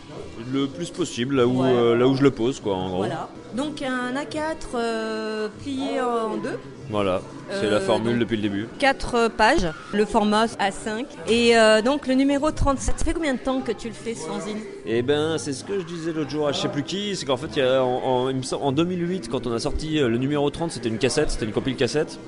Le 0.53 0.67
plus 0.67 0.91
possible, 0.91 1.37
là 1.37 1.47
où, 1.47 1.63
Ouais. 1.63 1.69
euh, 1.71 1.97
là 1.97 2.07
où 2.09 2.17
je 2.17 2.23
le 2.23 2.31
pose, 2.31 2.59
quoi, 2.59 2.75
en 2.75 2.89
gros. 2.89 2.97
Voilà. 2.99 3.29
Donc, 3.55 3.83
un 3.83 4.15
A4 4.17 4.75
euh, 4.75 5.49
plié 5.63 6.01
en 6.01 6.37
deux. 6.39 6.59
Voilà, 6.91 7.21
c'est 7.51 7.67
Euh, 7.67 7.71
la 7.71 7.81
formule 7.81 8.13
donc- 8.13 8.21
depuis 8.21 8.37
le 8.37 8.43
début. 8.43 8.67
4 8.79 9.29
pages, 9.29 9.69
le 9.93 10.05
format 10.05 10.47
A5. 10.59 11.07
Et 11.29 11.57
euh, 11.57 11.81
donc 11.81 12.07
le 12.07 12.15
numéro 12.15 12.51
37. 12.51 12.99
Ça 12.99 13.05
fait 13.05 13.13
combien 13.15 13.35
de 13.35 13.39
temps 13.39 13.61
que 13.61 13.73
tu 13.73 13.89
le 13.89 13.95
fais 13.95 14.15
ce 14.15 14.27
fanzine 14.27 14.59
Et 14.85 15.03
ben, 15.03 15.39
c'est 15.39 15.53
ce 15.53 15.65
que 15.65 15.79
je 15.79 15.85
disais 15.85 16.13
l'autre 16.13 16.31
jour 16.31 16.49
à 16.49 16.53
je 16.53 16.61
sais 16.61 16.69
plus 16.69 16.83
qui, 16.83 17.15
c'est 17.15 17.25
qu'en 17.25 17.37
fait, 17.37 17.49
il 17.57 17.59
y 17.61 17.63
a, 17.63 17.85
en, 17.85 17.89
en- 18.05 18.29
il 18.31 18.37
me 18.37 18.43
semble- 18.43 18.65
en 18.65 18.73
2008, 18.73 19.29
quand 19.31 19.47
on 19.47 19.53
a 19.53 19.59
sorti 19.59 19.99
euh, 20.01 20.09
le 20.09 20.19
numéro 20.19 20.49
30, 20.51 20.71
c'était 20.73 20.89
une 20.89 20.99
cassette, 20.99 21.31
c'était 21.31 21.45
une 21.47 21.53
compile 21.53 21.77
cassette. 21.77 22.19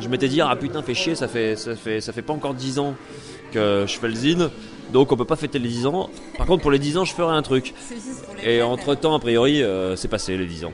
Je 0.00 0.08
m'étais 0.08 0.28
dit, 0.28 0.40
ah 0.40 0.54
putain, 0.56 0.82
fait 0.82 0.94
chier, 0.94 1.14
ça 1.14 1.26
fait, 1.28 1.56
ça 1.56 1.74
fait, 1.74 2.00
ça 2.00 2.12
fait 2.12 2.22
pas 2.22 2.32
encore 2.32 2.54
10 2.54 2.78
ans 2.78 2.94
que 3.52 3.84
je 3.86 3.98
fais 3.98 4.08
le 4.08 4.14
zine, 4.14 4.50
donc 4.92 5.12
on 5.12 5.16
peut 5.16 5.24
pas 5.24 5.36
fêter 5.36 5.58
les 5.58 5.68
10 5.68 5.86
ans. 5.86 6.10
Par 6.36 6.46
contre, 6.46 6.62
pour 6.62 6.70
les 6.70 6.78
10 6.78 6.96
ans, 6.98 7.04
je 7.04 7.14
ferai 7.14 7.34
un 7.34 7.42
truc. 7.42 7.74
C'est 7.88 7.94
juste 7.94 8.24
pour 8.24 8.34
les 8.36 8.54
Et 8.56 8.62
entre 8.62 8.94
temps, 8.94 9.14
a 9.14 9.18
priori, 9.18 9.62
euh, 9.62 9.96
c'est 9.96 10.08
passé 10.08 10.36
les 10.36 10.46
10 10.46 10.64
ans. 10.66 10.72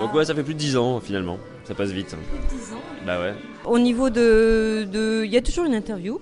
Donc 0.00 0.12
ouais, 0.14 0.24
ça 0.24 0.34
fait 0.34 0.42
plus 0.42 0.54
de 0.54 0.58
10 0.58 0.76
ans 0.76 1.00
finalement. 1.00 1.38
Ça 1.64 1.74
passe 1.74 1.90
vite. 1.90 2.14
Bah 3.06 3.20
ouais. 3.20 3.34
Au 3.64 3.78
niveau 3.78 4.10
de, 4.10 4.86
de- 4.92 5.22
il 5.24 5.30
y 5.32 5.36
a 5.36 5.42
toujours 5.42 5.64
une 5.64 5.74
interview. 5.74 6.20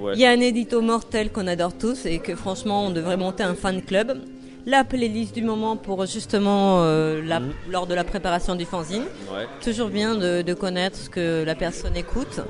Ouais. 0.00 0.12
Il 0.14 0.20
y 0.20 0.26
a 0.26 0.30
un 0.30 0.40
édito 0.40 0.80
mortel 0.82 1.30
qu'on 1.30 1.46
adore 1.46 1.76
tous 1.76 2.04
et 2.06 2.18
que 2.18 2.34
franchement 2.34 2.86
on 2.86 2.90
devrait 2.90 3.16
monter 3.16 3.42
un 3.42 3.54
fan 3.54 3.80
club. 3.82 4.18
La 4.64 4.84
playlist 4.84 5.34
du 5.34 5.42
moment 5.42 5.76
pour 5.76 6.06
justement 6.06 6.82
euh, 6.84 7.20
la- 7.24 7.42
lors 7.70 7.86
de 7.88 7.94
la 7.94 8.04
préparation 8.04 8.54
du 8.54 8.64
fanzine. 8.64 9.02
Ouais. 9.32 9.46
Toujours 9.62 9.88
bien 9.88 10.14
de, 10.14 10.42
de 10.42 10.54
connaître 10.54 10.96
ce 10.96 11.10
que 11.10 11.42
la 11.44 11.56
personne 11.56 11.96
écoute. 11.96 12.40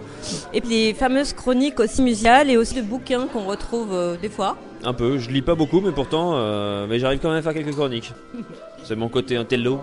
Et 0.52 0.60
puis 0.60 0.70
les 0.70 0.94
fameuses 0.94 1.32
chroniques 1.32 1.80
aussi 1.80 2.02
musicales 2.02 2.50
et 2.50 2.56
aussi 2.58 2.74
de 2.74 2.82
bouquins 2.82 3.26
qu'on 3.28 3.44
retrouve 3.46 3.92
euh, 3.94 4.16
des 4.20 4.28
fois. 4.28 4.58
Un 4.84 4.92
peu. 4.92 5.16
Je 5.18 5.30
lis 5.30 5.40
pas 5.42 5.54
beaucoup, 5.54 5.80
mais 5.80 5.92
pourtant, 5.92 6.32
euh, 6.34 6.86
mais 6.86 6.98
j'arrive 6.98 7.20
quand 7.20 7.30
même 7.30 7.38
à 7.38 7.42
faire 7.42 7.54
quelques 7.54 7.72
chroniques. 7.74 8.12
C'est 8.84 8.96
mon 8.96 9.08
côté 9.08 9.36
intello. 9.36 9.80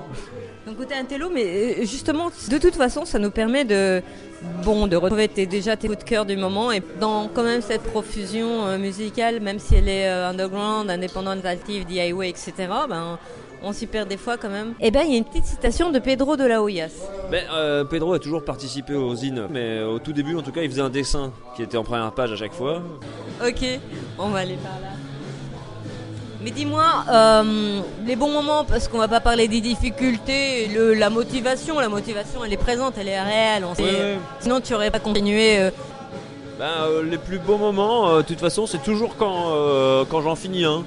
Donc 0.67 0.77
côté 0.77 0.93
intello, 0.93 1.29
mais 1.33 1.83
justement, 1.85 2.29
de 2.51 2.57
toute 2.59 2.75
façon, 2.75 3.05
ça 3.05 3.17
nous 3.17 3.31
permet 3.31 3.65
de, 3.65 4.03
bon, 4.63 4.87
de 4.87 4.95
retrouver 4.95 5.27
tes- 5.27 5.45
déjà 5.45 5.75
tes 5.77 5.87
coups 5.87 5.99
de 5.99 6.03
cœur 6.03 6.25
du 6.25 6.37
moment 6.37 6.71
et 6.71 6.81
dans 6.99 7.27
quand 7.27 7.43
même 7.43 7.61
cette 7.61 7.83
profusion 7.83 8.65
euh, 8.67 8.77
musicale, 8.77 9.39
même 9.39 9.59
si 9.59 9.75
elle 9.75 9.89
est 9.89 10.07
euh, 10.09 10.29
underground, 10.29 10.89
indépendante, 10.89 11.45
active, 11.45 11.85
DIY, 11.85 12.27
etc. 12.29 12.53
Ben, 12.89 13.17
on 13.61 13.73
s'y 13.73 13.87
perd 13.87 14.07
des 14.07 14.15
fois 14.17 14.37
quand 14.37 14.49
même. 14.49 14.73
Et 14.79 14.89
ben, 14.91 15.01
il 15.05 15.11
y 15.11 15.15
a 15.15 15.17
une 15.17 15.25
petite 15.25 15.45
citation 15.45 15.91
de 15.91 15.99
Pedro 15.99 16.37
de 16.37 16.45
la 16.45 16.61
Hoyas. 16.61 16.91
Mais 17.29 17.43
euh, 17.51 17.83
Pedro 17.83 18.13
a 18.13 18.19
toujours 18.19 18.45
participé 18.45 18.93
aux 18.95 19.13
zines, 19.15 19.47
mais 19.51 19.81
au 19.81 19.99
tout 19.99 20.13
début, 20.13 20.35
en 20.37 20.41
tout 20.41 20.51
cas, 20.53 20.61
il 20.61 20.69
faisait 20.69 20.81
un 20.81 20.89
dessin 20.89 21.31
qui 21.55 21.63
était 21.63 21.75
en 21.77 21.83
première 21.83 22.11
page 22.13 22.31
à 22.31 22.35
chaque 22.37 22.53
fois. 22.53 22.81
Ok, 23.45 23.65
on 24.17 24.29
va 24.29 24.39
aller 24.39 24.55
par 24.55 24.79
là. 24.81 24.87
Mais 26.41 26.51
dis-moi, 26.51 26.85
euh, 27.11 27.81
les 28.05 28.15
bons 28.15 28.31
moments, 28.31 28.63
parce 28.63 28.87
qu'on 28.87 28.97
va 28.97 29.09
pas 29.09 29.19
parler 29.19 29.47
des 29.49 29.59
difficultés, 29.59 30.67
le- 30.73 30.93
la 30.93 31.09
motivation, 31.09 31.79
la 31.79 31.89
motivation 31.89 32.45
elle 32.45 32.53
est 32.53 32.57
présente, 32.57 32.93
elle 32.97 33.09
est 33.09 33.21
réelle. 33.21 33.65
On 33.65 33.75
sait- 33.75 33.83
Ouais, 33.83 33.89
ouais. 33.91 34.19
Sinon 34.39 34.61
tu 34.61 34.73
aurais 34.73 34.89
pas 34.91 34.99
continué. 34.99 35.59
euh, 35.59 35.71
Ben, 36.57 36.65
euh, 36.81 37.03
les 37.03 37.17
plus 37.17 37.39
beaux 37.39 37.57
moments, 37.57 38.17
de 38.17 38.21
toute 38.21 38.39
façon, 38.39 38.67
c'est 38.67 38.83
toujours 38.83 39.15
quand, 39.17 39.53
quand 40.09 40.21
j'en 40.21 40.35
finis 40.35 40.65
un. 40.65 40.83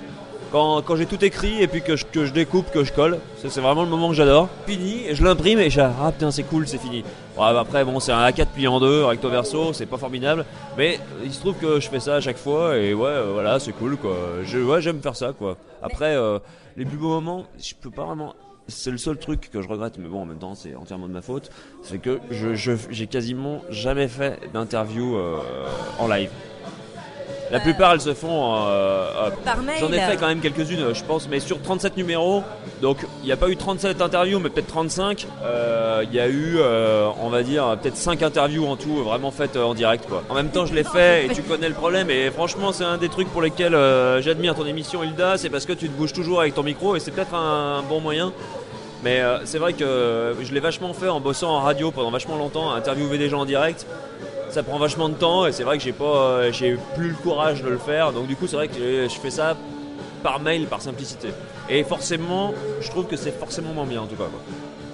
Quand, 0.53 0.83
quand 0.83 0.97
j'ai 0.97 1.07
tout 1.07 1.25
écrit 1.25 1.63
et 1.63 1.67
puis 1.67 1.81
que 1.81 1.97
je, 1.97 2.05
que 2.05 2.27
je 2.27 2.33
découpe, 2.33 2.71
que 2.71 2.85
je 2.85 2.93
colle. 2.93 3.19
C'est 3.39 3.61
vraiment 3.61 3.85
le 3.85 3.89
moment 3.89 4.11
que 4.11 4.15
j'adore. 4.15 4.51
Fini, 4.67 5.05
je 5.11 5.25
l'imprime 5.25 5.59
et 5.59 5.71
je 5.71 5.81
ah 5.81 6.13
putain, 6.13 6.31
c'est 6.31 6.43
cool, 6.43 6.69
c'est 6.69 6.77
fini. 6.77 7.03
Bah, 7.39 7.59
après, 7.59 7.87
bon, 7.87 7.99
c'est 8.01 8.13
un 8.13 8.29
A4 8.29 8.49
plié 8.49 8.69
en 8.69 8.79
deux, 8.79 9.03
recto 9.03 9.31
verso, 9.31 9.73
c'est 9.73 9.87
pas 9.87 9.97
formidable. 9.97 10.45
Mais 10.77 10.99
euh, 10.99 11.25
il 11.25 11.33
se 11.33 11.41
trouve 11.41 11.55
que 11.55 11.81
je 11.81 11.89
fais 11.89 12.01
ça 12.01 12.17
à 12.17 12.21
chaque 12.21 12.37
fois 12.37 12.77
et 12.77 12.93
ouais, 12.93 13.09
euh, 13.09 13.31
voilà, 13.33 13.59
c'est 13.61 13.73
cool 13.73 13.97
quoi. 13.97 14.15
Ouais, 14.55 14.83
j'aime 14.83 15.01
faire 15.01 15.17
ça 15.17 15.33
quoi. 15.33 15.57
Après, 15.83 16.15
euh, 16.15 16.39
les 16.77 16.85
plus 16.85 16.99
beaux 16.99 17.09
moments, 17.09 17.45
je 17.59 17.73
peux 17.81 17.91
pas 17.91 18.05
vraiment. 18.05 18.35
C'est 18.69 18.91
le 18.91 18.99
seul 18.99 19.17
truc 19.17 19.49
que 19.51 19.63
je 19.63 19.69
regrette, 19.69 19.97
mais 19.99 20.09
bon, 20.09 20.21
en 20.21 20.27
même 20.27 20.39
temps, 20.39 20.55
c'est 20.55 20.75
entièrement 20.75 21.09
de 21.09 21.13
ma 21.15 21.23
faute. 21.23 21.51
C'est 21.83 21.99
que 21.99 22.21
je, 22.31 22.55
j'ai 22.91 23.07
quasiment 23.07 23.63
jamais 23.71 24.07
fait 24.07 24.39
d'interview 24.53 25.17
en 25.99 26.07
live. 26.07 26.31
La 27.53 27.61
plupart, 27.61 27.93
elles 27.93 28.01
se 28.01 28.15
font. 28.15 28.57
euh, 28.67 29.31
Par 29.45 29.59
mail. 29.63 29.77
J'en 29.79 29.93
ai 29.93 30.01
fait 30.01 30.17
quand 30.17 30.27
même 30.27 30.41
quelques-unes, 30.41 30.95
je 30.95 31.05
pense, 31.05 31.29
mais 31.29 31.39
sur 31.39 31.61
37 31.61 31.97
numéros. 31.97 32.43
Donc, 32.81 33.07
il 33.23 33.27
n'y 33.27 33.33
a 33.33 33.37
pas 33.37 33.49
eu 33.51 33.57
37 33.57 34.01
interviews, 34.01 34.39
mais 34.41 34.49
peut-être 34.49 34.67
35. 34.69 35.27
Euh, 35.45 36.03
Il 36.09 36.15
y 36.15 36.19
a 36.21 36.27
eu, 36.29 36.57
euh, 36.59 37.09
on 37.23 37.29
va 37.29 37.43
dire, 37.43 37.77
peut-être 37.81 37.97
5 37.97 38.23
interviews 38.23 38.67
en 38.67 38.77
tout, 38.77 38.97
vraiment 39.05 39.31
faites 39.31 39.57
en 39.57 39.75
direct, 39.75 40.07
quoi. 40.09 40.23
En 40.31 40.35
même 40.35 40.49
temps, 40.49 40.67
je 40.67 40.75
l'ai 40.75 40.83
fait 40.97 41.27
et 41.27 41.29
tu 41.29 41.43
connais 41.43 41.69
le 41.69 41.75
problème. 41.75 42.09
Et 42.11 42.31
franchement, 42.31 42.73
c'est 42.73 42.85
un 42.85 42.97
des 42.97 43.09
trucs 43.11 43.29
pour 43.29 43.43
lesquels 43.43 43.77
j'admire 44.21 44.55
ton 44.55 44.67
émission, 44.67 45.03
Hilda. 45.05 45.37
C'est 45.37 45.51
parce 45.51 45.67
que 45.67 45.75
tu 45.75 45.89
te 45.89 45.97
bouges 45.97 46.13
toujours 46.15 46.41
avec 46.41 46.55
ton 46.55 46.63
micro 46.63 46.97
et 46.97 47.01
c'est 47.01 47.11
peut-être 47.11 47.35
un 47.35 47.83
bon 47.89 48.01
moyen. 48.01 48.33
Mais 49.05 49.21
euh, 49.21 49.39
c'est 49.45 49.59
vrai 49.59 49.73
que 49.73 50.35
je 50.41 50.53
l'ai 50.55 50.61
vachement 50.61 50.93
fait 50.95 51.09
en 51.09 51.19
bossant 51.21 51.51
en 51.51 51.61
radio 51.61 51.91
pendant 51.91 52.11
vachement 52.11 52.37
longtemps, 52.37 52.71
interviewer 52.73 53.19
des 53.19 53.29
gens 53.29 53.41
en 53.41 53.45
direct. 53.45 53.85
Ça 54.53 54.63
prend 54.63 54.77
vachement 54.79 55.09
de 55.09 55.15
temps 55.15 55.47
et 55.47 55.53
c'est 55.53 55.63
vrai 55.65 55.79
que 55.79 55.83
j'ai 55.83 55.93
pas, 55.95 56.05
euh, 56.05 56.53
j'ai 56.53 56.77
plus 56.95 57.09
le 57.09 57.15
courage 57.15 57.63
de 57.63 57.71
le 57.71 57.79
faire. 57.79 58.13
Donc 58.13 58.27
du 58.27 58.37
coup, 58.37 58.47
c'est 58.47 58.57
vrai 58.57 58.69
que 58.69 58.75
je 59.09 59.19
fais 59.19 59.31
ça 59.31 59.57
par 60.23 60.41
mail, 60.41 60.67
par 60.67 60.83
simplicité. 60.83 61.29
Et 61.71 61.83
forcément, 61.85 62.53
je 62.83 62.91
trouve 62.91 63.07
que 63.07 63.17
c'est 63.17 63.31
forcément 63.33 63.73
moins 63.73 63.87
bien 63.87 64.03
en 64.03 64.07
tout 64.07 64.15
cas. 64.15 64.25
quoi. 64.25 64.41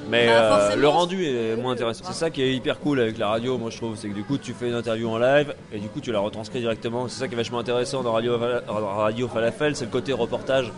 Mais 0.09 0.29
Bah, 0.29 0.71
euh, 0.71 0.77
le 0.77 0.87
rendu 0.89 1.27
est 1.27 1.57
moins 1.57 1.73
intéressant. 1.73 2.05
C'est 2.07 2.15
ça 2.15 2.31
qui 2.31 2.41
est 2.41 2.55
hyper 2.55 2.79
cool 2.79 3.01
avec 3.01 3.19
la 3.19 3.29
radio, 3.29 3.59
moi 3.59 3.71
je 3.71 3.77
trouve, 3.79 3.97
c'est 3.97 4.09
que 4.09 4.15
du 4.15 4.23
coup 4.23 4.39
tu 4.39 4.53
fais 4.53 4.69
une 4.69 4.75
interview 4.75 5.11
en 5.11 5.19
live 5.19 5.53
et 5.73 5.81
du 5.81 5.89
coup 5.89 6.01
tu 6.01 6.13
la 6.13 6.21
retranscris 6.21 6.61
directement. 6.61 7.09
C'est 7.09 7.19
ça 7.19 7.27
qui 7.27 7.35
est 7.35 7.37
vachement 7.37 7.59
intéressant 7.59 8.05
dans 8.05 8.13
Radio, 8.13 8.39
radio 8.69 9.27
Falafel, 9.27 9.75
c'est 9.75 9.87
le 9.87 9.91
côté 9.91 10.13
reportage 10.13 10.73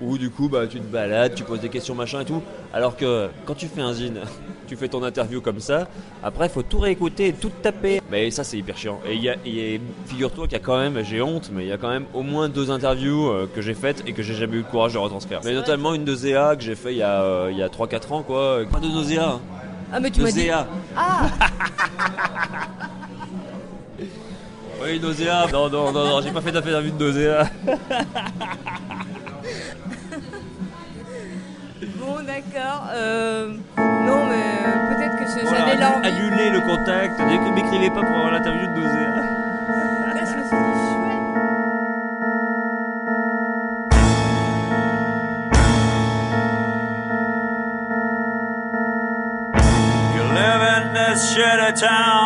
où 0.00 0.16
du 0.18 0.30
coup 0.30 0.48
bah, 0.48 0.66
tu 0.66 0.78
te 0.80 0.84
balades, 0.86 1.34
tu 1.34 1.44
poses 1.44 1.60
des 1.60 1.68
questions 1.68 1.94
machin 1.94 2.20
et 2.20 2.24
tout. 2.24 2.42
Alors 2.72 2.96
que 2.96 3.28
quand 3.44 3.54
tu 3.54 3.66
fais 3.66 3.80
un 3.82 3.92
zine, 3.92 4.20
tu 4.66 4.76
fais 4.76 4.88
ton 4.88 5.02
interview 5.02 5.40
comme 5.40 5.60
ça, 5.60 5.88
après 6.22 6.46
il 6.46 6.50
faut 6.50 6.62
tout 6.62 6.78
réécouter 6.78 7.28
et 7.28 7.32
tout 7.32 7.50
taper. 7.62 8.00
Mais 8.10 8.30
ça 8.30 8.44
c'est 8.44 8.56
hyper 8.58 8.76
chiant. 8.76 9.00
Et 9.06 9.14
il 9.14 9.22
y 9.22 9.28
a, 9.28 9.36
il 9.44 9.54
y 9.54 9.76
a- 9.76 9.80
figure-toi 10.06 10.44
qu'il 10.46 10.52
y 10.58 10.60
a 10.60 10.64
quand 10.64 10.78
même, 10.78 11.02
j'ai 11.04 11.20
honte, 11.20 11.50
mais 11.52 11.64
il 11.64 11.68
y 11.68 11.72
a 11.72 11.78
quand 11.78 11.90
même 11.90 12.04
au 12.14 12.22
moins 12.22 12.48
deux 12.48 12.70
interviews 12.70 13.28
euh, 13.28 13.48
que 13.54 13.60
j'ai 13.62 13.74
faites 13.74 14.02
et 14.06 14.12
que 14.12 14.22
j'ai 14.22 14.34
jamais 14.34 14.54
eu 14.54 14.58
le 14.58 14.64
courage 14.64 14.92
de 14.94 14.98
retranscrire. 14.98 15.40
Mais 15.44 15.52
notamment 15.54 15.92
une 15.94 16.04
de 16.04 16.14
Zéa 16.14 16.54
que 16.56 16.62
j'ai 16.62 16.74
fait 16.76 16.92
il 16.92 16.98
y 16.98 17.02
a, 17.02 17.22
euh, 17.22 17.48
il 17.50 17.58
y 17.58 17.62
a 17.62 17.68
3-4 17.68 18.12
ans 18.12 18.22
quoi. 18.22 18.60
Pas 18.70 18.78
de 18.80 18.88
Nausea. 18.88 19.24
hein. 19.28 19.40
Ah 19.92 19.98
mais 20.00 20.10
tu 20.10 20.20
m'as 20.20 20.30
dit. 20.30 20.48
Ah. 20.50 20.66
Oui, 24.82 24.98
Nausea. 24.98 25.46
Non, 25.52 25.68
non, 25.68 25.92
non, 25.92 26.06
non 26.08 26.20
j'ai 26.22 26.30
pas 26.30 26.40
fait 26.40 26.52
d'interview 26.52 26.90
de 26.90 27.04
Nausea. 27.04 27.44
Bon 32.10 32.22
d'accord. 32.26 32.88
euh, 32.92 33.48
non 33.78 34.26
mais 34.26 34.34
euh, 34.66 34.94
peut-être 34.94 35.16
que 35.16 35.46
Voilà, 35.46 35.58
j'avais 35.66 35.80
l'envie. 35.80 36.08
Annulez 36.08 36.50
le 36.50 36.60
contact, 36.60 37.20
ne 37.20 37.50
m'écrivez 37.54 37.90
pas 37.90 38.00
pour 38.00 38.16
avoir 38.16 38.32
l'interview 38.32 38.66
de 38.66 38.72
Nausea. 38.80 39.10
Là, 40.14 40.24
je 40.26 40.36
me 40.36 40.42
suis 40.44 40.56
dit, 40.56 40.80
chouette. 40.90 42.30
You 50.14 50.22
live 50.38 50.62
in 50.76 50.84
this 50.94 51.18
shitty 51.32 51.72
town, 51.80 52.19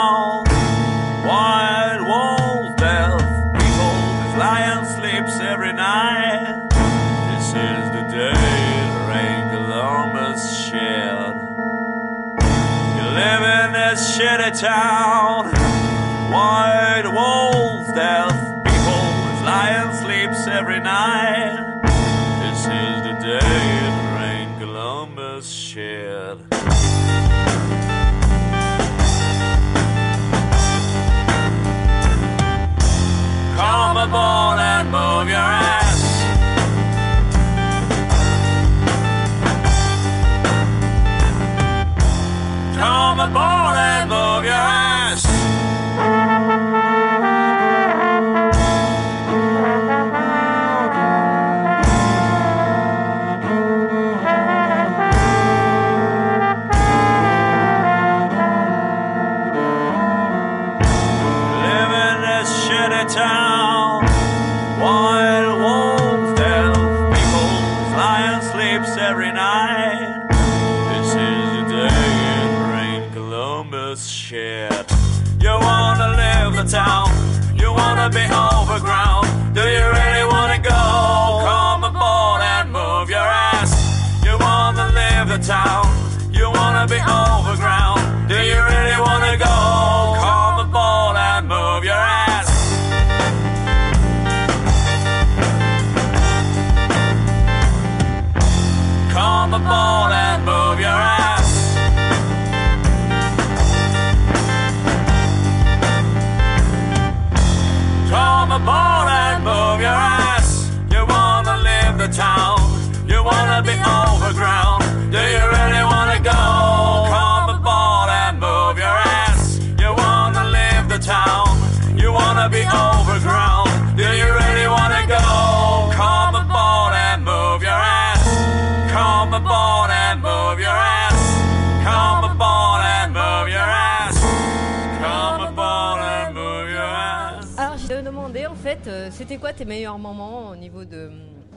tes 139.57 139.65
meilleurs 139.65 139.99
moments 139.99 140.51
au 140.53 140.57
niveau 140.57 140.85
de. 140.85 141.11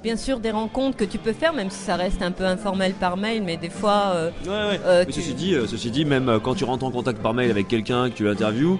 Bien 0.03 0.15
sûr, 0.15 0.39
des 0.39 0.51
rencontres 0.51 0.95
que 0.95 1.05
tu 1.05 1.17
peux 1.17 1.33
faire, 1.33 1.53
même 1.53 1.71
si 1.71 1.79
ça 1.79 1.95
reste 1.95 2.21
un 2.21 2.31
peu 2.31 2.45
informel 2.45 2.93
par 2.93 3.17
mail, 3.17 3.41
mais 3.43 3.57
des 3.57 3.69
fois. 3.69 4.11
euh, 4.13 4.29
Ouais, 4.45 4.49
ouais. 4.49 4.79
euh, 4.85 5.03
Mais 5.07 5.11
tu- 5.11 5.21
ceci, 5.21 5.33
dit, 5.33 5.55
euh, 5.55 5.65
ceci 5.67 5.89
dit, 5.89 6.05
même 6.05 6.39
quand 6.43 6.53
tu 6.53 6.63
rentres 6.65 6.85
en 6.85 6.91
contact 6.91 7.19
par 7.21 7.33
mail 7.33 7.49
avec 7.49 7.67
quelqu'un 7.67 8.09
que 8.09 8.13
tu 8.15 8.29
interviews, 8.29 8.79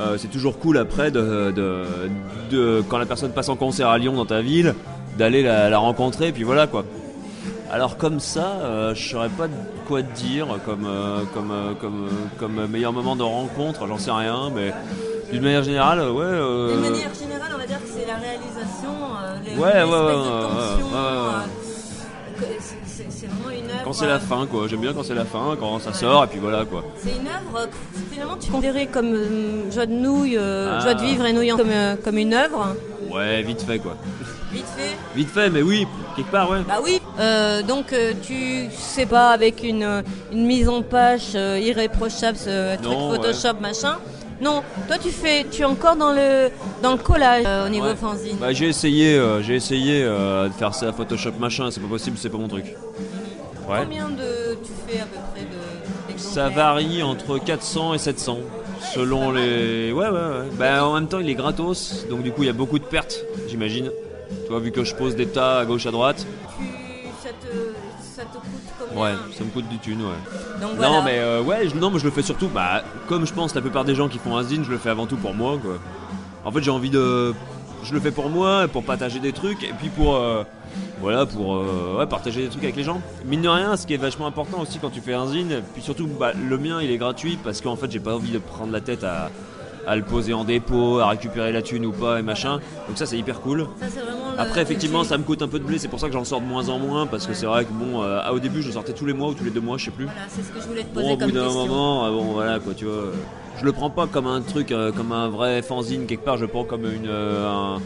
euh, 0.00 0.16
c'est 0.18 0.28
toujours 0.28 0.58
cool 0.58 0.76
après 0.76 1.10
de, 1.12 1.52
de, 1.52 1.84
de- 2.50 2.82
quand 2.88 2.98
la 2.98 3.06
personne 3.06 3.30
passe 3.32 3.48
en 3.48 3.56
concert 3.56 3.88
à 3.88 3.96
Lyon 3.98 4.14
dans 4.14 4.26
ta 4.26 4.40
ville, 4.42 4.74
d'aller 5.16 5.42
la, 5.42 5.70
la 5.70 5.78
rencontrer, 5.78 6.32
puis 6.32 6.42
voilà 6.42 6.66
quoi. 6.66 6.84
Alors 7.70 7.96
comme 7.96 8.20
ça, 8.20 8.92
je 8.94 9.08
saurais 9.08 9.28
pas 9.28 9.46
quoi 9.88 10.02
te 10.02 10.12
dire 10.18 10.46
comme 10.64 10.86
comme 11.34 11.52
comme 11.80 12.08
comme 12.38 12.66
meilleur 12.66 12.92
moment 12.92 13.16
de 13.16 13.22
rencontre, 13.22 13.86
j'en 13.88 13.98
sais 13.98 14.10
rien, 14.12 14.50
mais 14.54 14.72
d'une 15.32 15.42
manière 15.42 15.64
générale, 15.64 15.98
ouais. 16.10 16.24
D'une 16.72 16.80
manière 16.80 17.14
générale, 17.14 17.25
la 18.16 18.28
réalisation, 18.28 18.94
euh, 19.22 19.36
les, 19.44 19.50
Ouais, 19.52 19.66
ouais, 19.66 19.82
ouais, 19.82 20.06
ouais, 20.06 20.12
euh, 20.12 21.36
c'est- 22.86 23.26
vraiment 23.26 23.50
une 23.50 23.70
œuvre. 23.70 23.80
Quand 23.84 23.92
c'est 23.92 24.06
la 24.06 24.18
fin, 24.18 24.46
quoi. 24.46 24.66
J'aime 24.68 24.80
bien 24.80 24.92
quand 24.92 25.02
c'est 25.04 25.14
la 25.14 25.24
fin, 25.24 25.56
quand 25.58 25.78
ça 25.80 25.92
sort, 25.92 26.24
et 26.24 26.26
puis 26.26 26.38
voilà, 26.38 26.64
quoi. 26.64 26.84
C'est 27.02 27.10
une 27.10 27.26
œuvre 27.28 27.56
euh, 27.58 27.66
finalement 28.12 28.36
tu 28.36 28.50
considérais 28.50 28.86
comme 28.86 29.12
euh, 29.14 29.70
joie 29.70 29.86
de 29.86 29.92
nouilles, 29.92 30.36
euh, 30.36 30.76
Ah. 30.78 30.80
joie 30.80 30.94
de 30.94 31.02
vivre 31.02 31.24
et 31.26 31.32
nouilles 31.32 31.50
comme, 31.56 31.70
euh, 31.70 31.96
comme 32.02 32.18
une 32.18 32.34
œuvre. 32.34 32.74
Ouais, 33.10 33.42
vite 33.42 33.62
fait, 33.62 33.78
quoi. 33.78 33.96
Vite 34.52 34.66
fait. 34.76 34.96
Vite 35.14 35.30
fait, 35.30 35.50
mais 35.50 35.62
oui, 35.62 35.86
quelque 36.14 36.30
part, 36.30 36.50
ouais. 36.50 36.58
Bah 36.66 36.78
oui. 36.82 37.00
Euh, 37.18 37.62
donc 37.62 37.92
euh, 37.92 38.12
tu 38.22 38.68
sais 38.76 39.06
pas 39.06 39.30
avec 39.30 39.62
une, 39.62 39.82
euh, 39.82 40.02
une 40.32 40.46
mise 40.46 40.68
en 40.68 40.82
page 40.82 41.32
euh, 41.34 41.58
irréprochable, 41.60 42.36
ce 42.38 42.76
truc 42.76 42.92
Photoshop 42.98 43.60
machin. 43.60 43.96
Non, 44.40 44.62
toi 44.86 44.98
tu 44.98 45.08
fais, 45.10 45.46
tu 45.50 45.62
es 45.62 45.64
encore 45.64 45.96
dans 45.96 46.12
le 46.12 46.50
dans 46.82 46.92
le 46.92 46.98
collage 46.98 47.44
euh, 47.46 47.66
au 47.66 47.68
niveau 47.70 47.86
Ouais. 47.86 47.96
fanzine. 47.96 48.36
Bah, 48.38 48.52
j'ai 48.52 48.68
essayé, 48.68 49.14
euh, 49.16 49.42
j'ai 49.42 49.54
essayé 49.54 50.02
euh, 50.02 50.48
de 50.48 50.52
faire 50.52 50.74
ça 50.74 50.92
Photoshop 50.92 51.32
machin, 51.38 51.70
c'est 51.70 51.80
pas 51.80 51.88
possible, 51.88 52.16
c'est 52.20 52.28
pas 52.28 52.36
mon 52.38 52.48
truc. 52.48 52.66
Ouais. 53.68 53.78
Combien 53.82 54.08
de 54.10 54.54
tu 54.62 54.72
fais 54.86 55.00
à 55.00 55.04
peu 55.06 55.18
près 55.32 55.42
de 55.42 56.18
Ça 56.18 56.48
varie 56.50 57.02
entre 57.02 57.38
400 57.38 57.94
et 57.94 57.98
700 57.98 58.38
selon 58.94 59.32
les. 59.32 59.90
Ouais, 59.92 60.06
ouais, 60.06 60.12
ouais. 60.12 60.48
Bah, 60.58 60.84
en 60.86 60.94
même 60.94 61.08
temps, 61.08 61.18
il 61.18 61.28
est 61.30 61.34
gratos, 61.34 62.06
donc 62.10 62.22
du 62.22 62.30
coup, 62.30 62.42
il 62.42 62.46
y 62.46 62.50
a 62.50 62.54
beaucoup 62.54 62.78
de 62.78 62.84
pertes, 62.84 63.24
j'imagine. 63.48 63.90
Tu 64.44 64.50
vois, 64.50 64.60
vu 64.60 64.70
que 64.70 64.84
je 64.84 64.94
pose 64.94 65.16
des 65.16 65.26
tas 65.26 65.60
à 65.60 65.64
gauche 65.64 65.86
à 65.86 65.90
droite. 65.90 66.26
Tu- 66.58 66.64
ça 67.22 67.30
te 67.30 67.56
ça 68.14 68.22
te 68.22 68.34
coûte 68.36 68.65
combien 68.78 69.02
Ouais, 69.02 69.12
ça 69.36 69.44
me 69.44 69.50
coûte 69.50 69.68
du 69.68 69.78
thune, 69.78 70.00
ouais. 70.02 70.60
Donc 70.60 70.78
non, 70.80 71.02
mais 71.02 71.18
euh, 71.18 71.42
ouais, 71.42 71.68
je, 71.68 71.74
non, 71.76 71.90
mais 71.90 71.98
je 71.98 72.04
le 72.04 72.10
fais 72.10 72.22
surtout, 72.22 72.48
bah, 72.48 72.82
comme 73.08 73.26
je 73.26 73.32
pense 73.32 73.54
la 73.54 73.60
plupart 73.60 73.84
des 73.84 73.94
gens 73.94 74.08
qui 74.08 74.18
font 74.18 74.36
un 74.36 74.42
zine, 74.42 74.64
je 74.64 74.70
le 74.70 74.78
fais 74.78 74.90
avant 74.90 75.06
tout 75.06 75.16
pour 75.16 75.34
moi, 75.34 75.58
quoi. 75.60 75.78
En 76.44 76.52
fait, 76.52 76.62
j'ai 76.62 76.70
envie 76.70 76.90
de. 76.90 77.34
Je 77.82 77.92
le 77.94 78.00
fais 78.00 78.10
pour 78.10 78.28
moi, 78.30 78.66
pour 78.68 78.82
partager 78.84 79.18
des 79.20 79.32
trucs, 79.32 79.62
et 79.62 79.72
puis 79.78 79.88
pour. 79.88 80.16
euh, 80.16 80.42
voilà, 81.00 81.26
pour 81.26 81.56
euh, 81.56 81.96
ouais, 81.98 82.06
partager 82.06 82.42
des 82.42 82.48
trucs 82.48 82.64
avec 82.64 82.76
les 82.76 82.82
gens. 82.82 83.00
Mine 83.24 83.42
de 83.42 83.48
rien, 83.48 83.76
ce 83.76 83.86
qui 83.86 83.94
est 83.94 83.98
vachement 83.98 84.26
important 84.26 84.60
aussi 84.60 84.78
quand 84.78 84.90
tu 84.90 85.00
fais 85.00 85.12
un 85.14 85.26
zine, 85.26 85.62
puis 85.74 85.82
surtout, 85.82 86.06
bah, 86.06 86.32
le 86.34 86.58
mien, 86.58 86.80
il 86.82 86.90
est 86.90 86.96
gratuit, 86.98 87.38
parce 87.42 87.60
qu'en 87.60 87.76
fait, 87.76 87.90
j'ai 87.90 88.00
pas 88.00 88.14
envie 88.14 88.30
de 88.32 88.38
prendre 88.38 88.72
la 88.72 88.80
tête 88.80 89.04
à, 89.04 89.30
à 89.86 89.94
le 89.96 90.02
poser 90.02 90.32
en 90.34 90.44
dépôt, 90.44 90.98
à 91.00 91.08
récupérer 91.08 91.52
la 91.52 91.62
thune 91.62 91.84
ou 91.86 91.92
pas, 91.92 92.18
et 92.18 92.22
machin. 92.22 92.60
Donc 92.88 92.96
ça, 92.96 93.06
c'est 93.06 93.18
hyper 93.18 93.40
cool. 93.40 93.66
Ça, 93.80 93.86
c'est 93.90 94.00
vraiment 94.00 94.25
le- 94.25 94.25
Après, 94.38 94.62
effectivement, 94.62 95.04
ça 95.04 95.16
me 95.18 95.22
coûte 95.24 95.42
un 95.42 95.48
peu 95.48 95.58
de 95.58 95.64
blé, 95.64 95.78
c'est 95.78 95.88
pour 95.88 96.00
ça 96.00 96.06
que 96.08 96.12
j'en 96.12 96.24
sors 96.24 96.40
de 96.40 96.46
moins 96.46 96.68
en 96.68 96.78
moins, 96.78 97.06
parce 97.06 97.26
que 97.26 97.34
c'est 97.34 97.46
vrai 97.46 97.64
que 97.64 97.72
bon, 97.72 98.02
euh, 98.02 98.20
ah, 98.22 98.32
au 98.32 98.38
début, 98.38 98.62
je 98.62 98.70
sortais 98.70 98.92
tous 98.92 99.06
les 99.06 99.12
mois 99.12 99.28
ou 99.28 99.34
tous 99.34 99.44
les 99.44 99.50
deux 99.50 99.60
mois, 99.60 99.78
je 99.78 99.86
sais 99.86 99.90
plus. 99.90 100.04
Voilà, 100.04 100.20
c'est 100.28 100.42
ce 100.42 100.50
que 100.52 100.60
je 100.60 100.66
voulais 100.66 100.82
te 100.82 100.94
Bon, 100.94 101.00
poser 101.00 101.12
au 101.12 101.16
bout 101.16 101.30
d'un 101.32 101.42
question. 101.44 101.66
moment, 101.66 102.06
euh, 102.06 102.10
bon, 102.10 102.24
voilà 102.32 102.58
quoi, 102.58 102.74
tu 102.74 102.84
vois. 102.84 102.94
euh, 102.94 103.12
Je 103.58 103.64
le 103.64 103.72
prends 103.72 103.90
pas 103.90 104.06
comme 104.06 104.26
un 104.26 104.40
truc, 104.42 104.72
euh, 104.72 104.92
comme 104.92 105.12
un 105.12 105.28
vrai 105.28 105.62
fanzine 105.62 106.06
quelque 106.06 106.24
part. 106.24 106.36
Je 106.36 106.42
le 106.42 106.48
prends 106.48 106.64
comme 106.64 106.84
une, 106.84 107.06
euh, 107.08 107.48
un, 107.48 107.80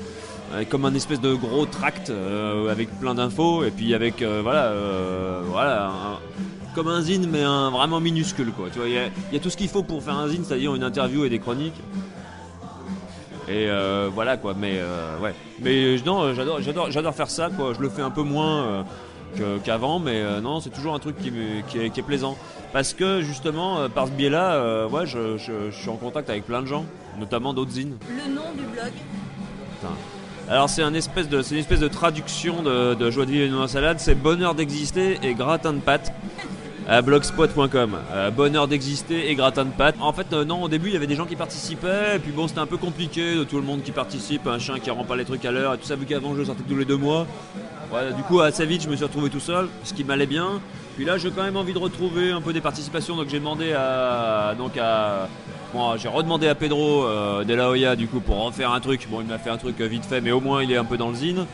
euh, 0.55 0.64
comme 0.68 0.84
un 0.84 0.94
espèce 0.94 1.20
de 1.20 1.32
gros 1.34 1.66
tract 1.66 2.11
euh, 2.11 2.68
avec 2.70 2.88
plein 2.98 3.14
d'infos 3.14 3.62
et 3.64 3.70
puis 3.70 3.94
avec, 3.94 4.20
euh, 4.22 4.40
voilà, 4.42 4.64
euh, 4.64 5.42
voilà, 5.46 5.86
un- 5.86 6.18
comme 6.74 6.88
un 6.88 7.01
zine 7.03 7.28
mais 7.30 7.42
un 7.42 7.70
vraiment 7.70 8.01
minuscule 8.01 8.51
quoi. 8.53 8.66
Tu 8.72 8.78
vois, 8.80 8.88
il 8.88 8.94
y 8.94 8.98
a, 8.98 9.07
il 9.30 9.34
y 9.34 9.36
a 9.36 9.40
tout 9.40 9.51
ce 9.51 9.57
qu'il 9.57 9.68
faut 9.68 9.82
pour 9.84 10.03
faire 10.03 10.16
un 10.16 10.26
zine, 10.28 10.42
c'est-à-dire 10.44 10.74
une 10.74 10.82
interview 10.84 11.24
et 11.24 11.28
des 11.28 11.38
chroniques. 11.38 11.80
Et 13.51 13.68
euh, 13.68 14.09
voilà 14.14 14.36
quoi, 14.36 14.55
mais 14.57 14.74
euh, 14.76 15.18
ouais. 15.18 15.34
Mais 15.61 15.72
euh, 15.84 15.98
non, 16.07 16.32
j'adore, 16.34 16.61
j'adore, 16.62 16.90
j'adore 16.90 17.14
faire 17.14 17.28
ça 17.30 17.51
quoi. 17.51 17.72
Je 17.76 17.80
le 17.80 17.88
fais 17.90 18.03
un 18.03 18.11
peu 18.11 18.22
moins 18.22 18.62
euh, 18.62 18.82
que- 19.36 19.59
qu'avant, 19.59 19.98
mais 19.98 20.22
non, 20.40 20.61
c'est 20.61 20.70
toujours 20.70 20.94
un 20.94 21.01
truc 21.01 21.16
qui, 21.18 21.28
est, 21.78 21.90
qui 21.90 22.01
est 22.01 22.03
plaisant. 22.05 22.36
Parce 22.72 22.94
que 22.94 23.20
justement, 23.22 23.88
par 23.88 24.07
ce 24.07 24.12
biais-là, 24.12 24.86
ouais, 24.86 25.05
je, 25.07 25.36
je- 25.36 25.70
je 25.70 25.76
suis 25.76 25.88
en 25.90 25.96
contact 25.96 26.30
avec 26.30 26.46
plein 26.46 26.62
de 26.62 26.66
gens, 26.66 26.84
notamment 27.18 27.53
d'autres 27.53 27.72
zines. 27.72 27.96
Le 28.09 28.32
nom 28.32 28.42
du 28.57 28.62
blog. 28.64 28.92
Putain. 29.80 29.94
Alors 30.48 30.68
c'est 30.68 30.82
un 30.82 30.94
espèce 30.94 31.28
de, 31.28 31.42
c'est 31.42 31.55
une 31.55 31.61
espèce 31.61 31.80
de 31.80 31.88
traduction 31.88 32.62
de, 32.62 32.94
de 32.94 33.11
joie 33.11 33.24
de 33.24 33.30
vivre 33.32 33.44
et 33.44 33.48
une 33.62 33.68
salade. 33.68 33.98
C'est 34.01 34.14
bonheur 34.14 34.55
d'exister 34.55 35.18
et 35.22 35.34
gratin 35.34 35.72
de 35.72 35.80
pâtes 35.80 36.12
à 36.89 37.03
blogspot.com. 37.03 37.97
Euh, 38.12 38.31
bonheur 38.31 38.68
d'exister 38.68 39.31
et 39.31 39.35
gratin 39.35 39.64
de 39.64 39.70
pâtes. 39.70 39.97
En 40.01 40.12
fait, 40.12 40.33
euh, 40.33 40.45
non, 40.45 40.62
au 40.62 40.68
début 40.68 40.89
il 40.89 40.95
y 40.95 40.97
avait 40.97 41.07
des 41.07 41.14
gens 41.14 41.26
qui 41.26 41.37
participaient, 41.37 42.16
et 42.16 42.18
puis 42.18 42.33
bon, 42.33 42.49
c'était 42.49 42.61
un 42.61 42.66
peu 42.66 42.76
compliqué 42.76 43.37
de 43.37 43.45
tout 43.45 43.57
le 43.57 43.62
monde 43.62 43.83
qui 43.83 43.93
participe, 43.93 44.47
un 44.47 44.59
chien 44.59 44.78
qui 44.78 44.91
rend 44.91 45.05
pas 45.05 45.16
les 45.16 45.24
trucs 45.24 45.45
à 45.45 45.51
l'heure 45.51 45.74
et 45.74 45.78
tout 45.78 45.87
ça, 45.87 45.97
vu 45.97 46.07
qu'avant 46.07 46.35
je 46.37 46.45
sortais 46.45 46.62
tous 46.68 46.76
les 46.76 46.85
deux 46.85 46.97
mois. 46.97 47.26
Du 48.16 48.22
coup, 48.22 48.41
assez 48.41 48.64
vite, 48.66 48.83
je 48.83 48.89
me 48.89 48.95
suis 48.95 49.05
retrouvé 49.05 49.31
tout 49.31 49.41
seul, 49.41 49.68
ce 49.83 49.95
qui 49.95 50.05
m'allait 50.05 50.26
bien. 50.26 50.61
Puis 50.95 51.05
là, 51.05 51.18
j'ai 51.18 51.31
quand 51.31 51.43
même 51.43 51.57
envie 51.57 51.72
de 51.72 51.78
retrouver 51.78 52.31
un 52.31 52.41
peu 52.41 52.53
des 52.53 52.61
participations, 52.61 53.16
donc 53.16 53.28
j'ai 53.28 53.39
demandé 53.39 53.72
à, 53.72 54.55
donc 54.57 54.76
à, 54.76 55.28
bon, 55.72 55.97
j'ai 55.97 56.09
redemandé 56.09 56.47
à 56.47 56.55
Pedro 56.55 57.05
euh, 57.05 57.45
de 57.45 57.55
la 57.55 57.68
Hoya 57.68 57.97
du 57.97 58.07
coup 58.07 58.20
pour 58.20 58.45
refaire 58.45 58.72
un 58.72 58.81
truc. 58.81 59.09
Bon, 59.11 59.20
il 59.20 59.26
m'a 59.26 59.39
fait 59.39 59.51
un 59.51 59.57
truc 59.57 59.81
euh, 59.81 59.87
vite 59.87 60.05
fait, 60.05 60.20
mais 60.20 60.31
au 60.31 60.41
moins 60.41 60.62
il 60.62 60.70
est 60.70 60.76
un 60.76 60.85
peu 60.85 60.97
dans 60.97 61.09
le 61.09 61.14
zine. 61.14 61.47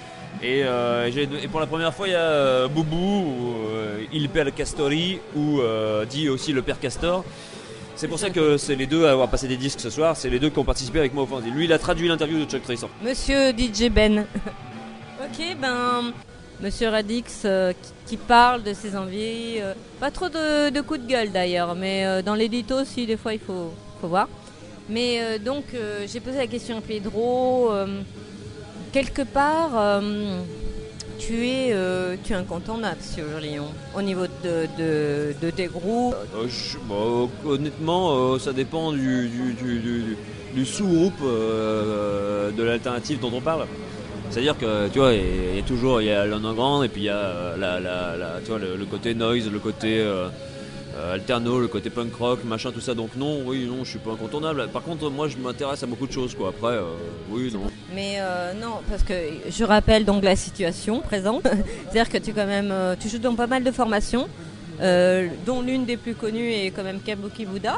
Et, 0.43 0.63
euh, 0.65 1.11
et 1.43 1.49
pour 1.49 1.61
la 1.61 1.67
première 1.67 1.95
fois, 1.95 2.09
il 2.09 2.13
y 2.13 2.15
a 2.15 2.19
euh, 2.19 2.69
Boubou, 2.69 2.97
ou, 2.97 3.55
euh, 3.71 4.05
Il 4.13 4.29
Père 4.29 4.53
Castori, 4.55 5.19
ou 5.35 5.61
dit 6.09 6.29
aussi 6.29 6.53
le 6.53 6.63
Père 6.63 6.79
Castor. 6.79 7.25
C'est 7.95 8.09
pour 8.09 8.19
ça 8.19 8.29
que 8.29 8.59
c'est 8.59 8.75
les 8.75 8.87
deux 8.87 9.07
à 9.07 9.13
avoir 9.13 9.29
passé 9.29 9.49
des 9.49 9.57
disques 9.57 9.81
ce 9.81 9.89
soir, 9.89 10.17
c'est 10.17 10.29
les 10.29 10.39
deux 10.39 10.51
qui 10.51 10.59
ont 10.59 10.65
participé 10.65 10.99
avec 10.99 11.15
moi 11.15 11.25
au 11.25 11.27
fanzine. 11.27 11.55
Lui, 11.55 11.65
il 11.65 11.73
a 11.73 11.79
traduit 11.79 12.09
l'interview 12.09 12.45
de 12.45 12.51
Chuck 12.51 12.63
Tracer. 12.63 12.89
Monsieur 13.03 13.53
DJ 13.53 13.89
Ben. 13.91 14.27
ok, 15.21 15.57
ben, 15.59 16.13
Monsieur 16.61 16.91
Radix 16.91 17.47
qui, 18.07 18.17
parle 18.19 18.63
de 18.63 18.75
ses 18.75 18.97
envies. 18.97 19.61
pas 19.99 20.11
trop 20.11 20.29
de, 20.29 20.69
de 20.69 20.81
coups 20.83 21.01
de 21.01 21.07
gueule 21.07 21.33
d'ailleurs, 21.33 21.75
mais 21.75 22.23
dans 22.23 22.35
l'édito 22.35 22.75
aussi, 22.75 23.07
des 23.07 23.17
fois, 23.17 23.33
il 23.33 23.41
faut, 23.41 23.73
faut 24.01 24.09
voir. 24.09 24.29
Mais 24.91 25.39
donc, 25.39 25.65
j'ai 26.07 26.21
posé 26.21 26.37
la 26.37 26.47
question 26.47 26.77
à 26.77 26.81
Pedro. 26.83 27.71
Euh, 28.97 29.03
quelque 29.03 29.23
part, 29.23 29.71
euh, 29.75 30.41
tu, 31.19 31.47
es, 31.47 31.73
euh, 31.73 32.17
tu 32.25 32.33
es 32.33 32.37
incontournable 32.37 33.01
sur 33.01 33.25
Lyon 33.41 33.67
au 33.97 34.03
niveau 34.03 34.27
de, 34.45 34.67
de, 34.79 35.35
de 35.41 35.51
tes 35.51 35.67
groupes. 35.67 36.15
Euh, 36.35 36.47
je- 36.49 36.79
bah, 36.89 37.29
honnêtement, 37.45 38.35
euh, 38.35 38.39
ça 38.39 38.53
dépend 38.53 38.93
du, 38.93 39.29
du, 39.29 39.53
du- 39.55 39.79
du- 39.81 40.17
sous-groupe 40.67 41.21
euh, 41.23 42.51
de 42.51 42.63
l'alternative 42.63 43.21
dont 43.21 43.33
on 43.35 43.41
parle. 43.41 43.67
C'est-à-dire 44.31 44.57
que 44.59 44.89
tu 44.89 44.99
vois, 44.99 45.13
il 45.13 45.57
y, 45.57 45.59
a- 45.59 45.63
toujours 45.63 46.01
il 46.01 46.09
y 46.09 46.11
a 46.11 46.27
et 46.83 46.89
puis 46.89 47.03
il 47.03 47.05
y 47.05 47.09
a 47.11 47.17
euh, 47.17 47.57
la, 47.57 47.81
la- 48.17 48.41
tu 48.41 48.51
vois, 48.51 48.59
le, 48.59 48.85
côté 48.87 49.15
noise, 49.15 49.51
le 49.51 49.59
côté 49.59 50.01
euh, 50.01 50.29
euh, 50.97 51.15
alterno, 51.15 51.61
le 51.61 51.69
côté 51.69 51.91
punk 51.91 52.15
rock, 52.15 52.45
machin, 52.45 52.73
tout 52.73 52.81
ça. 52.81 52.95
Donc 52.95 53.11
non, 53.17 53.43
oui, 53.47 53.67
non, 53.67 53.85
je 53.85 53.91
suis 53.91 53.99
pas 53.99 54.13
incontournable. 54.13 54.69
Par 54.73 54.83
contre, 54.83 55.11
moi, 55.11 55.29
je 55.29 55.37
m'intéresse 55.37 55.83
à 55.83 55.87
beaucoup 55.87 56.07
de 56.07 56.13
choses, 56.13 56.35
quoi. 56.35 56.49
Après, 56.49 56.77
euh, 56.77 56.85
oui, 57.31 57.51
non. 57.53 57.71
Mais 57.95 58.17
euh, 58.19 58.53
non, 58.55 58.81
parce 58.91 59.03
que 59.03 59.15
je 59.49 59.65
rappelle 59.65 60.05
donc 60.05 60.25
la 60.25 60.37
situation 60.37 61.01
présente. 61.01 61.43
C'est-à-dire 61.85 62.09
que 62.11 62.19
tu, 62.19 62.33
quand 62.33 62.47
même, 62.47 62.71
euh, 62.71 62.97
tu 62.99 63.09
joues 63.09 63.19
dans 63.19 63.35
pas 63.35 63.47
mal 63.47 63.63
de 63.65 63.71
formations, 63.71 64.29
euh, 64.81 65.29
dont 65.47 65.63
l'une 65.63 65.85
des 65.87 65.97
plus 65.97 66.15
connues 66.15 66.51
est 66.51 66.71
quand 66.73 66.83
même 66.83 67.01
Kabuki 67.01 67.47
Buddha, 67.47 67.77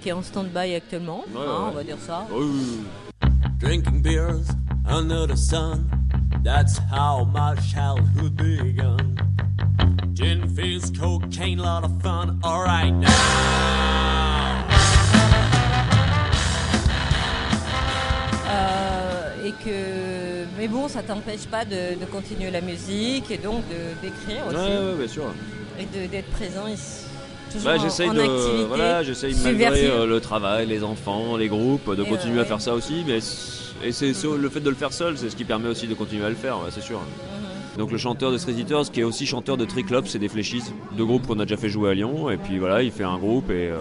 qui 0.00 0.08
est 0.10 0.12
en 0.12 0.22
stand-by 0.22 0.74
actuellement, 0.74 1.24
Ouais, 1.34 1.40
hein, 1.40 1.64
ouais. 1.64 1.68
on 1.70 1.72
va 1.72 1.82
dire 1.84 1.98
ça. 1.98 2.26
Oui. 2.32 2.80
Drinking 3.58 4.02
beers 4.02 4.44
under 4.88 5.26
the 5.26 5.36
sun. 5.36 5.84
That's 6.44 6.78
how 6.92 7.24
my 7.24 7.54
childhood 7.60 8.36
began. 8.36 8.96
Gin 10.14 10.46
fizz, 10.54 10.92
cocaine, 10.98 11.58
lot 11.58 11.82
of 11.84 12.00
fun. 12.02 12.38
Alright 12.44 12.92
now. 12.94 14.23
Que, 19.64 20.44
mais 20.58 20.68
bon, 20.68 20.88
ça 20.88 21.02
t'empêche 21.02 21.46
pas 21.50 21.64
de, 21.64 21.98
de 22.00 22.04
continuer 22.10 22.50
la 22.50 22.60
musique 22.60 23.30
et 23.30 23.38
donc 23.38 23.62
d'écrire 24.02 24.46
aussi 24.48 24.56
Ouais, 24.56 24.62
ouais, 24.62 24.94
bien 24.98 25.08
sûr. 25.08 25.24
et 25.78 26.08
d'être 26.08 26.30
présent 26.30 26.66
ici. 26.66 27.04
Bah, 27.64 27.76
j'essaye 27.78 28.10
de, 28.10 28.64
voilà, 28.66 29.02
j'essaye 29.04 29.34
malgré 29.44 29.86
euh, 29.86 30.06
le 30.06 30.20
travail, 30.20 30.66
les 30.66 30.82
enfants, 30.82 31.36
les 31.36 31.46
groupes, 31.48 31.94
de 31.94 32.02
Et 32.02 32.06
continuer 32.06 32.40
à 32.40 32.44
faire 32.44 32.60
ça 32.60 32.74
aussi. 32.74 33.04
Mais 33.06 33.18
et 33.86 33.92
c'est 33.92 34.12
sur- 34.14 34.36
le 34.36 34.48
fait 34.48 34.60
de 34.60 34.70
le 34.70 34.74
faire 34.76 34.92
seul, 34.92 35.16
c'est 35.16 35.30
ce 35.30 35.36
qui 35.36 35.44
permet 35.44 35.68
aussi 35.68 35.86
de 35.86 35.94
continuer 35.94 36.24
à 36.24 36.30
le 36.30 36.34
faire, 36.34 36.56
ouais, 36.58 36.70
c'est 36.70 36.80
sûr. 36.82 36.98
Mhm. 36.98 37.78
Donc 37.78 37.92
le 37.92 37.98
chanteur 37.98 38.32
de 38.32 38.38
Street 38.38 38.54
Eaters, 38.54 38.90
qui 38.90 39.00
est 39.00 39.04
aussi 39.04 39.24
chanteur 39.26 39.56
de 39.56 39.64
Triclops, 39.64 40.08
c'est 40.10 40.18
des 40.18 40.28
Fléchis, 40.28 40.62
deux 40.96 41.04
groupes 41.04 41.26
qu'on 41.28 41.38
a 41.38 41.44
déjà 41.44 41.56
fait 41.56 41.68
jouer 41.68 41.90
à 41.90 41.94
Lyon. 41.94 42.28
Et 42.30 42.36
puis 42.38 42.58
voilà, 42.58 42.82
il 42.82 42.90
fait 42.90 43.04
un 43.04 43.18
groupe 43.18 43.50
et 43.50 43.68
euh, 43.70 43.78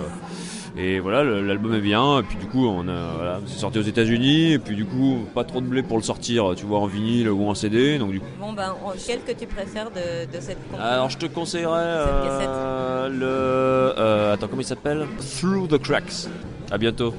et 0.77 0.99
voilà, 0.99 1.23
l'album 1.23 1.73
est 1.75 1.81
bien. 1.81 2.19
Et 2.19 2.23
puis 2.23 2.37
du 2.37 2.45
coup, 2.47 2.65
on 2.67 2.87
a, 2.87 3.13
voilà, 3.15 3.39
c'est 3.45 3.59
sorti 3.59 3.79
aux 3.79 3.83
États-Unis. 3.83 4.53
Et 4.53 4.59
puis 4.59 4.75
du 4.75 4.85
coup, 4.85 5.25
pas 5.33 5.43
trop 5.43 5.61
de 5.61 5.67
blé 5.67 5.83
pour 5.83 5.97
le 5.97 6.03
sortir, 6.03 6.53
tu 6.55 6.65
vois, 6.65 6.79
en 6.79 6.87
vinyle 6.87 7.29
ou 7.29 7.47
en 7.47 7.53
CD. 7.53 7.97
Donc 7.99 8.11
du 8.11 8.19
coup. 8.19 8.25
Bon 8.39 8.53
ben, 8.53 8.75
quel 9.05 9.21
que 9.23 9.31
tu 9.31 9.45
préfères 9.47 9.91
de, 9.91 10.25
de 10.35 10.41
cette 10.41 10.57
Alors 10.79 11.09
je 11.09 11.17
te 11.17 11.25
conseillerais 11.25 11.81
euh, 11.83 13.09
le... 13.09 13.25
euh, 13.25 14.33
attends, 14.33 14.47
comment 14.47 14.61
il 14.61 14.65
s'appelle? 14.65 15.05
Through 15.39 15.67
the 15.67 15.77
Cracks. 15.77 16.27
À 16.71 16.77
bientôt. 16.77 17.13